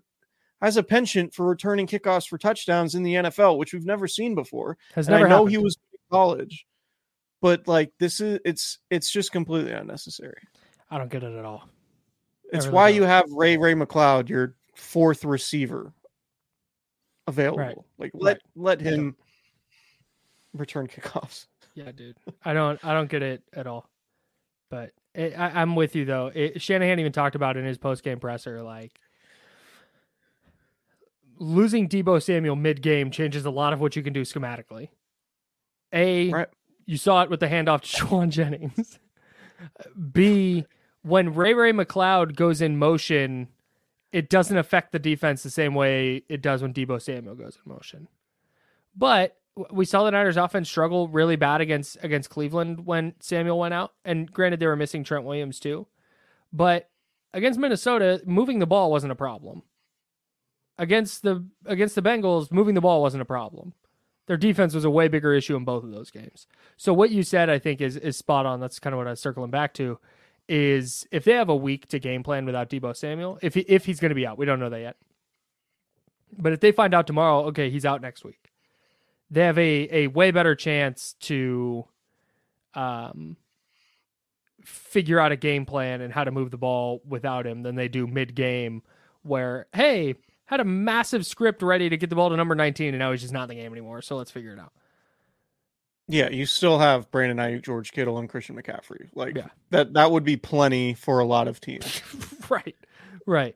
has 0.64 0.78
a 0.78 0.84
penchant 0.84 1.34
for 1.34 1.46
returning 1.46 1.86
kickoffs 1.86 2.28
for 2.28 2.38
touchdowns 2.38 2.96
in 2.96 3.04
the 3.04 3.16
NFL, 3.16 3.58
which 3.58 3.74
we've 3.74 3.86
never 3.86 4.08
seen 4.08 4.34
before. 4.34 4.78
Has 4.96 5.10
never 5.10 5.26
I 5.26 5.30
know 5.30 5.36
happened. 5.38 5.52
he 5.52 5.58
was 5.58 5.78
in 5.92 6.00
college, 6.10 6.66
but 7.42 7.68
like 7.68 7.92
this 8.00 8.22
is 8.22 8.40
it's 8.46 8.80
it's 8.90 9.12
just 9.12 9.32
completely 9.32 9.74
unnecessary. 9.74 10.42
I 10.90 10.98
don't 10.98 11.12
get 11.12 11.24
it 11.24 11.38
at 11.38 11.46
all. 11.46 11.68
It's 12.52 12.68
why 12.68 12.90
you 12.90 13.04
have 13.04 13.26
Ray 13.32 13.58
Ray 13.58 13.74
McCloud, 13.74 14.30
your 14.30 14.56
fourth 14.76 15.26
receiver, 15.26 15.92
available. 17.28 17.58
Right. 17.58 17.78
Like 17.98 18.12
let 18.14 18.38
right. 18.38 18.42
let 18.56 18.82
him 18.82 19.16
return 20.54 20.88
kickoffs. 20.88 21.48
Yeah, 21.76 21.92
dude. 21.92 22.16
I 22.46 22.54
don't 22.54 22.80
I 22.86 22.94
don't 22.94 23.10
get 23.10 23.24
it 23.24 23.42
at 23.52 23.66
all. 23.66 23.90
But 24.70 24.92
it, 25.16 25.34
I, 25.36 25.60
am 25.60 25.76
with 25.76 25.96
you 25.96 26.06
though. 26.06 26.28
It, 26.28 26.62
Shanahan 26.62 27.00
even 27.00 27.12
talked 27.12 27.36
about 27.36 27.58
in 27.58 27.66
his 27.66 27.80
post 27.80 28.04
game 28.04 28.20
presser, 28.20 28.62
like 28.62 28.92
losing 31.44 31.90
Deebo 31.90 32.22
Samuel 32.24 32.56
mid 32.56 32.82
game 32.82 33.12
changes 33.12 33.46
a 33.46 33.52
lot 33.52 33.74
of 33.74 33.82
what 33.82 33.96
you 33.96 34.02
can 34.02 34.14
do 34.14 34.22
schematically. 34.22 34.90
A, 35.92 36.30
right. 36.30 36.48
you 36.86 36.98
saw 36.98 37.22
it 37.22 37.30
with 37.30 37.40
the 37.40 37.48
handoff 37.48 37.82
to 37.82 37.88
Jauan 38.06 38.30
Jennings. 38.30 39.00
B, 40.12 40.66
when 41.04 41.36
Ray 41.36 41.54
Ray 41.54 41.72
McCloud 41.72 42.36
goes 42.36 42.62
in 42.62 42.78
motion, 42.78 43.50
it 44.12 44.30
doesn't 44.30 44.58
affect 44.58 44.92
the 44.92 45.00
defense 45.00 45.44
the 45.44 45.50
same 45.50 45.76
way 45.76 46.24
it 46.30 46.42
does 46.42 46.62
when 46.62 46.74
Deebo 46.74 47.02
Samuel 47.02 47.36
goes 47.36 47.58
in 47.64 47.72
motion. 47.72 48.08
But 48.96 49.38
we 49.72 49.86
saw 49.86 50.04
the 50.04 50.12
Niners 50.12 50.38
offense 50.38 50.70
struggle 50.70 51.08
really 51.08 51.36
bad 51.36 51.62
against 51.62 51.98
against 52.02 52.30
Cleveland 52.30 52.86
when 52.86 53.14
Samuel 53.20 53.60
went 53.60 53.74
out. 53.74 53.94
And 54.04 54.32
granted 54.32 54.60
they 54.60 54.68
were 54.68 54.76
missing 54.76 55.04
Trent 55.04 55.26
Williams 55.26 55.60
too. 55.60 55.88
But 56.52 56.90
against 57.34 57.60
Minnesota, 57.60 58.22
moving 58.26 58.60
the 58.60 58.66
ball 58.66 58.90
wasn't 58.90 59.12
a 59.12 59.16
problem 59.16 59.64
against 60.78 61.24
the 61.24 61.46
against 61.66 61.96
the 61.96 62.02
Bengals, 62.02 62.52
moving 62.52 62.76
the 62.76 62.82
ball 62.82 63.02
wasn't 63.02 63.22
a 63.22 63.26
problem. 63.26 63.74
Their 64.26 64.38
defense 64.38 64.74
was 64.74 64.86
a 64.86 64.90
way 64.90 65.10
bigger 65.10 65.34
issue 65.34 65.56
in 65.56 65.66
both 65.66 65.84
of 65.84 65.92
those 65.92 66.10
games. 66.10 66.48
So 66.78 66.94
what 66.94 67.12
you 67.12 67.24
said, 67.24 67.50
I 67.50 67.60
think, 67.60 67.82
is 67.82 67.98
is 67.98 68.18
spot 68.18 68.46
on. 68.46 68.60
That's 68.60 68.80
kind 68.80 68.94
of 68.94 68.98
what 68.98 69.08
I 69.08 69.12
was 69.12 69.20
circling 69.20 69.52
back 69.52 69.74
to. 69.76 70.00
Is 70.48 71.08
if 71.12 71.24
they 71.24 71.34
have 71.34 71.50
a 71.50 71.56
week 71.56 71.88
to 71.88 72.00
game 72.00 72.24
plan 72.24 72.46
without 72.46 72.70
Deebo 72.70 72.96
Samuel, 72.96 73.40
if 73.42 73.54
he, 73.54 73.62
if 73.62 73.86
he's 73.86 74.00
going 74.00 74.10
to 74.10 74.16
be 74.16 74.28
out, 74.28 74.38
we 74.38 74.46
don't 74.46 74.60
know 74.60 74.70
that 74.70 74.80
yet. 74.80 74.98
But 76.38 76.54
if 76.54 76.60
they 76.60 76.72
find 76.72 76.94
out 76.94 77.08
tomorrow, 77.08 77.46
okay, 77.46 77.70
he's 77.70 77.86
out 77.86 78.02
next 78.02 78.24
week, 78.26 78.52
they 79.30 79.44
have 79.44 79.58
a 79.58 80.04
a 80.04 80.08
way 80.08 80.32
better 80.32 80.56
chance 80.56 81.16
to, 81.22 81.86
um, 82.74 83.38
figure 84.64 85.20
out 85.20 85.32
a 85.32 85.38
game 85.38 85.66
plan 85.66 86.02
and 86.02 86.14
how 86.14 86.24
to 86.24 86.32
move 86.32 86.52
the 86.52 86.58
ball 86.58 87.02
without 87.08 87.46
him 87.46 87.64
than 87.64 87.76
they 87.76 87.88
do 87.88 88.08
mid 88.08 88.36
game. 88.36 88.82
Where 89.22 89.68
hey, 89.74 90.16
had 90.54 90.60
a 90.60 90.66
massive 90.66 91.26
script 91.26 91.62
ready 91.62 91.90
to 91.90 91.98
get 91.98 92.10
the 92.10 92.16
ball 92.16 92.30
to 92.30 92.38
number 92.38 92.56
19, 92.56 92.90
and 92.90 93.00
now 93.00 93.12
he's 93.12 93.22
just 93.22 93.34
not 93.34 93.44
in 93.44 93.50
the 93.50 93.56
game 93.56 93.72
anymore. 93.72 94.02
So 94.02 94.16
let's 94.16 94.32
figure 94.32 94.54
it 94.54 94.60
out. 94.60 94.72
Yeah, 96.08 96.30
you 96.30 96.46
still 96.46 96.80
have 96.80 97.10
Brandon 97.12 97.38
Aiyuk, 97.38 97.64
George 97.64 97.92
Kittle, 97.92 98.18
and 98.18 98.30
Christian 98.30 98.56
McCaffrey. 98.62 99.10
Like 99.16 99.38
yeah. 99.38 99.48
that 99.70 99.94
that 99.94 100.12
would 100.12 100.24
be 100.24 100.38
plenty 100.38 100.94
for 100.94 101.20
a 101.20 101.26
lot 101.26 101.48
of 101.48 101.62
teams. 101.62 102.02
right. 102.50 102.76
Right. 103.26 103.56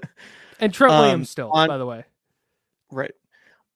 and 0.60 0.72
Trent 0.72 0.92
um, 0.92 1.00
Williams 1.00 1.30
still, 1.30 1.50
on, 1.50 1.68
by 1.68 1.78
the 1.78 1.86
way. 1.86 2.04
Right. 2.90 3.12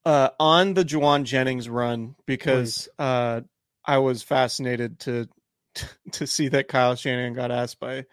Uh, 0.04 0.30
on 0.38 0.74
the 0.74 0.84
Jauan 0.84 1.24
Jennings 1.24 1.68
run, 1.68 2.14
because 2.26 2.88
uh, 2.96 3.40
I 3.84 3.98
was 3.98 4.22
fascinated 4.22 5.00
to 5.00 5.28
to 6.12 6.26
see 6.26 6.48
that 6.48 6.68
Kyle 6.68 6.94
Shanahan 6.94 7.32
got 7.32 7.50
asked 7.50 7.80
by 7.80 7.98
I 7.98 8.04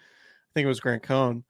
think 0.55 0.65
it 0.65 0.67
was 0.67 0.79
Grant 0.79 1.03
Cohn. 1.03 1.43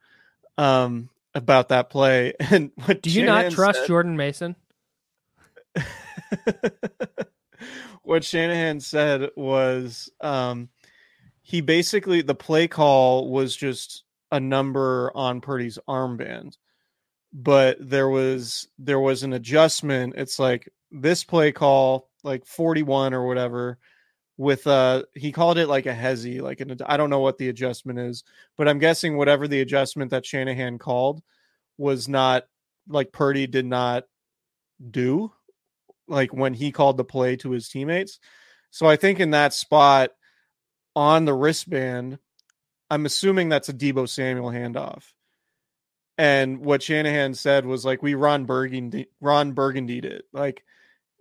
Um, 0.58 1.10
about 1.36 1.70
that 1.70 1.90
play. 1.90 2.34
And 2.40 2.72
what 2.86 3.02
do 3.02 3.10
you 3.10 3.22
Shanahan 3.26 3.46
not 3.46 3.52
trust 3.52 3.80
said, 3.80 3.88
Jordan 3.88 4.18
Mason? 4.18 4.56
what 8.04 8.24
Shanahan 8.24 8.80
said 8.80 9.30
was 9.36 10.12
um, 10.22 10.70
he 11.42 11.62
basically 11.62 12.22
the 12.22 12.36
play 12.36 12.68
call 12.68 13.30
was 13.30 13.56
just 13.56 14.04
a 14.32 14.40
number 14.40 15.12
on 15.16 15.42
Purdy's 15.42 15.80
armband, 15.88 16.58
but 17.32 17.78
there 17.80 18.10
was 18.10 18.68
there 18.78 19.00
was 19.00 19.24
an 19.24 19.34
adjustment. 19.34 20.14
It's 20.18 20.40
like 20.40 20.70
this 20.92 21.24
play 21.24 21.52
call, 21.52 22.10
like 22.24 22.46
forty 22.46 22.84
one 22.84 23.14
or 23.14 23.26
whatever, 23.28 23.80
with 24.38 24.66
uh 24.66 25.04
he 25.14 25.32
called 25.32 25.58
it 25.58 25.68
like 25.68 25.86
a 25.86 25.94
hezzy 25.94 26.42
like 26.42 26.60
an 26.60 26.78
I 26.86 26.98
don't 26.98 27.10
know 27.10 27.20
what 27.20 27.38
the 27.38 27.50
adjustment 27.50 28.00
is, 28.00 28.24
but 28.58 28.68
I'm 28.68 28.80
guessing 28.80 29.18
whatever 29.18 29.48
the 29.48 29.62
adjustment 29.62 30.12
that 30.12 30.26
Shanahan 30.26 30.80
called 30.80 31.22
was 31.78 32.08
not 32.08 32.46
like 32.88 33.12
Purdy 33.12 33.48
did 33.48 33.66
not 33.66 34.06
do 34.90 35.32
like 36.08 36.34
when 36.34 36.54
he 36.54 36.72
called 36.72 36.98
the 36.98 37.04
play 37.04 37.36
to 37.38 37.52
his 37.52 37.70
teammates. 37.70 38.20
So 38.72 38.88
I 38.88 38.96
think 38.96 39.20
in 39.20 39.32
that 39.32 39.54
spot 39.54 40.12
on 40.96 41.26
the 41.26 41.34
wristband, 41.34 42.20
I'm 42.90 43.06
assuming 43.06 43.50
that's 43.50 43.70
a 43.70 43.74
Deebo 43.74 44.10
Samuel 44.10 44.50
handoff. 44.50 45.04
And 46.18 46.60
what 46.60 46.84
Shanahan 46.84 47.34
said 47.34 47.66
was 47.66 47.86
like 47.86 48.04
we 48.04 48.14
Ron 48.14 48.46
Burgundy 48.46 49.08
Ron 49.22 49.54
Burgundy 49.54 50.02
did. 50.02 50.24
Like 50.32 50.64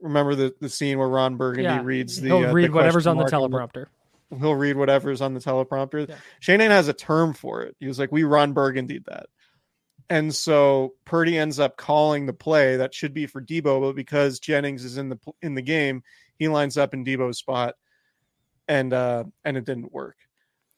remember 0.03 0.35
the, 0.35 0.55
the 0.61 0.69
scene 0.69 0.99
where 0.99 1.09
Ron 1.09 1.37
Burgundy 1.37 1.63
yeah. 1.65 1.81
reads 1.83 2.21
the 2.21 2.29
he'll 2.29 2.49
uh, 2.49 2.53
read 2.53 2.71
the 2.71 2.75
whatever's 2.75 3.07
on 3.07 3.17
the 3.17 3.25
teleprompter. 3.25 3.87
he'll 4.39 4.55
read 4.55 4.77
whatever's 4.77 5.21
on 5.21 5.35
the 5.35 5.41
teleprompter. 5.41 6.09
Yeah. 6.09 6.17
Shanahan 6.41 6.71
has 6.71 6.89
a 6.89 6.93
term 6.93 7.33
for 7.33 7.63
it. 7.63 7.77
He 7.81 7.87
was 7.87 7.99
like, 7.99 8.13
"We 8.13 8.25
Ron 8.25 8.53
Burgundy 8.53 9.01
that." 9.07 9.27
And 10.11 10.35
so 10.35 10.95
Purdy 11.05 11.39
ends 11.39 11.59
up 11.59 11.77
calling 11.77 12.27
the 12.27 12.33
play 12.33 12.77
that 12.77 12.93
should 12.93 13.15
be 13.15 13.27
for 13.27 13.41
Deebo, 13.41 13.81
but 13.81 13.97
because 13.97 14.41
Jennings 14.41 14.85
is 14.85 14.99
in 14.99 15.09
the 15.09 15.19
in 15.41 15.55
the 15.55 15.63
game, 15.63 16.03
he 16.39 16.49
lines 16.49 16.77
up 16.77 16.93
in 16.93 17.05
Deebo's 17.05 17.39
spot, 17.39 17.77
and 18.69 18.93
uh, 18.93 19.25
and 19.45 19.57
it 19.57 19.65
didn't 19.65 19.93
work. 19.93 20.17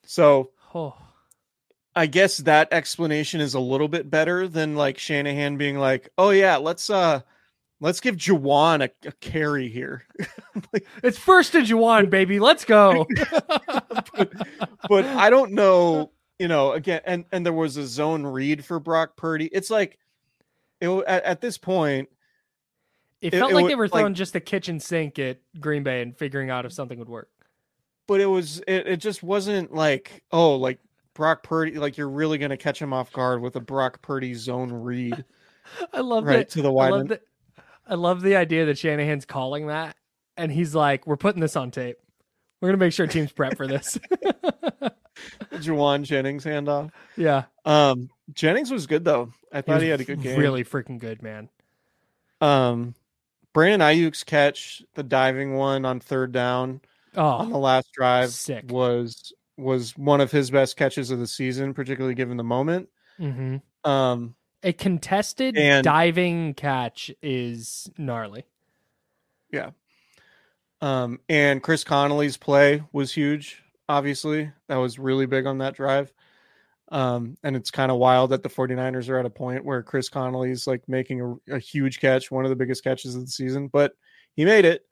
So 0.07 0.51
oh. 0.75 0.97
I 1.97 2.07
guess 2.07 2.39
that 2.39 2.73
explanation 2.73 3.41
is 3.41 3.55
a 3.55 3.61
little 3.61 3.89
bit 3.89 4.11
better 4.11 4.47
than 4.49 4.77
like 4.77 4.99
Shanahan 4.99 5.57
being 5.57 5.79
like, 5.79 6.11
"Oh 6.19 6.31
yeah, 6.31 6.57
let's 6.57 6.91
uh 6.91 7.23
let's 7.81 8.01
give 8.01 8.17
Jauan 8.17 8.85
a, 8.85 9.09
a 9.09 9.13
carry 9.13 9.69
here. 9.69 10.05
like, 10.73 10.87
it's 11.03 11.19
first 11.19 11.53
to 11.53 11.59
Jauan, 11.59 12.11
baby. 12.11 12.41
Let's 12.41 12.65
go. 12.65 13.07
but, 14.17 14.33
but 14.89 15.05
I 15.05 15.31
don't 15.31 15.53
know, 15.53 16.11
you 16.39 16.49
know, 16.49 16.73
again, 16.73 17.01
and 17.05 17.25
and 17.33 17.45
there 17.45 17.53
was 17.53 17.77
a 17.77 17.87
zone 17.87 18.25
read 18.25 18.65
for 18.65 18.81
Brock 18.81 19.17
Purdy. 19.17 19.47
It's 19.53 19.71
like 19.71 19.99
it 20.81 20.89
at, 21.07 21.25
at 21.25 21.41
this 21.41 21.59
point. 21.59 22.09
It, 23.21 23.33
it 23.33 23.39
felt 23.39 23.53
it, 23.53 23.55
like 23.55 23.69
they 23.69 23.75
were 23.75 23.89
throwing 23.89 24.07
like, 24.07 24.15
just 24.15 24.37
a 24.37 24.41
kitchen 24.41 24.79
sink 24.79 25.19
at 25.19 25.39
Green 25.59 25.83
Bay 25.83 26.03
and 26.03 26.17
figuring 26.17 26.51
out 26.51 26.67
if 26.67 26.73
something 26.73 26.99
would 26.99 27.09
work. 27.09 27.31
But 28.07 28.21
it 28.21 28.27
was 28.27 28.59
it, 28.67 28.87
it 28.87 28.97
just 28.99 29.23
wasn't 29.23 29.73
like, 29.73 30.23
oh, 30.31 30.57
like 30.57 30.79
Brock 31.15 31.43
Purdy, 31.43 31.79
like 31.79 31.97
you're 31.97 32.11
really 32.11 32.37
gonna 32.39 32.57
catch 32.57 32.81
him 32.81 32.93
off 32.93 33.13
guard 33.13 33.41
with 33.41 33.57
a 33.57 33.61
Brock 33.61 34.03
Purdy 34.03 34.35
zone 34.35 34.71
read. 34.71 35.25
I 35.93 36.01
love 36.01 36.25
right 36.25 36.39
that. 36.39 36.51
to 36.51 36.63
the 36.63 36.71
wide. 36.71 37.19
I 37.87 37.95
love, 37.95 37.95
the, 37.95 37.95
I 37.95 37.95
love 37.95 38.23
the 38.23 38.37
idea 38.37 38.67
that 38.67 38.79
Shanahan's 38.79 39.25
calling 39.25 39.69
that, 39.69 39.97
and 40.37 40.51
he's 40.51 40.75
like, 40.75 41.07
"We're 41.07 41.17
putting 41.17 41.41
this 41.41 41.57
on 41.57 41.71
tape. 41.71 41.97
We're 42.61 42.69
gonna 42.69 42.79
make 42.79 42.93
sure 42.93 43.07
teams 43.07 43.33
prep 43.33 43.57
for 43.57 43.67
this." 43.67 43.99
Jauan 45.53 46.03
Jennings 46.03 46.45
handoff. 46.45 46.91
Yeah. 47.17 47.45
Um, 47.65 48.11
Jennings 48.33 48.71
was 48.71 48.87
good 48.87 49.05
though. 49.05 49.33
I 49.53 49.61
thought 49.61 49.81
he, 49.81 49.87
he 49.87 49.91
had 49.91 50.01
a 50.01 50.05
good 50.05 50.23
game. 50.23 50.39
Really 50.39 50.65
freaking 50.65 50.99
good, 50.99 51.23
man. 51.23 51.49
Um, 52.41 52.95
Brandon 53.53 53.81
Aiyuk's 53.81 54.25
catch, 54.25 54.83
the 54.95 55.03
diving 55.03 55.55
one 55.55 55.85
on 55.85 56.01
third 56.01 56.33
down 56.33 56.81
oh, 57.17 57.25
on 57.25 57.51
the 57.51 57.59
last 57.59 57.93
drive, 57.93 58.31
sick. 58.31 58.71
was 58.71 59.33
was 59.57 59.97
one 59.97 60.21
of 60.21 60.33
his 60.33 60.51
best 60.51 60.77
catches 60.77 61.11
of 61.11 61.21
the 61.21 61.27
season, 61.27 61.75
particularly 61.75 62.15
given 62.15 62.37
the 62.37 62.45
moment. 62.45 62.89
Mm-hmm. 63.21 63.89
Um, 63.89 64.35
a 64.65 64.73
contested 64.73 65.57
and, 65.57 65.85
diving 65.85 66.55
catch 66.55 67.11
is 67.23 67.91
gnarly. 67.99 68.45
Yeah. 69.53 69.71
Um, 70.81 71.21
and 71.29 71.63
Chris 71.63 71.85
Conley's 71.85 72.37
play 72.37 72.83
was 72.93 73.13
huge. 73.13 73.63
Obviously, 73.89 74.51
that 74.69 74.77
was 74.77 74.99
really 74.99 75.27
big 75.27 75.47
on 75.47 75.59
that 75.59 75.75
drive. 75.75 76.13
Um, 76.91 77.37
and 77.43 77.57
it's 77.57 77.71
kind 77.71 77.91
of 77.91 77.99
wild 77.99 78.31
that 78.31 78.43
the 78.43 78.49
49ers 78.49 79.09
are 79.09 79.19
at 79.19 79.27
a 79.27 79.31
point 79.31 79.65
where 79.65 79.83
Chris 79.83 80.09
Conley's 80.09 80.67
like 80.67 80.89
making 80.89 81.39
a, 81.49 81.57
a, 81.57 81.59
huge 81.59 82.01
catch, 82.01 82.31
one 82.31 82.45
of 82.45 82.51
the 82.51 82.57
biggest 82.57 82.85
catches 82.85 83.15
of 83.15 83.23
the 83.23 83.31
season, 83.31 83.69
but 83.69 83.93
he 84.35 84.45
made 84.45 84.65
it. 84.65 84.85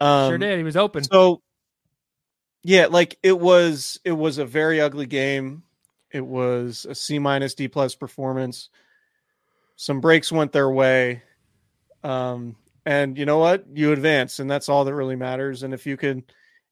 Um, 0.00 0.30
sure 0.30 0.38
did. 0.38 0.58
He 0.58 0.64
was 0.64 0.76
open. 0.76 1.04
So 1.04 1.42
yeah, 2.62 2.86
like 2.86 3.18
it 3.22 3.38
was 3.38 4.00
it 4.04 4.12
was 4.12 4.38
a 4.38 4.44
very 4.44 4.80
ugly 4.80 5.06
game. 5.06 5.64
It 6.10 6.24
was 6.24 6.86
a 6.88 6.94
C 6.94 7.18
minus 7.18 7.54
D 7.54 7.68
plus 7.68 7.94
performance. 7.94 8.70
Some 9.78 10.00
breaks 10.00 10.32
went 10.32 10.50
their 10.50 10.68
way. 10.68 11.22
Um, 12.02 12.56
and 12.84 13.16
you 13.16 13.24
know 13.24 13.38
what? 13.38 13.64
You 13.72 13.92
advance, 13.92 14.40
and 14.40 14.50
that's 14.50 14.68
all 14.68 14.84
that 14.84 14.94
really 14.94 15.14
matters. 15.14 15.62
And 15.62 15.72
if 15.72 15.86
you 15.86 15.96
can 15.96 16.24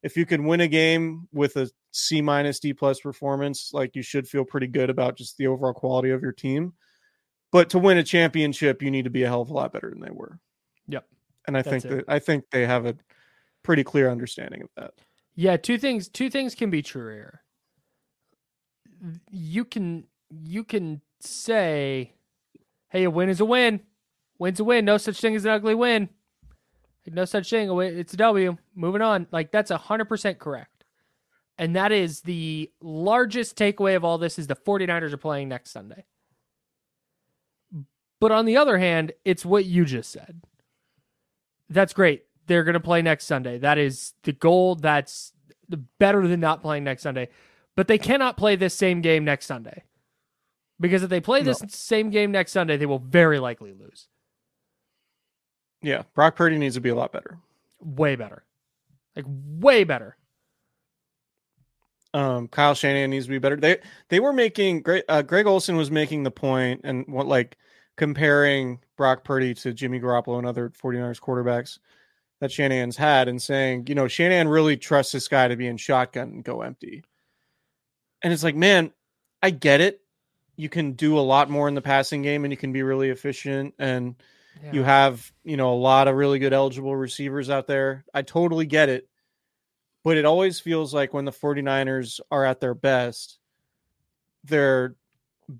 if 0.02 0.16
you 0.16 0.26
can 0.26 0.44
win 0.44 0.60
a 0.60 0.66
game 0.66 1.28
with 1.32 1.56
a 1.56 1.70
C 1.92 2.20
minus 2.20 2.58
D 2.58 2.72
plus 2.72 2.98
performance, 2.98 3.70
like 3.72 3.94
you 3.94 4.02
should 4.02 4.26
feel 4.26 4.44
pretty 4.44 4.66
good 4.66 4.90
about 4.90 5.16
just 5.16 5.36
the 5.36 5.46
overall 5.46 5.72
quality 5.72 6.10
of 6.10 6.20
your 6.20 6.32
team. 6.32 6.72
But 7.52 7.70
to 7.70 7.78
win 7.78 7.96
a 7.96 8.02
championship, 8.02 8.82
you 8.82 8.90
need 8.90 9.04
to 9.04 9.10
be 9.10 9.22
a 9.22 9.28
hell 9.28 9.42
of 9.42 9.50
a 9.50 9.54
lot 9.54 9.72
better 9.72 9.88
than 9.88 10.00
they 10.00 10.10
were. 10.10 10.40
Yep. 10.88 11.06
And 11.46 11.56
I 11.56 11.62
think 11.62 11.84
it. 11.84 11.88
that 11.88 12.04
I 12.08 12.18
think 12.18 12.46
they 12.50 12.66
have 12.66 12.86
a 12.86 12.96
pretty 13.62 13.84
clear 13.84 14.10
understanding 14.10 14.62
of 14.62 14.68
that. 14.76 14.94
Yeah, 15.36 15.56
two 15.56 15.78
things 15.78 16.08
two 16.08 16.28
things 16.28 16.56
can 16.56 16.70
be 16.70 16.82
true 16.82 17.12
here. 17.14 17.42
You 19.30 19.64
can 19.64 20.08
you 20.28 20.64
can 20.64 21.02
say, 21.20 22.14
"Hey, 22.88 23.04
a 23.04 23.10
win 23.10 23.28
is 23.28 23.40
a 23.40 23.44
win. 23.44 23.80
Win's 24.38 24.60
a 24.60 24.64
win. 24.64 24.84
No 24.84 24.98
such 24.98 25.20
thing 25.20 25.34
as 25.34 25.44
an 25.44 25.50
ugly 25.50 25.74
win. 25.74 26.08
No 27.06 27.24
such 27.24 27.50
thing. 27.50 27.70
It's 27.80 28.14
a 28.14 28.16
W. 28.16 28.56
Moving 28.74 29.02
on." 29.02 29.26
Like 29.30 29.52
that's 29.52 29.70
100% 29.70 30.38
correct. 30.38 30.84
And 31.58 31.74
that 31.74 31.90
is 31.90 32.20
the 32.20 32.70
largest 32.80 33.56
takeaway 33.56 33.96
of 33.96 34.04
all 34.04 34.18
this 34.18 34.38
is 34.38 34.46
the 34.46 34.56
49ers 34.56 35.12
are 35.12 35.16
playing 35.16 35.48
next 35.48 35.70
Sunday. 35.70 36.04
But 38.20 38.32
on 38.32 38.44
the 38.44 38.56
other 38.56 38.78
hand, 38.78 39.12
it's 39.24 39.44
what 39.44 39.64
you 39.64 39.84
just 39.84 40.10
said. 40.10 40.42
That's 41.68 41.92
great 41.92 42.26
they're 42.46 42.64
going 42.64 42.74
to 42.74 42.80
play 42.80 43.02
next 43.02 43.26
Sunday. 43.26 43.58
That 43.58 43.78
is 43.78 44.14
the 44.22 44.32
goal. 44.32 44.76
That's 44.76 45.32
better 45.98 46.26
than 46.26 46.40
not 46.40 46.62
playing 46.62 46.84
next 46.84 47.02
Sunday. 47.02 47.28
But 47.74 47.88
they 47.88 47.98
cannot 47.98 48.36
play 48.36 48.56
this 48.56 48.74
same 48.74 49.00
game 49.00 49.24
next 49.24 49.46
Sunday. 49.46 49.82
Because 50.78 51.02
if 51.02 51.10
they 51.10 51.20
play 51.20 51.42
this 51.42 51.62
no. 51.62 51.68
same 51.70 52.10
game 52.10 52.32
next 52.32 52.52
Sunday, 52.52 52.76
they 52.76 52.86
will 52.86 52.98
very 52.98 53.38
likely 53.38 53.72
lose. 53.72 54.08
Yeah, 55.82 56.02
Brock 56.14 56.36
Purdy 56.36 56.58
needs 56.58 56.74
to 56.74 56.80
be 56.80 56.88
a 56.88 56.94
lot 56.94 57.12
better. 57.12 57.38
Way 57.80 58.16
better. 58.16 58.44
Like 59.14 59.24
way 59.26 59.84
better. 59.84 60.16
Um, 62.12 62.48
Kyle 62.48 62.74
Shanahan 62.74 63.10
needs 63.10 63.26
to 63.26 63.30
be 63.30 63.38
better. 63.38 63.56
They 63.56 63.78
they 64.08 64.20
were 64.20 64.32
making 64.32 64.82
Greg, 64.82 65.04
uh, 65.08 65.22
Greg 65.22 65.46
Olsen 65.46 65.76
was 65.76 65.90
making 65.90 66.22
the 66.22 66.30
point 66.30 66.80
and 66.84 67.06
what 67.08 67.26
like 67.26 67.56
comparing 67.96 68.80
Brock 68.96 69.24
Purdy 69.24 69.54
to 69.54 69.72
Jimmy 69.72 70.00
Garoppolo 70.00 70.38
and 70.38 70.46
other 70.46 70.70
49ers 70.70 71.20
quarterbacks 71.20 71.78
that 72.40 72.52
Shanahan's 72.52 72.96
had 72.96 73.28
and 73.28 73.40
saying, 73.40 73.86
you 73.88 73.94
know, 73.94 74.08
Shanahan 74.08 74.48
really 74.48 74.76
trusts 74.76 75.12
this 75.12 75.28
guy 75.28 75.48
to 75.48 75.56
be 75.56 75.66
in 75.66 75.76
shotgun 75.76 76.28
and 76.28 76.44
go 76.44 76.62
empty. 76.62 77.02
And 78.22 78.32
it's 78.32 78.44
like, 78.44 78.56
man, 78.56 78.92
I 79.42 79.50
get 79.50 79.80
it. 79.80 80.00
You 80.56 80.68
can 80.68 80.92
do 80.92 81.18
a 81.18 81.20
lot 81.20 81.50
more 81.50 81.68
in 81.68 81.74
the 81.74 81.82
passing 81.82 82.22
game 82.22 82.44
and 82.44 82.52
you 82.52 82.56
can 82.56 82.72
be 82.72 82.82
really 82.82 83.10
efficient 83.10 83.74
and 83.78 84.16
yeah. 84.62 84.72
you 84.72 84.82
have, 84.82 85.32
you 85.44 85.56
know, 85.56 85.72
a 85.72 85.76
lot 85.76 86.08
of 86.08 86.16
really 86.16 86.38
good 86.38 86.52
eligible 86.52 86.96
receivers 86.96 87.50
out 87.50 87.66
there. 87.66 88.04
I 88.14 88.22
totally 88.22 88.66
get 88.66 88.88
it. 88.88 89.08
But 90.02 90.16
it 90.16 90.24
always 90.24 90.60
feels 90.60 90.94
like 90.94 91.12
when 91.12 91.24
the 91.24 91.32
49ers 91.32 92.20
are 92.30 92.44
at 92.44 92.60
their 92.60 92.74
best, 92.74 93.38
they're 94.44 94.94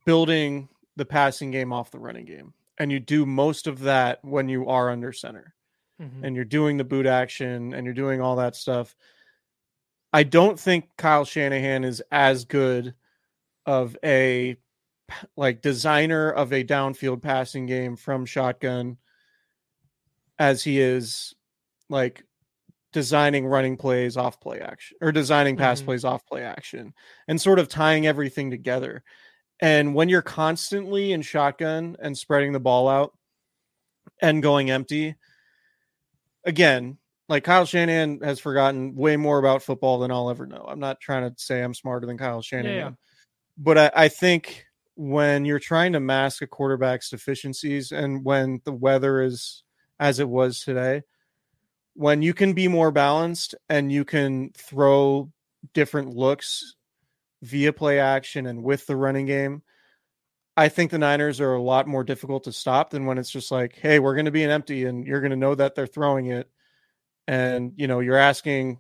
building 0.05 0.69
the 0.95 1.05
passing 1.05 1.51
game 1.51 1.73
off 1.73 1.91
the 1.91 1.99
running 1.99 2.25
game. 2.25 2.55
And 2.79 2.93
you 2.93 3.01
do 3.01 3.27
most 3.27 3.67
of 3.67 3.81
that 3.81 4.25
when 4.25 4.49
you 4.49 4.69
are 4.69 4.91
under 4.91 5.13
center 5.13 5.55
mm-hmm. 6.01 6.25
and 6.25 6.37
you're 6.37 6.45
doing 6.45 6.77
the 6.77 6.85
boot 6.85 7.07
action 7.07 7.75
and 7.75 7.85
you're 7.85 7.95
doing 7.95 8.21
all 8.21 8.37
that 8.37 8.57
stuff. 8.57 8.95
I 10.13 10.23
don't 10.23 10.59
think 10.59 10.91
Kyle 10.97 11.25
Shanahan 11.25 11.85
is 11.85 12.03
as 12.11 12.45
good 12.45 12.95
of 13.65 13.97
a 14.05 14.57
like 15.37 15.63
designer 15.63 16.31
of 16.31 16.53
a 16.53 16.65
downfield 16.65 17.23
passing 17.23 17.67
game 17.67 17.97
from 17.97 18.27
shotgun 18.27 18.97
as 20.39 20.63
he 20.63 20.81
is 20.81 21.35
like 21.89 22.25
designing 22.93 23.47
running 23.47 23.77
plays 23.77 24.17
off 24.17 24.41
play 24.41 24.61
action 24.61 24.97
or 25.01 25.13
designing 25.13 25.57
pass 25.57 25.79
mm-hmm. 25.79 25.87
plays 25.87 26.05
off 26.05 26.25
play 26.27 26.43
action 26.43 26.95
and 27.29 27.41
sort 27.41 27.59
of 27.59 27.69
tying 27.69 28.07
everything 28.07 28.51
together. 28.51 29.03
And 29.61 29.95
when 29.95 30.09
you're 30.09 30.23
constantly 30.23 31.13
in 31.13 31.23
shotgun 31.23 31.97
and 32.01 32.17
spreading 32.17 32.53
the 32.53 32.61
ball 32.61 32.89
out 32.89 33.13
and 34.21 34.43
going 34.43 34.71
empty, 34.71 35.15
again, 36.45 36.99
like 37.29 37.45
Kyle 37.45 37.65
Shanahan 37.65 38.21
has 38.23 38.39
forgotten 38.39 38.95
way 38.95 39.17
more 39.17 39.39
about 39.39 39.63
football 39.63 39.99
than 39.99 40.11
I'll 40.11 40.31
ever 40.31 40.47
know. 40.47 40.65
I'm 40.69 40.81
not 40.81 41.01
trying 41.01 41.29
to 41.29 41.35
say 41.39 41.63
I'm 41.63 41.75
smarter 41.75 42.07
than 42.07 42.19
Kyle 42.19 42.43
Shanahan, 42.43 42.77
yeah, 42.77 42.91
but 43.59 43.79
I, 43.79 43.91
I, 43.95 44.09
think 44.09 44.65
when 44.97 45.45
you're 45.45 45.59
trying 45.59 45.93
to 45.93 46.01
mask 46.01 46.43
a 46.43 46.47
quarterback's 46.47 47.11
deficiencies 47.11 47.93
and 47.93 48.25
when 48.25 48.61
the 48.65 48.73
weather 48.73 49.23
is 49.23 49.63
as 50.01 50.19
it 50.19 50.29
was 50.29 50.61
today, 50.61 51.03
when 51.95 52.23
you 52.23 52.35
can 52.35 52.53
be 52.53 52.69
more 52.69 52.91
balanced 52.91 53.55
and 53.69 53.93
you 53.93 54.05
can 54.05 54.51
throw 54.57 55.31
different 55.73 56.15
looks 56.15 56.75
via 57.43 57.73
play 57.73 58.01
action 58.01 58.47
and 58.47 58.63
with 58.63 58.87
the 58.87 58.97
running 58.97 59.27
game, 59.27 59.63
I 60.57 60.71
think 60.71 60.91
the 60.91 60.99
Niners 60.99 61.41
are 61.41 61.55
a 61.55 61.63
lot 61.63 61.87
more 61.87 62.05
difficult 62.05 62.45
to 62.45 62.53
stop 62.53 62.91
than 62.91 63.05
when 63.05 63.19
it's 63.19 63.31
just 63.31 63.51
like, 63.51 63.77
hey, 63.77 63.99
we're 63.99 64.15
going 64.15 64.25
to 64.25 64.31
be 64.31 64.45
an 64.45 64.51
empty 64.51 64.87
and 64.87 65.07
you're 65.07 65.21
going 65.21 65.31
to 65.31 65.37
know 65.37 65.55
that 65.55 65.75
they're 65.75 65.87
throwing 65.87 66.27
it. 66.27 66.51
And, 67.29 67.73
you 67.77 67.87
know, 67.87 68.01
you're 68.01 68.17
asking 68.17 68.79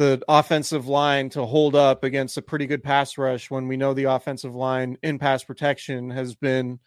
the 0.00 0.22
offensive 0.28 0.88
line 0.88 1.28
to 1.28 1.44
hold 1.44 1.76
up 1.76 2.04
against 2.04 2.38
a 2.38 2.42
pretty 2.42 2.66
good 2.66 2.82
pass 2.82 3.18
rush 3.18 3.50
when 3.50 3.68
we 3.68 3.76
know 3.76 3.92
the 3.92 4.04
offensive 4.04 4.54
line 4.54 4.96
in 5.02 5.18
pass 5.18 5.44
protection 5.44 6.08
has 6.08 6.34
been 6.34 6.80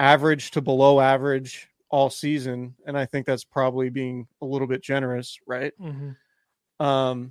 average 0.00 0.50
to 0.50 0.60
below 0.60 0.98
average 0.98 1.68
all 1.90 2.10
season. 2.10 2.74
And 2.84 2.98
I 2.98 3.06
think 3.06 3.24
that's 3.24 3.44
probably 3.44 3.88
being 3.88 4.26
a 4.42 4.46
little 4.46 4.66
bit 4.66 4.82
generous, 4.82 5.38
right? 5.46 5.72
Mm-hmm. 5.80 6.84
Um, 6.84 7.30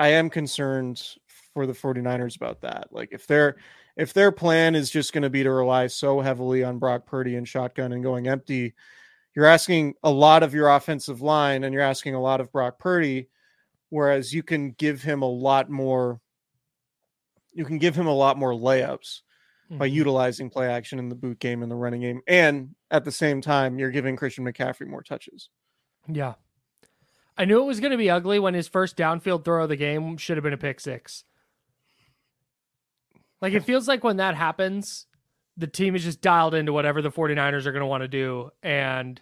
I 0.00 0.08
am 0.08 0.30
concerned 0.30 1.00
for 1.54 1.64
the 1.64 1.72
49ers 1.72 2.34
about 2.34 2.62
that. 2.62 2.88
Like 2.90 3.10
if 3.12 3.24
they're 3.28 3.54
if 3.96 4.14
their 4.14 4.32
plan 4.32 4.74
is 4.74 4.90
just 4.90 5.12
going 5.12 5.22
to 5.22 5.30
be 5.30 5.44
to 5.44 5.50
rely 5.52 5.86
so 5.86 6.20
heavily 6.20 6.64
on 6.64 6.80
Brock 6.80 7.06
Purdy 7.06 7.36
and 7.36 7.46
shotgun 7.46 7.92
and 7.92 8.02
going 8.02 8.26
empty, 8.26 8.74
you're 9.36 9.46
asking 9.46 9.94
a 10.02 10.10
lot 10.10 10.42
of 10.42 10.54
your 10.54 10.70
offensive 10.70 11.22
line 11.22 11.62
and 11.62 11.72
you're 11.72 11.84
asking 11.84 12.16
a 12.16 12.20
lot 12.20 12.40
of 12.40 12.50
Brock 12.50 12.80
Purdy, 12.80 13.28
whereas 13.90 14.32
you 14.34 14.42
can 14.42 14.70
give 14.72 15.02
him 15.02 15.22
a 15.22 15.28
lot 15.28 15.68
more. 15.70 16.20
You 17.52 17.64
can 17.64 17.78
give 17.78 17.94
him 17.96 18.06
a 18.06 18.14
lot 18.14 18.36
more 18.36 18.52
layups 18.52 19.22
by 19.70 19.88
Mhm. 19.88 19.92
utilizing 19.92 20.50
play 20.50 20.66
action 20.70 20.98
in 20.98 21.08
the 21.08 21.14
boot 21.14 21.38
game 21.40 21.62
and 21.62 21.70
the 21.70 21.76
running 21.76 22.00
game. 22.00 22.22
And 22.26 22.74
at 22.90 23.04
the 23.04 23.12
same 23.12 23.40
time, 23.40 23.78
you're 23.78 23.90
giving 23.90 24.16
Christian 24.16 24.44
McCaffrey 24.44 24.86
more 24.86 25.02
touches. 25.02 25.50
Yeah. 26.06 26.34
I 27.36 27.44
knew 27.44 27.60
it 27.60 27.66
was 27.66 27.78
going 27.80 27.90
to 27.92 27.96
be 27.98 28.10
ugly 28.10 28.38
when 28.38 28.54
his 28.54 28.66
first 28.68 28.96
downfield 28.96 29.44
throw 29.44 29.62
of 29.64 29.68
the 29.68 29.76
game 29.76 30.16
should 30.16 30.36
have 30.36 30.44
been 30.44 30.52
a 30.52 30.58
pick 30.58 30.80
six. 30.80 31.24
Like 33.40 33.52
it 33.52 33.62
feels 33.64 33.86
like 33.86 34.02
when 34.02 34.16
that 34.16 34.34
happens, 34.34 35.06
the 35.56 35.66
team 35.68 35.94
is 35.94 36.02
just 36.04 36.20
dialed 36.20 36.54
into 36.54 36.72
whatever 36.72 37.02
the 37.02 37.10
49ers 37.12 37.66
are 37.66 37.72
going 37.72 37.80
to 37.82 37.86
want 37.86 38.02
to 38.02 38.08
do 38.08 38.50
and 38.62 39.20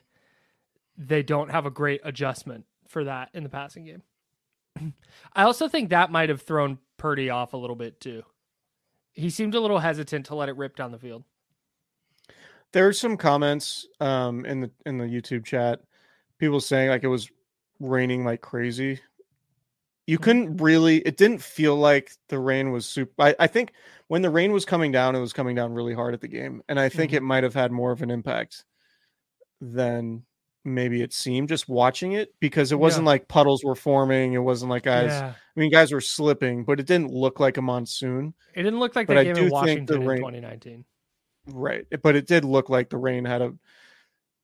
they 0.96 1.22
don't 1.22 1.50
have 1.50 1.66
a 1.66 1.70
great 1.70 2.00
adjustment 2.04 2.64
for 2.88 3.04
that 3.04 3.28
in 3.34 3.42
the 3.42 3.48
passing 3.50 3.84
game. 3.84 4.02
I 5.32 5.42
also 5.42 5.68
think 5.68 5.90
that 5.90 6.10
might 6.10 6.28
have 6.28 6.42
thrown 6.42 6.78
Purdy 6.96 7.30
off 7.30 7.52
a 7.52 7.56
little 7.56 7.76
bit 7.76 8.00
too. 8.00 8.22
He 9.14 9.30
seemed 9.30 9.54
a 9.54 9.60
little 9.60 9.78
hesitant 9.78 10.26
to 10.26 10.34
let 10.34 10.48
it 10.48 10.56
rip 10.56 10.76
down 10.76 10.92
the 10.92 10.98
field. 10.98 11.24
There 12.72 12.86
are 12.86 12.92
some 12.92 13.16
comments 13.16 13.86
um, 14.00 14.44
in 14.44 14.60
the 14.60 14.70
in 14.84 14.98
the 14.98 15.04
YouTube 15.04 15.44
chat, 15.44 15.80
people 16.38 16.60
saying 16.60 16.90
like 16.90 17.04
it 17.04 17.08
was 17.08 17.30
raining 17.80 18.24
like 18.24 18.40
crazy. 18.40 19.00
You 20.06 20.18
couldn't 20.18 20.58
really. 20.58 20.98
It 20.98 21.16
didn't 21.16 21.42
feel 21.42 21.76
like 21.76 22.12
the 22.28 22.38
rain 22.38 22.70
was 22.70 22.86
super. 22.86 23.12
I, 23.18 23.34
I 23.38 23.46
think 23.46 23.72
when 24.08 24.22
the 24.22 24.30
rain 24.30 24.52
was 24.52 24.64
coming 24.64 24.92
down, 24.92 25.16
it 25.16 25.20
was 25.20 25.32
coming 25.32 25.56
down 25.56 25.72
really 25.72 25.94
hard 25.94 26.14
at 26.14 26.20
the 26.20 26.28
game, 26.28 26.62
and 26.68 26.78
I 26.78 26.88
think 26.88 27.12
Mhm. 27.12 27.16
it 27.16 27.22
might 27.22 27.42
have 27.44 27.54
had 27.54 27.72
more 27.72 27.90
of 27.92 28.02
an 28.02 28.10
impact 28.10 28.64
than 29.60 30.24
maybe 30.66 31.00
it 31.00 31.12
seemed 31.12 31.48
just 31.48 31.68
watching 31.68 32.12
it 32.12 32.34
because 32.40 32.72
it 32.72 32.78
wasn't 32.78 33.06
like 33.06 33.28
puddles 33.28 33.64
were 33.64 33.74
forming. 33.74 34.34
It 34.34 34.38
wasn't 34.38 34.70
like 34.70 34.82
guys. 34.82 35.10
yeah. 35.10 35.34
I 35.56 35.60
mean, 35.60 35.70
guys 35.70 35.92
were 35.92 36.00
slipping, 36.00 36.64
but 36.64 36.80
it 36.80 36.86
didn't 36.86 37.10
look 37.10 37.40
like 37.40 37.56
a 37.56 37.62
monsoon. 37.62 38.34
It 38.54 38.64
didn't 38.64 38.80
look 38.80 38.96
like 38.96 39.06
But 39.06 39.14
that 39.14 39.20
I 39.20 39.24
game 39.24 39.36
in 39.36 39.50
Washington 39.50 39.86
the 39.86 40.10
in 40.10 40.16
2019. 40.18 40.84
Right. 41.46 41.86
But 42.02 42.16
it 42.16 42.26
did 42.26 42.44
look 42.44 42.68
like 42.68 42.90
the 42.90 42.98
rain 42.98 43.24
had 43.24 43.40
a 43.40 43.54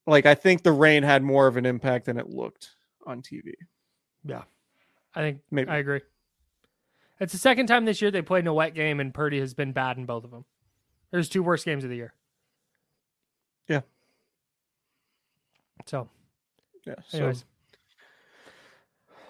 like 0.07 0.27
I 0.27 0.35
think 0.35 0.63
the 0.63 0.73
rain 0.73 1.03
had 1.03 1.23
more 1.23 1.47
of 1.47 1.57
an 1.57 1.67
impact 1.67 2.07
than 2.07 2.19
it 2.19 2.29
looked 2.29 2.71
on 3.07 3.23
TV. 3.23 3.53
Yeah. 4.25 4.43
I 5.15 5.21
think 5.21 5.41
Maybe. 5.51 5.69
I 5.69 5.79
agree. 5.79 6.01
It's 7.21 7.33
the 7.33 7.39
second 7.39 7.67
time 7.67 7.85
this 7.85 8.01
year 8.01 8.11
they 8.11 8.23
played 8.23 8.41
in 8.41 8.47
a 8.49 8.55
wet 8.55 8.75
game, 8.75 8.99
and 8.99 9.15
Purdy 9.15 9.39
has 9.39 9.55
been 9.55 9.73
bad 9.73 9.97
in 9.97 10.07
both 10.07 10.25
of 10.25 10.31
them. 10.31 10.45
There's 11.13 11.29
two 11.29 11.43
worst 11.43 11.65
games 11.65 11.85
of 11.85 11.91
the 11.91 11.97
year. 11.97 12.15
Yeah. 13.69 13.83
So, 15.87 16.09
Yeah. 16.87 16.95
So 17.09 17.19
anyways, 17.19 17.45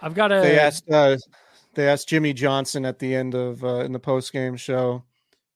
I've 0.01 0.15
got 0.15 0.33
a. 0.33 0.41
they 0.41 0.59
asked 0.59 0.91
uh 0.91 1.17
they 1.75 1.89
asked 1.89 2.09
Jimmy 2.09 2.33
Johnson 2.33 2.85
at 2.85 2.99
the 2.99 3.15
end 3.15 3.35
of 3.35 3.63
uh 3.65 3.81
in 3.85 3.93
the 3.93 3.99
post 3.99 4.33
game 4.33 4.57
show, 4.57 5.05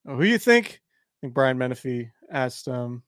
"Oh, 0.07 0.17
who 0.17 0.25
you 0.25 0.39
think? 0.39 0.81
I 0.83 1.17
think 1.23 1.35
Brian 1.35 1.59
Menefee 1.59 2.11
asked 2.31 2.69
um 2.69 3.03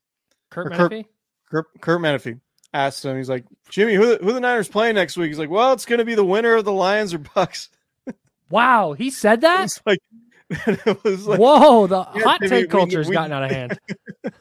Kurt 0.51 0.67
or 0.67 0.71
Kurt- 0.71 0.93
Menefee? 0.93 1.05
Kurt, 1.51 1.67
Kurt 1.81 2.01
Menefee 2.01 2.41
asked 2.75 3.03
him, 3.05 3.17
he's 3.17 3.31
like, 3.31 3.45
Jimmy, 3.71 3.95
who 3.95 4.05
the, 4.19 4.23
who 4.23 4.33
the 4.35 4.41
Niners 4.41 4.69
playing 4.69 4.95
next 4.97 5.17
week? 5.17 5.29
He's 5.29 5.39
like, 5.39 5.49
Well, 5.51 5.73
it's 5.73 5.87
gonna 5.87 6.05
be 6.05 6.15
the 6.15 6.25
winner 6.25 6.55
of 6.55 6.65
the 6.65 6.73
Lions 6.73 7.15
or 7.15 7.19
Bucks. 7.19 7.69
Wow, 8.51 8.93
he 8.95 9.11
said 9.11 9.41
that. 9.43 9.65
It's 9.65 9.81
like 9.87 9.99
it 10.87 11.05
was 11.05 11.27
like 11.27 11.39
Whoa, 11.39 11.87
the 11.87 12.07
Yeah, 12.15 12.23
hot 12.23 12.41
Jimmy, 12.41 12.49
take 12.51 12.63
we- 12.65 12.79
culture 12.79 12.99
has 12.99 13.09
we- 13.09 13.15
gotten 13.15 13.33
out 13.33 13.45
of 13.45 13.51
hand. 13.51 13.79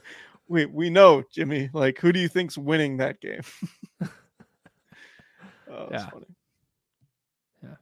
we 0.47 0.65
we 0.65 0.89
know, 0.89 1.23
Jimmy. 1.33 1.69
Like, 1.73 1.99
who 1.99 2.11
do 2.11 2.19
you 2.19 2.27
think's 2.27 2.57
winning 2.57 2.97
that 2.97 3.19
game? 3.21 3.41
oh, 5.69 5.87
that's 5.89 6.03
Yeah. 6.03 6.09
funny. 6.09 6.25
Yeah. 7.63 7.75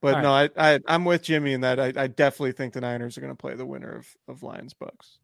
But 0.00 0.16
All 0.16 0.22
no, 0.22 0.32
I, 0.32 0.50
I 0.56 0.80
I'm 0.86 1.04
with 1.04 1.22
Jimmy 1.22 1.52
in 1.52 1.60
that 1.62 1.78
I, 1.80 1.92
I 1.96 2.06
definitely 2.06 2.52
think 2.52 2.72
the 2.74 2.80
Niners 2.80 3.16
are 3.18 3.20
going 3.20 3.32
to 3.32 3.36
play 3.36 3.54
the 3.54 3.66
winner 3.66 3.96
of, 3.96 4.06
of 4.28 4.42
Lions 4.42 4.74
Bucks. 4.74 5.18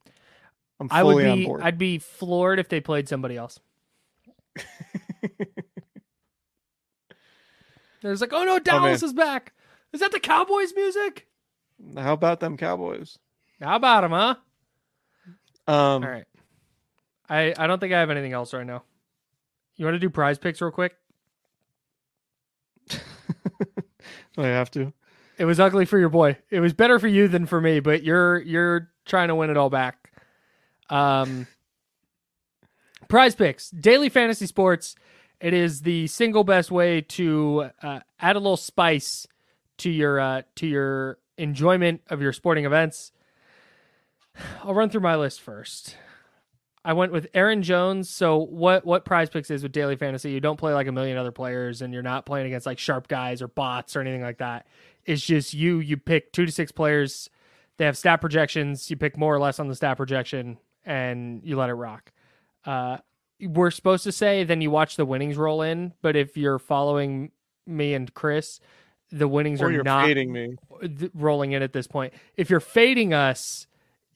I'm 0.80 0.88
I 0.90 1.02
would 1.02 1.12
fully 1.12 1.26
on 1.26 1.38
be. 1.40 1.46
board. 1.46 1.62
I'd 1.62 1.78
be 1.78 1.98
floored 1.98 2.58
if 2.58 2.68
they 2.68 2.80
played 2.80 3.08
somebody 3.08 3.36
else. 3.36 3.60
There's 8.02 8.20
like, 8.22 8.32
oh 8.32 8.44
no, 8.44 8.58
Dallas 8.58 9.02
is 9.02 9.12
back. 9.12 9.52
Is 9.92 10.00
that 10.00 10.12
the 10.12 10.20
Cowboys 10.20 10.72
music? 10.74 11.26
How 11.96 12.12
about 12.14 12.40
them 12.40 12.56
Cowboys? 12.56 13.18
How 13.60 13.76
about 13.76 14.02
them, 14.02 14.12
huh? 14.12 14.34
Um, 15.66 16.02
All 16.02 16.10
right. 16.10 16.24
I 17.30 17.54
I 17.56 17.66
don't 17.66 17.78
think 17.78 17.94
I 17.94 18.00
have 18.00 18.10
anything 18.10 18.34
else 18.34 18.52
right 18.52 18.66
now. 18.66 18.82
You 19.76 19.86
want 19.86 19.94
to 19.94 19.98
do 20.00 20.10
prize 20.10 20.38
picks 20.38 20.60
real 20.60 20.70
quick? 20.70 20.94
I 24.36 24.46
have 24.46 24.70
to. 24.72 24.92
It 25.38 25.46
was 25.46 25.58
ugly 25.58 25.86
for 25.86 25.98
your 25.98 26.10
boy. 26.10 26.36
It 26.50 26.60
was 26.60 26.74
better 26.74 26.98
for 26.98 27.08
you 27.08 27.28
than 27.28 27.46
for 27.46 27.60
me, 27.60 27.80
but 27.80 28.02
you're 28.02 28.42
you're 28.42 28.90
trying 29.06 29.28
to 29.28 29.34
win 29.34 29.48
it 29.48 29.56
all 29.56 29.70
back. 29.70 30.12
Um 30.90 31.46
Prize 33.10 33.34
picks, 33.34 33.70
daily 33.70 34.08
fantasy 34.08 34.46
sports. 34.46 34.94
It 35.40 35.52
is 35.52 35.82
the 35.82 36.06
single 36.06 36.44
best 36.44 36.70
way 36.70 37.00
to 37.00 37.70
uh, 37.82 38.00
add 38.20 38.36
a 38.36 38.38
little 38.38 38.56
spice 38.56 39.26
to 39.78 39.90
your 39.90 40.20
uh, 40.20 40.42
to 40.56 40.66
your 40.68 41.18
enjoyment 41.36 42.02
of 42.08 42.22
your 42.22 42.32
sporting 42.32 42.66
events. 42.66 43.10
I'll 44.62 44.74
run 44.74 44.90
through 44.90 45.00
my 45.00 45.16
list 45.16 45.40
first. 45.40 45.96
I 46.84 46.94
went 46.94 47.12
with 47.12 47.26
Aaron 47.34 47.62
Jones. 47.62 48.08
So 48.08 48.38
what 48.38 48.84
what 48.86 49.04
prize 49.04 49.28
picks 49.28 49.50
is 49.50 49.62
with 49.62 49.72
daily 49.72 49.96
fantasy, 49.96 50.30
you 50.30 50.40
don't 50.40 50.56
play 50.56 50.72
like 50.72 50.86
a 50.86 50.92
million 50.92 51.18
other 51.18 51.32
players 51.32 51.82
and 51.82 51.92
you're 51.92 52.02
not 52.02 52.24
playing 52.26 52.46
against 52.46 52.66
like 52.66 52.78
sharp 52.78 53.06
guys 53.08 53.42
or 53.42 53.48
bots 53.48 53.96
or 53.96 54.00
anything 54.00 54.22
like 54.22 54.38
that. 54.38 54.66
It's 55.04 55.22
just 55.22 55.52
you 55.54 55.78
you 55.80 55.96
pick 55.96 56.32
2 56.32 56.46
to 56.46 56.52
6 56.52 56.72
players. 56.72 57.28
They 57.76 57.84
have 57.84 57.96
stat 57.98 58.20
projections, 58.20 58.90
you 58.90 58.96
pick 58.96 59.16
more 59.16 59.34
or 59.34 59.38
less 59.38 59.58
on 59.58 59.68
the 59.68 59.74
stat 59.74 59.96
projection 59.96 60.58
and 60.84 61.42
you 61.44 61.56
let 61.56 61.68
it 61.70 61.74
rock. 61.74 62.12
Uh 62.64 62.98
we're 63.42 63.70
supposed 63.70 64.04
to 64.04 64.12
say 64.12 64.44
then 64.44 64.60
you 64.60 64.70
watch 64.70 64.96
the 64.96 65.04
winnings 65.06 65.36
roll 65.36 65.62
in, 65.62 65.92
but 66.02 66.16
if 66.16 66.36
you're 66.36 66.58
following 66.58 67.30
me 67.66 67.94
and 67.94 68.12
Chris, 68.14 68.60
the 69.10 69.26
winnings 69.28 69.60
Or 69.62 69.66
are 69.66 69.70
you're 69.72 69.82
not 69.82 70.06
fading 70.06 70.30
me. 70.32 70.56
th- 70.80 71.10
rolling 71.14 71.52
in 71.52 71.62
at 71.62 71.72
this 71.72 71.86
point. 71.86 72.12
If 72.36 72.50
you're 72.50 72.60
fading 72.60 73.12
us, 73.14 73.66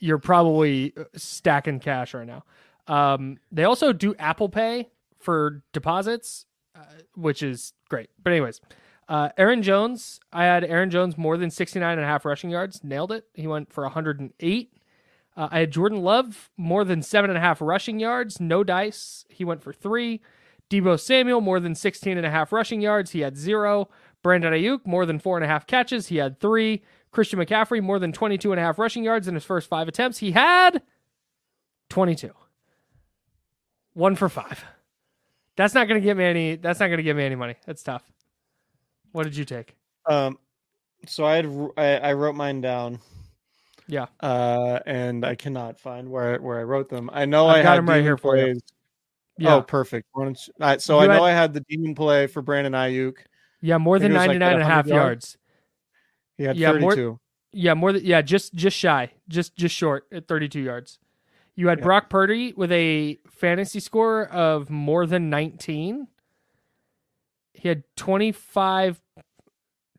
you're 0.05 0.19
probably 0.19 0.93
uh, 0.99 1.05
stacking 1.17 1.81
cash 1.81 2.13
right 2.13 2.27
now. 2.27 2.45
Um, 2.87 3.39
they 3.51 3.65
also 3.65 3.95
do 3.95 4.15
Apple 4.19 4.51
Pay 4.51 4.91
for 5.19 5.63
deposits, 5.73 6.45
uh, 6.77 6.83
which 7.15 7.43
is 7.43 7.73
great. 7.89 8.11
But 8.23 8.35
anyways, 8.35 8.61
uh, 9.09 9.31
Aaron 9.39 9.63
Jones, 9.63 10.21
I 10.31 10.45
had 10.45 10.63
Aaron 10.63 10.91
Jones 10.91 11.17
more 11.17 11.39
than 11.39 11.51
69 11.51 11.91
and 11.91 12.05
a 12.05 12.07
half 12.07 12.27
rushing 12.27 12.51
yards. 12.51 12.85
Nailed 12.85 13.13
it. 13.13 13.25
He 13.33 13.47
went 13.47 13.73
for 13.73 13.85
108. 13.85 14.73
Uh, 15.37 15.49
I 15.51 15.61
had 15.61 15.71
Jordan 15.71 16.03
Love 16.03 16.51
more 16.59 16.85
than 16.85 17.01
seven 17.01 17.31
and 17.31 17.39
a 17.39 17.41
half 17.41 17.63
rushing 17.63 17.99
yards. 17.99 18.39
No 18.39 18.63
dice. 18.63 19.25
He 19.31 19.43
went 19.43 19.63
for 19.63 19.73
three. 19.73 20.21
Deebo 20.69 21.01
Samuel 21.01 21.41
more 21.41 21.61
than 21.61 21.75
16 21.75 22.19
and 22.19 22.27
a 22.27 22.31
half 22.31 22.53
rushing 22.53 22.83
yards. 22.83 23.13
He 23.13 23.21
had 23.21 23.39
zero. 23.39 23.89
Brandon 24.23 24.53
Aiyuk 24.53 24.87
more 24.87 25.07
than 25.07 25.19
four 25.19 25.39
and 25.39 25.45
a 25.45 25.49
half 25.49 25.67
catches. 25.67 26.09
He 26.09 26.17
had 26.19 26.41
three. 26.41 26.83
Christian 27.15 27.39
McCaffrey 27.39 27.81
more 27.83 27.99
than 27.99 28.12
22 28.12 28.53
and 28.53 28.61
a 28.61 28.62
half 28.62 28.79
rushing 28.79 29.05
yards 29.05 29.29
in 29.29 29.35
his 29.35 29.45
first 29.45 29.69
five 29.69 29.87
attempts. 29.89 30.19
He 30.19 30.33
had 30.33 30.83
22. 31.89 32.31
One 33.95 34.17
for 34.17 34.29
five. 34.29 34.65
That's 35.57 35.73
not 35.75 35.87
going 35.87 36.01
to 36.01 36.05
get 36.05 36.17
me 36.17 36.25
any. 36.25 36.57
That's 36.57 36.81
not 36.81 36.89
going 36.89 36.97
to 36.97 37.03
give 37.05 37.17
me 37.17 37.25
any 37.25 37.37
money. 37.37 37.55
That's 37.65 37.83
tough. 37.83 38.03
What 39.12 39.23
did 39.23 39.37
you 39.37 39.45
take? 39.45 39.77
Um, 40.07 40.39
so 41.07 41.25
I 41.25 41.37
had 41.37 41.71
I, 41.77 41.97
I 41.99 42.12
wrote 42.15 42.35
mine 42.35 42.61
down. 42.61 42.99
Yeah. 43.87 44.07
Uh, 44.21 44.81
and 44.85 45.25
I 45.25 45.37
cannot 45.37 45.79
find 45.79 46.11
where 46.11 46.35
I- 46.35 46.39
where 46.39 46.59
I 46.59 46.65
wrote 46.65 46.89
them. 46.89 47.09
I 47.12 47.27
know 47.27 47.47
I've 47.47 47.65
I 47.65 47.69
had 47.69 47.79
them 47.79 47.89
right 47.89 48.03
here 48.03 48.17
for 48.17 48.37
you. 48.37 48.59
Yeah. 49.39 49.57
Oh, 49.57 49.62
perfect. 49.62 50.09
Why 50.12 50.25
don't 50.25 50.47
you- 50.47 50.53
all 50.61 50.67
right, 50.69 50.81
so 50.83 50.97
You 50.97 51.05
I 51.05 51.07
know 51.17 51.23
had- 51.25 51.31
I 51.31 51.31
had 51.33 51.53
the 51.55 51.61
demon 51.61 51.95
play 51.95 52.27
for 52.27 52.43
Brandon 52.43 52.73
Aiyuk. 52.73 53.15
Yeah, 53.61 53.79
more 53.79 53.99
than 53.99 54.11
it 54.11 54.15
was 54.15 54.21
like, 54.27 54.39
99 54.39 54.53
and 54.55 54.62
a 54.62 54.65
half 54.65 54.87
100 54.87 54.95
yards. 54.95 55.39
He 56.37 56.45
had 56.45 56.57
Yeah, 56.57 56.72
more- 56.72 57.18
Yeah, 57.53 57.74
more 57.74 57.93
than 57.93 58.05
yeah, 58.05 58.20
just 58.22 58.55
just 58.55 58.76
shy, 58.76 59.12
just 59.28 59.55
just 59.57 59.74
short 59.74 60.07
at 60.12 60.26
32 60.26 60.61
yards. 60.61 60.99
You 61.55 61.68
had 61.68 61.78
Yeah. 61.78 61.85
Brock 61.85 62.11
Purdy 62.11 62.53
with 62.53 62.72
a 62.72 63.20
fantasy 63.30 63.78
score 63.78 64.26
of 64.26 64.70
more 64.70 65.07
than 65.07 65.30
19. 65.30 66.09
He 67.53 67.68
had 67.68 67.85
25 67.97 69.01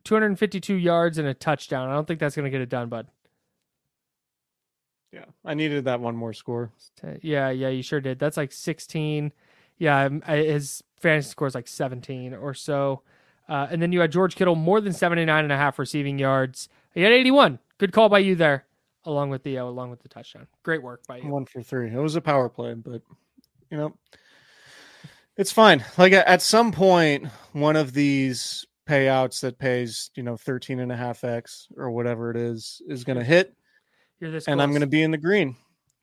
252 0.03 0.75
yards 0.75 1.17
and 1.17 1.27
a 1.27 1.33
touchdown. 1.33 1.89
I 1.89 1.93
don't 1.93 2.05
think 2.05 2.19
that's 2.19 2.36
going 2.36 2.43
to 2.43 2.49
get 2.51 2.61
it 2.61 2.69
done, 2.69 2.89
bud. 2.89 3.07
Yeah, 5.11 5.25
I 5.45 5.53
needed 5.53 5.86
that 5.86 6.01
one 6.01 6.15
more 6.17 6.33
score. 6.33 6.71
Yeah, 7.21 7.49
yeah, 7.49 7.69
you 7.69 7.81
sure 7.81 8.01
did. 8.01 8.19
That's 8.19 8.36
like 8.38 8.51
16. 8.51 9.31
Yeah, 9.77 10.03
um, 10.03 10.21
his 10.23 10.83
fantasy 10.97 11.29
score 11.29 11.47
is 11.47 11.55
like 11.55 11.67
17 11.69 12.33
or 12.33 12.53
so. 12.53 13.01
Uh, 13.48 13.68
and 13.70 13.82
then 13.82 13.91
you 13.91 14.00
had 14.00 14.12
George 14.12 14.36
Kittle 14.36 14.56
more 14.56 14.82
than 14.82 14.93
79 14.93 15.43
and 15.43 15.54
a 15.54 15.58
half 15.58 15.78
receiving 15.78 16.18
yards. 16.18 16.70
He 16.93 17.02
had 17.02 17.12
81. 17.12 17.60
Good 17.78 17.91
call 17.91 18.10
by 18.10 18.20
you 18.20 18.36
there, 18.36 18.66
along 19.06 19.30
with 19.30 19.43
the 19.43 19.58
uh, 19.58 19.66
along 19.66 19.91
with 19.91 20.02
the 20.02 20.10
touchdown. 20.10 20.48
Great 20.64 20.82
work 20.82 21.06
by 21.08 21.18
you. 21.18 21.30
One 21.30 21.46
for 21.46 21.62
three. 21.62 21.89
It 21.89 21.98
was 21.98 22.16
a 22.16 22.22
power 22.22 22.50
play, 22.50 22.74
but 22.74 23.02
you 23.70 23.78
know, 23.78 23.93
it's 25.38 25.52
fine. 25.52 25.84
Like 25.98 26.14
at 26.14 26.41
some 26.41 26.72
point, 26.72 27.28
one 27.52 27.76
of 27.76 27.93
these 27.93 28.66
payouts 28.88 29.41
that 29.41 29.58
pays, 29.58 30.12
you 30.16 30.24
know, 30.24 30.38
13 30.38 30.80
and 30.80 30.91
a 30.91 30.96
half 30.96 31.24
X 31.24 31.68
or 31.76 31.91
whatever 31.91 32.32
it 32.32 32.38
is, 32.38 32.82
is 32.88 33.04
going 33.04 33.18
to 33.18 33.24
hit. 33.24 33.54
You're 34.20 34.32
this 34.32 34.48
and 34.48 34.62
I'm 34.62 34.70
going 34.70 34.82
to 34.82 34.88
be 34.88 35.04
in 35.04 35.12
the 35.12 35.18
green. 35.18 35.56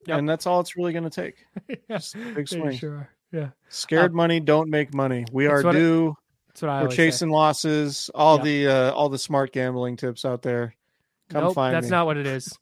Yep. 0.06 0.18
And 0.18 0.28
that's 0.28 0.46
all 0.46 0.60
it's 0.60 0.76
really 0.76 0.92
going 0.92 1.08
to 1.08 1.10
take. 1.10 1.46
yeah. 1.68 1.76
Just 1.90 2.16
a 2.16 2.18
big 2.18 2.48
swing. 2.48 2.76
sure. 2.76 3.08
Yeah. 3.30 3.50
Scared 3.68 4.12
money 4.14 4.40
don't 4.40 4.68
make 4.68 4.92
money. 4.92 5.24
We 5.32 5.46
are 5.46 5.62
due. 5.62 6.14
That's 6.52 6.62
what 6.62 6.68
I 6.70 6.74
We're 6.74 6.80
always 6.82 6.96
say. 6.96 7.06
chasing 7.06 7.30
losses. 7.30 8.10
All 8.14 8.36
Yeah. 8.38 8.44
the 8.44 8.68
uh, 8.68 8.92
all 8.92 9.08
the 9.08 9.18
smart 9.18 9.52
gambling 9.52 9.96
tips 9.96 10.24
out 10.24 10.42
there. 10.42 10.74
Come 11.30 11.44
nope, 11.44 11.54
find 11.54 11.74
that's 11.74 11.86
me. 11.86 11.90
not 11.90 12.06
what 12.06 12.16
it 12.18 12.26
is. 12.26 12.58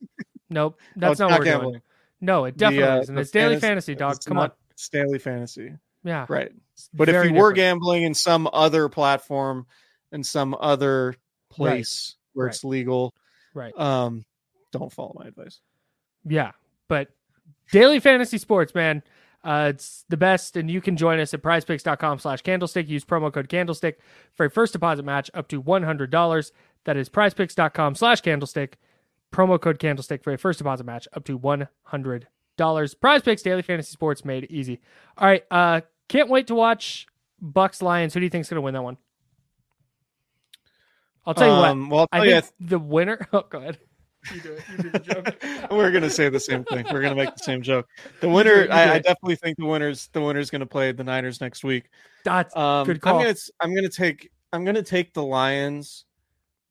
Nope, 0.49 0.78
Oh, 0.80 0.84
that's 0.97 1.12
it's 1.12 1.20
not, 1.20 1.30
what 1.30 1.38
we're 1.41 1.45
gambling. 1.45 1.70
doing. 1.72 1.82
No, 2.20 2.45
it 2.45 2.53
The, 2.53 2.59
definitely 2.59 2.84
uh, 2.84 3.01
isn't. 3.01 3.18
It's 3.18 3.30
daily 3.30 3.55
fantasy- 3.61 3.95
fantasy, 3.95 3.95
dog. 3.97 4.24
Come 4.24 4.36
not- 4.36 4.51
on. 4.51 4.57
It's 4.72 4.88
daily 4.88 5.18
fantasy. 5.18 5.72
Yeah. 6.05 6.26
Right. 6.28 6.53
But 6.95 7.09
if 7.09 7.24
you 7.26 7.34
were 7.34 7.53
gambling 7.53 8.05
in 8.05 8.14
some 8.14 8.49
other 8.53 8.88
platform 8.88 9.66
in 10.12 10.22
some 10.24 10.57
other 10.59 11.14
place 11.51 12.16
where 12.32 12.47
Right. 12.47 12.55
it's 12.55 12.64
legal, 12.64 13.14
Right. 13.55 13.76
um, 13.78 14.24
don't 14.72 14.91
follow 14.93 15.14
my 15.18 15.26
advice. 15.26 15.61
Yeah, 16.24 16.53
but 16.88 17.09
daily 17.72 18.01
fantasy 18.01 18.38
sports, 18.38 18.74
man, 18.74 19.03
uh, 19.45 19.68
it's 19.74 20.05
the 20.09 20.16
best, 20.16 20.57
and 20.57 20.70
you 20.70 20.80
can 20.80 20.97
join 20.97 21.18
us 21.20 21.32
at 21.34 21.43
prizepicks.com 21.43 22.18
slash 22.18 22.43
candlestick. 22.43 22.88
Use 22.88 23.05
promo 23.05 23.32
code 23.32 23.49
candlestick 23.49 23.99
for 24.34 24.47
a 24.47 24.51
first 24.51 24.72
deposit 24.72 25.05
match 25.05 25.30
up 25.34 25.49
to 25.49 25.62
$100. 25.62 26.53
That 26.84 26.97
is 26.97 27.09
prizepicks.com 27.09 27.95
slash 27.95 28.20
candlestick. 28.20 28.78
Promo 29.32 29.61
code 29.61 29.78
candlestick 29.78 30.22
for 30.24 30.32
a 30.32 30.38
first 30.38 30.59
deposit 30.59 30.84
match 30.84 31.07
up 31.12 31.24
to 31.24 31.38
$100. 31.38 33.01
Prize 33.01 33.22
Picks, 33.22 33.43
daily 33.43 33.62
fantasy 33.62 33.91
sports 33.93 34.24
made 34.24 34.45
easy. 34.51 34.80
All 35.16 35.26
right, 35.28 35.45
uh, 35.51 35.80
can't 36.09 36.28
wait 36.28 36.47
to 36.49 36.55
watch 36.55 37.07
Bucks 37.41 37.80
Lions. 37.80 38.12
Who 38.12 38.20
do 38.20 38.24
you 38.24 38.30
think's 38.30 38.51
going 38.51 38.57
to 38.57 38.61
win 38.62 38.74
that 38.74 38.82
one? 38.82 38.99
I'll 41.24 41.34
tell 41.34 41.49
you 41.49 41.55
Um, 41.55 41.88
what. 41.88 41.97
well, 41.97 42.07
I 42.12 42.18
tell 42.18 42.26
you, 42.26 42.41
think 42.41 42.55
the 42.61 42.78
winner. 42.78 43.26
Oh, 43.32 43.45
go 43.49 43.59
ahead. 43.59 43.78
You 44.34 44.40
do 44.40 44.52
it. 44.52 44.62
You 44.70 44.76
do 44.82 44.90
the 44.90 44.98
joke. 44.98 45.70
we're 45.70 45.90
gonna 45.90 46.10
say 46.10 46.28
the 46.28 46.40
same 46.40 46.64
thing. 46.64 46.84
We're 46.92 47.00
gonna 47.00 47.14
make 47.14 47.34
the 47.34 47.42
same 47.42 47.62
joke. 47.62 47.88
The 48.20 48.28
winner, 48.28 48.52
it, 48.52 48.60
you 48.62 48.66
do 48.66 48.72
I, 48.72 48.92
I 48.94 48.98
definitely 48.98 49.36
think 49.36 49.56
the 49.56 49.64
winners, 49.66 50.08
the 50.12 50.20
winner's 50.20 50.50
gonna 50.50 50.66
play 50.66 50.92
the 50.92 51.04
Niners 51.04 51.40
next 51.40 51.64
week. 51.64 51.88
That's 52.24 52.54
Um, 52.54 52.86
good 52.86 52.96
I'm 52.96 53.00
call. 53.00 53.18
gonna, 53.20 53.34
I'm 53.60 53.74
gonna 53.74 53.88
take, 53.88 54.30
I'm 54.52 54.64
gonna 54.64 54.82
take 54.82 55.14
the 55.14 55.22
Lions. 55.22 56.04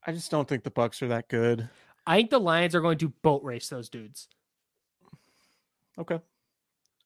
I 0.06 0.12
just 0.12 0.30
don't 0.32 0.48
think 0.48 0.64
the 0.64 0.72
Bucks 0.72 1.02
are 1.02 1.08
that 1.10 1.28
good. 1.28 1.68
I 2.06 2.18
think 2.18 2.30
the 2.30 2.40
Lions 2.40 2.76
are 2.76 2.82
going 2.82 2.98
to 3.00 3.10
boat 3.24 3.44
race 3.44 3.70
those 3.70 3.90
dudes. 3.90 4.28
Okay, 5.98 6.20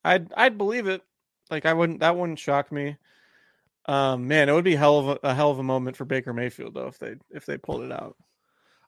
I'd, 0.04 0.32
I'd 0.36 0.58
believe 0.58 0.86
it. 0.86 1.02
Like 1.50 1.66
I 1.66 1.72
wouldn't, 1.72 2.00
that 2.00 2.16
wouldn't 2.16 2.38
shock 2.38 2.70
me. 2.70 2.96
Um, 3.86 4.28
man, 4.28 4.48
it 4.48 4.52
would 4.52 4.64
be 4.64 4.76
hell 4.76 4.98
of 4.98 5.08
a, 5.08 5.28
a 5.28 5.34
hell 5.34 5.50
of 5.50 5.58
a 5.58 5.62
moment 5.62 5.96
for 5.96 6.04
Baker 6.04 6.32
Mayfield 6.32 6.74
though 6.74 6.86
if 6.86 6.98
they 6.98 7.16
if 7.30 7.44
they 7.44 7.58
pulled 7.58 7.82
it 7.82 7.92
out. 7.92 8.16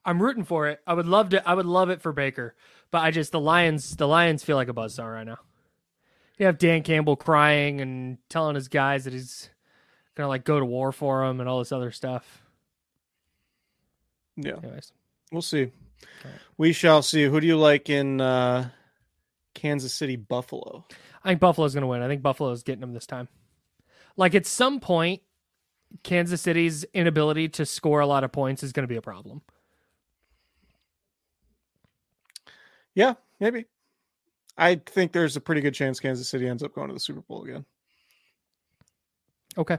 I'm 0.07 0.21
rooting 0.23 0.45
for 0.45 0.67
it. 0.69 0.79
I 0.87 0.93
would 0.93 1.05
love 1.05 1.29
to. 1.29 1.47
I 1.47 1.53
would 1.53 1.65
love 1.65 1.89
it 1.89 2.01
for 2.01 2.13
Baker, 2.13 2.55
but 2.91 2.99
I 2.99 3.11
just 3.11 3.31
the 3.33 3.39
Lions. 3.41 3.95
The 3.95 4.07
Lions 4.07 4.43
feel 4.43 4.55
like 4.55 4.69
a 4.69 4.73
buzzsaw 4.73 5.13
right 5.13 5.25
now. 5.27 5.37
You 6.39 6.45
have 6.45 6.57
Dan 6.57 6.81
Campbell 6.81 7.17
crying 7.17 7.81
and 7.81 8.17
telling 8.29 8.55
his 8.55 8.69
guys 8.69 9.03
that 9.03 9.11
he's 9.13 9.49
gonna 10.15 10.29
like 10.29 10.45
go 10.45 10.59
to 10.59 10.65
war 10.65 10.91
for 10.93 11.27
them 11.27 11.39
and 11.41 11.49
all 11.49 11.59
this 11.59 11.71
other 11.73 11.91
stuff. 11.91 12.41
Yeah, 14.37 14.57
Anyways, 14.63 14.93
we'll 15.31 15.41
see. 15.41 15.71
right. 16.23 16.33
We 16.57 16.71
shall 16.73 17.01
see. 17.01 17.23
Who 17.25 17.39
do 17.41 17.47
you 17.47 17.57
like 17.57 17.89
in 17.89 18.21
uh, 18.21 18.69
Kansas 19.55 19.93
City, 19.93 20.15
Buffalo? 20.15 20.85
I 21.23 21.29
think 21.29 21.39
Buffalo's 21.41 21.73
gonna 21.73 21.87
win. 21.87 22.01
I 22.01 22.07
think 22.07 22.21
Buffalo's 22.21 22.63
getting 22.63 22.81
them 22.81 22.93
this 22.93 23.07
time. 23.07 23.27
Like 24.15 24.35
at 24.35 24.45
some 24.45 24.79
point, 24.79 25.21
Kansas 26.03 26.41
City's 26.41 26.85
inability 26.93 27.49
to 27.49 27.65
score 27.65 27.99
a 27.99 28.07
lot 28.07 28.23
of 28.23 28.31
points 28.31 28.63
is 28.63 28.71
gonna 28.71 28.87
be 28.87 28.95
a 28.95 29.01
problem. 29.01 29.41
Yeah, 32.97 33.13
maybe. 33.39 33.65
I 34.57 34.73
think 34.87 35.11
there's 35.11 35.35
a 35.35 35.39
pretty 35.41 35.61
good 35.61 35.75
chance 35.75 35.99
Kansas 35.99 36.27
City 36.27 36.47
ends 36.49 36.63
up 36.63 36.73
going 36.73 36.87
to 36.87 36.95
the 36.95 36.99
Super 36.99 37.21
Bowl 37.21 37.43
again. 37.43 37.63
Okay. 39.55 39.77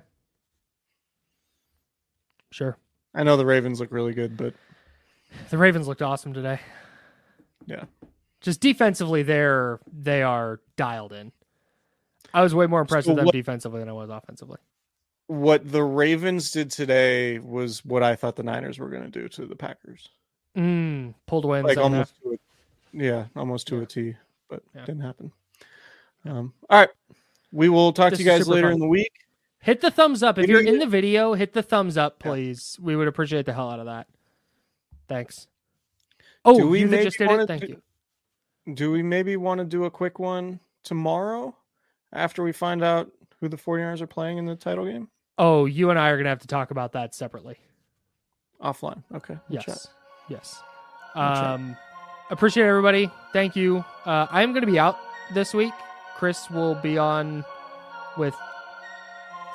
Sure. 2.52 2.78
I 3.12 3.24
know 3.24 3.36
the 3.36 3.44
Ravens 3.44 3.80
look 3.80 3.90
really 3.90 4.14
good, 4.14 4.36
but 4.36 4.54
The 5.50 5.58
Ravens 5.58 5.88
looked 5.88 6.00
awesome 6.00 6.32
today. 6.32 6.60
yeah. 7.66 7.84
Just 8.40 8.60
defensively, 8.60 9.24
they're 9.24 9.80
they 9.92 10.22
are 10.22 10.60
dialed 10.76 11.12
in. 11.12 11.32
I 12.32 12.42
was 12.42 12.54
way 12.54 12.66
more 12.68 12.80
impressed 12.82 13.06
So 13.06 13.10
with 13.12 13.16
them 13.16 13.26
what- 13.26 13.32
defensively 13.34 13.80
than 13.80 13.88
I 13.88 13.92
was 13.92 14.10
offensively. 14.10 14.58
What 15.26 15.70
the 15.70 15.82
Ravens 15.82 16.52
did 16.52 16.70
today 16.70 17.40
was 17.40 17.84
what 17.84 18.04
I 18.04 18.14
thought 18.14 18.36
the 18.36 18.44
Niners 18.44 18.78
were 18.78 18.88
going 18.88 19.02
to 19.02 19.10
do 19.10 19.28
to 19.28 19.44
the 19.46 19.56
Packers. 19.56 20.08
Mm, 20.56 21.14
pulled 21.26 21.44
wins. 21.44 21.64
Like 21.66 21.76
on 21.78 21.82
almost 21.92 22.14
to 22.22 22.30
a, 22.30 22.36
yeah, 22.92 23.26
almost 23.36 23.66
to 23.68 23.76
Yeah. 23.76 23.82
a 23.82 23.86
T, 23.86 24.16
but 24.48 24.62
Yeah. 24.74 24.84
didn't 24.84 25.02
happen. 25.02 25.32
Um, 26.24 26.52
all 26.68 26.80
right. 26.80 26.90
We 27.52 27.68
will 27.68 27.92
talk 27.92 28.10
This 28.10 28.18
to 28.18 28.24
you 28.24 28.30
guys 28.30 28.46
later 28.48 28.66
fun. 28.68 28.74
in 28.74 28.80
the 28.80 28.88
week. 28.88 29.12
Hit 29.60 29.80
the 29.80 29.90
thumbs 29.90 30.22
up 30.22 30.38
if 30.38 30.42
Maybe 30.42 30.52
you're 30.52 30.62
in 30.74 30.78
the 30.78 30.86
video. 30.86 31.34
Hit 31.34 31.52
the 31.52 31.62
thumbs 31.62 31.96
up, 31.96 32.16
Yeah. 32.24 32.30
please. 32.30 32.78
We 32.80 32.94
would 32.96 33.08
appreciate 33.08 33.46
the 33.46 33.52
hell 33.52 33.70
out 33.70 33.80
of 33.80 33.86
that. 33.86 34.06
Thanks. 35.08 35.46
Oh, 36.44 36.58
Do 36.58 36.68
we 36.68 36.80
you 36.80 36.86
maybe 36.88 37.04
just 37.04 37.18
did 37.18 37.30
it. 37.30 37.46
Thank 37.46 37.62
do- 37.62 37.68
you. 38.66 38.74
Do 38.74 38.90
we 38.92 39.02
maybe 39.02 39.36
want 39.36 39.58
to 39.58 39.64
do 39.64 39.84
a 39.84 39.90
quick 39.90 40.18
one 40.18 40.60
tomorrow 40.82 41.56
after 42.12 42.42
we 42.42 42.52
find 42.52 42.84
out 42.84 43.10
who 43.40 43.48
the 43.48 43.56
49ers 43.56 44.00
are 44.02 44.06
playing 44.06 44.36
in 44.38 44.44
the 44.44 44.54
title 44.56 44.84
game? 44.84 45.08
Oh, 45.38 45.64
you 45.66 45.88
and 45.90 45.98
I 45.98 46.08
are 46.10 46.16
gonna 46.18 46.28
have 46.28 46.40
to 46.40 46.46
talk 46.48 46.70
about 46.70 46.92
that 46.92 47.14
separately. 47.14 47.58
Offline. 48.60 49.02
Okay. 49.14 49.38
we'll 49.48 49.54
Yes. 49.56 49.64
chat. 49.64 49.86
Yes. 50.28 50.62
We'll 51.14 51.24
chat. 51.34 51.78
Appreciate 52.30 52.66
everybody. 52.66 53.10
Thank 53.32 53.56
you. 53.56 53.84
Uh, 54.04 54.26
I 54.30 54.42
am 54.42 54.52
going 54.52 54.64
to 54.64 54.70
be 54.70 54.78
out 54.78 54.98
this 55.32 55.54
week. 55.54 55.72
Chris 56.16 56.50
will 56.50 56.74
be 56.74 56.98
on 56.98 57.44
with 58.16 58.34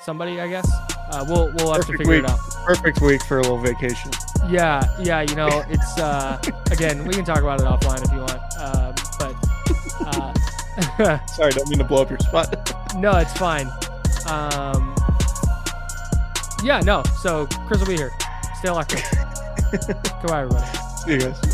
somebody, 0.03 0.39
I 0.39 0.47
guess. 0.47 0.69
Uh, 1.11 1.26
we'll 1.28 1.51
we'll 1.55 1.74
have 1.74 1.86
to 1.86 1.91
figure 1.97 2.15
week. 2.15 2.24
it 2.24 2.30
out. 2.30 2.39
Perfect 2.65 3.01
week 3.01 3.24
for 3.24 3.39
a 3.39 3.41
little 3.41 3.59
vacation. 3.59 4.09
Yeah, 4.49 4.84
yeah. 4.99 5.21
You 5.21 5.36
know, 5.36 5.63
it's 5.67 5.99
uh, 5.99 6.41
again. 6.71 7.05
We 7.05 7.13
can 7.13 7.26
talk 7.26 7.39
about 7.39 7.59
it 7.59 7.65
offline 7.65 8.03
if 8.03 8.11
you 8.11 8.19
want. 8.19 8.41
Um, 8.59 8.95
but 9.19 9.36
uh, 10.07 11.26
Sorry, 11.28 11.51
don't 11.51 11.69
mean 11.69 11.80
to 11.80 11.86
blow 11.86 12.01
up 12.01 12.09
your 12.09 12.19
spot. 12.19 12.74
no, 12.95 13.17
it's 13.17 13.34
fine. 13.34 13.67
Um, 14.28 14.95
yeah, 16.63 16.80
no. 16.84 17.03
So 17.21 17.45
Chris 17.67 17.80
will 17.80 17.88
be 17.88 17.97
here. 17.97 18.11
Stay 18.59 18.69
locked 18.69 18.93
in. 18.93 19.01
Goodbye, 20.21 20.43
everybody. 20.43 20.78
See 21.05 21.13
you 21.13 21.19
guys. 21.19 21.53